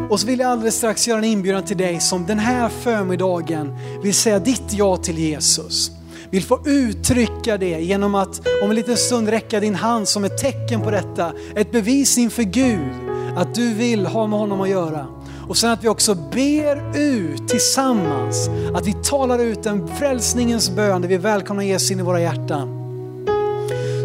Och 0.09 0.19
så 0.19 0.27
vill 0.27 0.39
jag 0.39 0.51
alldeles 0.51 0.75
strax 0.75 1.07
göra 1.07 1.17
en 1.17 1.23
inbjudan 1.23 1.63
till 1.63 1.77
dig 1.77 1.99
som 1.99 2.25
den 2.25 2.39
här 2.39 2.69
förmiddagen 2.69 3.75
vill 4.03 4.13
säga 4.13 4.39
ditt 4.39 4.73
ja 4.73 4.97
till 4.97 5.17
Jesus. 5.17 5.91
Vill 6.29 6.43
få 6.43 6.59
uttrycka 6.65 7.57
det 7.57 7.79
genom 7.79 8.15
att 8.15 8.47
om 8.63 8.69
en 8.69 8.75
liten 8.75 8.97
stund 8.97 9.29
räcka 9.29 9.59
din 9.59 9.75
hand 9.75 10.07
som 10.07 10.23
ett 10.23 10.37
tecken 10.37 10.81
på 10.81 10.91
detta. 10.91 11.33
Ett 11.55 11.71
bevis 11.71 12.17
inför 12.17 12.43
Gud 12.43 12.91
att 13.35 13.55
du 13.55 13.73
vill 13.73 14.05
ha 14.05 14.27
med 14.27 14.39
honom 14.39 14.61
att 14.61 14.69
göra. 14.69 15.07
Och 15.47 15.57
sen 15.57 15.71
att 15.71 15.83
vi 15.83 15.87
också 15.87 16.15
ber 16.15 16.97
ut 16.97 17.47
tillsammans, 17.47 18.49
att 18.73 18.87
vi 18.87 18.93
talar 18.93 19.39
ut 19.39 19.65
en 19.65 19.87
frälsningens 19.87 20.69
bön 20.69 21.01
där 21.01 21.09
vi 21.09 21.17
välkomnar 21.17 21.63
Jesus 21.63 21.91
in 21.91 21.99
i 21.99 22.03
våra 22.03 22.21
hjärtan. 22.21 22.76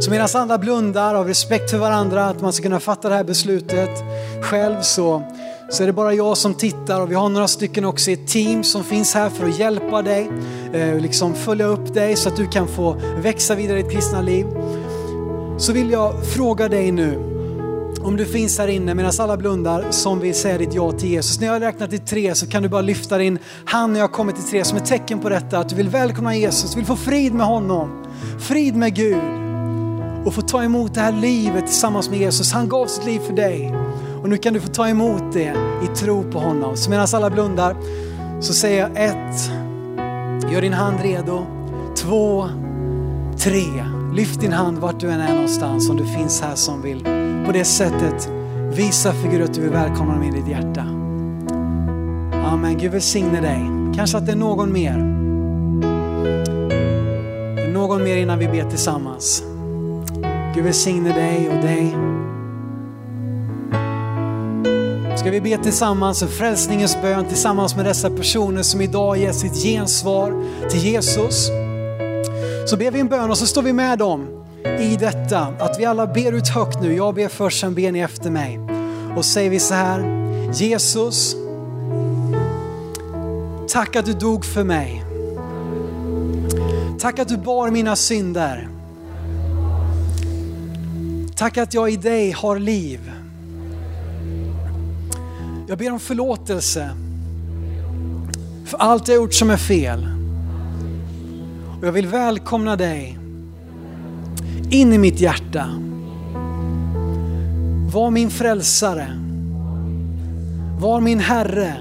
Så 0.03 0.11
medan 0.11 0.29
andra 0.35 0.59
blundar 0.59 1.15
av 1.15 1.27
respekt 1.27 1.71
för 1.71 1.79
varandra, 1.79 2.25
att 2.25 2.41
man 2.41 2.53
ska 2.53 2.63
kunna 2.63 2.81
fatta 2.81 3.09
det 3.09 3.15
här 3.15 3.25
beslutet 3.25 3.91
själv 4.43 4.81
så, 4.81 5.23
så 5.71 5.83
är 5.83 5.87
det 5.87 5.93
bara 5.93 6.15
jag 6.15 6.37
som 6.37 6.55
tittar 6.55 7.01
och 7.01 7.11
vi 7.11 7.15
har 7.15 7.29
några 7.29 7.49
stycken 7.49 7.85
också 7.85 8.11
i 8.11 8.15
ett 8.15 8.29
team 8.29 8.65
som 8.65 8.85
finns 8.85 9.15
här 9.15 9.31
för 9.31 9.49
att 9.49 9.59
hjälpa 9.59 10.03
dig, 10.03 10.31
eh, 10.73 10.99
liksom 10.99 11.35
följa 11.35 11.67
upp 11.67 11.95
dig 11.95 12.17
så 12.17 12.29
att 12.29 12.37
du 12.37 12.47
kan 12.47 12.69
få 12.69 12.97
växa 13.17 13.55
vidare 13.55 13.79
i 13.79 13.83
ditt 13.83 13.93
kristna 13.93 14.21
liv. 14.21 14.47
Så 15.59 15.73
vill 15.73 15.91
jag 15.91 16.27
fråga 16.27 16.69
dig 16.69 16.93
nu, 16.93 17.19
om 18.03 18.17
du 18.17 18.27
finns 18.27 18.59
här 18.59 18.69
inne 18.69 18.95
medan 18.95 19.13
alla 19.19 19.37
blundar 19.37 19.87
som 19.91 20.21
vill 20.21 20.35
säga 20.35 20.59
ditt 20.59 20.75
ja 20.75 20.93
till 20.93 21.11
Jesus. 21.11 21.41
När 21.41 21.47
jag 21.47 21.55
har 21.55 21.61
räknat 21.61 21.91
till 21.91 22.01
tre 22.01 22.35
så 22.35 22.47
kan 22.47 22.63
du 22.63 22.69
bara 22.69 22.83
lyfta 22.83 23.19
din 23.19 23.39
hand 23.65 23.93
när 23.93 24.01
jag 24.01 24.09
har 24.09 24.15
kommit 24.15 24.37
till 24.37 24.45
tre 24.45 24.65
som 24.65 24.79
ett 24.79 24.87
tecken 24.87 25.21
på 25.21 25.29
detta. 25.29 25.59
Att 25.59 25.69
du 25.69 25.77
vill 25.77 25.89
välkomna 25.89 26.37
Jesus, 26.37 26.71
du 26.71 26.77
vill 26.77 26.87
få 26.87 26.97
frid 26.97 27.35
med 27.35 27.47
honom, 27.47 28.07
frid 28.39 28.77
med 28.77 28.95
Gud 28.95 29.42
och 30.25 30.35
få 30.35 30.43
ta 30.43 30.63
emot 30.63 30.95
det 30.95 31.01
här 31.01 31.13
livet 31.13 31.67
tillsammans 31.67 32.11
med 32.11 32.19
Jesus. 32.19 32.53
Han 32.53 32.69
gav 32.69 32.87
sitt 32.87 33.05
liv 33.05 33.19
för 33.19 33.33
dig 33.33 33.75
och 34.23 34.29
nu 34.29 34.37
kan 34.37 34.55
du 34.55 34.61
få 34.61 34.69
ta 34.69 34.89
emot 34.89 35.23
det 35.33 35.55
i 35.85 35.97
tro 35.97 36.23
på 36.23 36.39
honom. 36.39 36.77
Så 36.77 36.91
medan 36.91 37.07
alla 37.13 37.31
blundar 37.31 37.77
så 38.41 38.55
säger 38.55 38.81
jag 38.81 38.91
ett, 38.91 39.51
gör 40.53 40.61
din 40.61 40.73
hand 40.73 41.01
redo. 41.01 41.47
Två, 41.97 42.49
tre, 43.39 43.65
lyft 44.15 44.41
din 44.41 44.53
hand 44.53 44.79
vart 44.79 45.01
du 45.01 45.11
än 45.11 45.21
är 45.21 45.35
någonstans 45.35 45.91
om 45.91 45.97
du 45.97 46.07
finns 46.07 46.41
här 46.41 46.55
som 46.55 46.83
vill 46.83 47.05
på 47.47 47.53
det 47.53 47.65
sättet 47.65 48.29
visa 48.73 49.13
för 49.13 49.29
Gud 49.29 49.43
att 49.43 49.55
du 49.55 49.67
är 49.67 49.71
välkommen 49.71 50.19
med 50.19 50.29
i 50.29 50.41
ditt 50.41 50.49
hjärta. 50.49 50.81
Amen, 52.47 52.79
Gud 52.79 52.93
välsigne 52.93 53.41
dig. 53.41 53.71
Kanske 53.97 54.19
att 54.19 54.27
det 54.27 54.33
är 54.33 54.37
någon 54.37 54.73
mer. 54.73 54.97
Någon 57.73 58.05
mer 58.05 58.17
innan 58.17 58.39
vi 58.39 58.49
ber 58.49 58.71
tillsammans. 58.71 59.52
Gud 60.55 60.65
välsigne 60.65 61.13
dig 61.13 61.49
och 61.49 61.63
dig. 61.63 61.97
Ska 65.17 65.31
vi 65.31 65.41
be 65.41 65.59
tillsammans 65.63 66.23
en 66.23 66.29
frälsningens 66.29 67.03
bön 67.03 67.25
tillsammans 67.25 67.77
med 67.77 67.85
dessa 67.85 68.11
personer 68.11 68.63
som 68.63 68.81
idag 68.81 69.17
ger 69.17 69.33
sitt 69.33 69.63
gensvar 69.63 70.45
till 70.71 70.81
Jesus. 70.81 71.47
Så 72.67 72.77
ber 72.77 72.91
vi 72.91 73.01
en 73.01 73.09
bön 73.09 73.31
och 73.31 73.39
så 73.39 73.47
står 73.47 73.63
vi 73.63 73.73
med 73.73 73.99
dem 73.99 74.45
i 74.79 74.97
detta. 74.97 75.47
Att 75.59 75.81
vi 75.81 75.85
alla 75.85 76.07
ber 76.07 76.33
ut 76.33 76.49
högt 76.49 76.81
nu. 76.81 76.97
Jag 76.97 77.15
ber 77.15 77.29
först, 77.29 77.61
sen 77.61 77.75
ber 77.75 77.93
ni 77.93 78.01
efter 78.01 78.31
mig. 78.31 78.61
Och 79.17 79.25
säger 79.25 79.51
vi 79.51 79.59
så 79.59 79.75
här, 79.75 80.05
Jesus, 80.53 81.37
tack 83.69 83.97
att 83.97 84.07
du 84.07 84.13
dog 84.13 84.45
för 84.45 84.65
mig. 84.65 85.05
Tack 87.01 87.19
att 87.19 87.29
du 87.29 87.37
bar 87.37 87.71
mina 87.71 87.97
synder. 87.97 88.69
Tack 91.43 91.59
att 91.59 91.75
jag 91.75 91.93
i 91.93 91.97
dig 91.97 92.31
har 92.31 92.59
liv. 92.59 93.13
Jag 95.69 95.79
ber 95.79 95.93
om 95.93 96.01
förlåtelse 96.01 96.91
för 98.65 98.79
allt 98.79 99.09
jag 99.09 99.17
gjort 99.17 99.35
som 99.35 99.51
är 99.51 99.57
fel. 99.57 100.09
Och 101.79 101.87
jag 101.87 101.93
vill 101.93 102.07
välkomna 102.07 102.77
dig 102.77 103.19
in 104.71 104.93
i 104.93 104.99
mitt 104.99 105.21
hjärta. 105.21 105.69
Var 107.93 108.11
min 108.11 108.31
frälsare. 108.31 109.19
Var 110.81 111.01
min 111.01 111.21
Herre. 111.21 111.77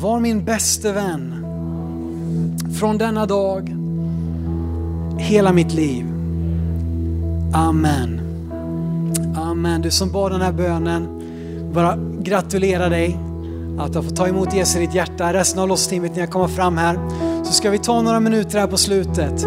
Var 0.00 0.20
min 0.20 0.44
bäste 0.44 0.92
vän. 0.92 1.44
Från 2.78 2.98
denna 2.98 3.26
dag, 3.26 3.76
hela 5.18 5.52
mitt 5.52 5.72
liv. 5.72 6.13
Amen. 7.54 8.20
Amen. 9.36 9.82
Du 9.82 9.90
som 9.90 10.12
bad 10.12 10.32
den 10.32 10.40
här 10.40 10.52
bönen, 10.52 11.08
bara 11.74 11.98
gratulera 12.22 12.88
dig 12.88 13.18
att 13.78 13.92
du 13.92 13.98
har 13.98 14.02
fått 14.02 14.16
ta 14.16 14.28
emot 14.28 14.54
Jesus 14.54 14.76
i 14.76 14.78
ditt 14.78 14.94
hjärta. 14.94 15.32
Resten 15.32 15.60
av 15.60 15.68
lossteamet, 15.68 16.12
när 16.12 16.20
jag 16.20 16.30
kommer 16.30 16.48
fram 16.48 16.76
här, 16.76 16.98
så 17.44 17.52
ska 17.52 17.70
vi 17.70 17.78
ta 17.78 18.02
några 18.02 18.20
minuter 18.20 18.58
här 18.58 18.66
på 18.66 18.76
slutet 18.76 19.46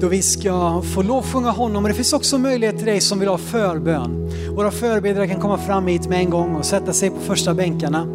då 0.00 0.08
vi 0.08 0.22
ska 0.22 0.82
få 0.94 1.02
lovsjunga 1.02 1.50
honom. 1.50 1.82
Men 1.82 1.92
det 1.92 1.96
finns 1.96 2.12
också 2.12 2.38
möjlighet 2.38 2.76
till 2.76 2.86
dig 2.86 3.00
som 3.00 3.18
vill 3.18 3.28
ha 3.28 3.38
förbön. 3.38 4.30
Våra 4.56 4.70
förberedare 4.70 5.28
kan 5.28 5.40
komma 5.40 5.58
fram 5.58 5.86
hit 5.86 6.08
med 6.08 6.18
en 6.18 6.30
gång 6.30 6.56
och 6.56 6.64
sätta 6.64 6.92
sig 6.92 7.10
på 7.10 7.20
första 7.20 7.54
bänkarna. 7.54 8.06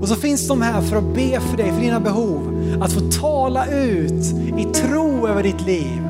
Och 0.00 0.08
så 0.08 0.14
finns 0.14 0.48
de 0.48 0.62
här 0.62 0.82
för 0.82 0.96
att 0.96 1.14
be 1.14 1.40
för 1.40 1.56
dig, 1.56 1.72
för 1.72 1.80
dina 1.80 2.00
behov. 2.00 2.62
Att 2.80 2.92
få 2.92 3.00
tala 3.20 3.66
ut 3.66 4.24
i 4.58 4.64
tro 4.74 5.28
över 5.28 5.42
ditt 5.42 5.66
liv. 5.66 6.09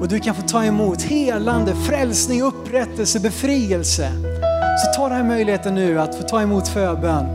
Och 0.00 0.08
du 0.08 0.18
kan 0.18 0.34
få 0.34 0.42
ta 0.42 0.64
emot 0.64 1.02
helande, 1.02 1.74
frälsning, 1.74 2.42
upprättelse, 2.42 3.20
befrielse. 3.20 4.12
Så 4.78 5.00
ta 5.00 5.08
den 5.08 5.16
här 5.16 5.24
möjligheten 5.24 5.74
nu 5.74 6.00
att 6.00 6.14
få 6.14 6.22
ta 6.22 6.42
emot 6.42 6.68
förbön. 6.68 7.26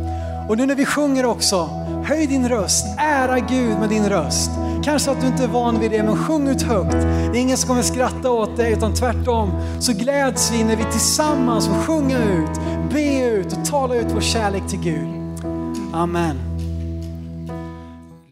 Och 0.50 0.58
nu 0.58 0.66
när 0.66 0.76
vi 0.76 0.86
sjunger 0.86 1.26
också, 1.26 1.70
höj 2.06 2.28
din 2.28 2.50
röst, 2.50 2.86
ära 2.98 3.40
Gud 3.40 3.80
med 3.80 3.90
din 3.90 4.10
röst. 4.10 4.52
Kanske 4.84 5.12
att 5.12 5.22
du 5.22 5.28
inte 5.28 5.44
är 5.44 5.48
van 5.48 5.80
vid 5.80 5.92
det, 5.92 6.04
men 6.04 6.18
sjung 6.18 6.48
ut 6.48 6.62
högt. 6.62 6.92
Det 7.32 7.38
är 7.38 7.42
ingen 7.42 7.58
som 7.58 7.68
kommer 7.68 7.82
skratta 7.82 8.32
åt 8.32 8.58
dig, 8.58 8.74
utan 8.74 8.94
tvärtom 8.94 9.52
så 9.80 9.94
gläds 9.94 10.52
vi 10.52 10.64
när 10.64 10.76
vi 10.76 10.84
tillsammans 10.84 11.68
får 11.68 11.76
sjunga 11.76 12.18
ut, 12.18 12.60
be 12.94 13.26
ut 13.26 13.58
och 13.58 13.66
tala 13.66 13.96
ut 13.96 14.08
vår 14.14 14.22
kärlek 14.22 14.68
till 14.70 14.80
Gud. 14.80 15.08
Amen. 15.94 16.55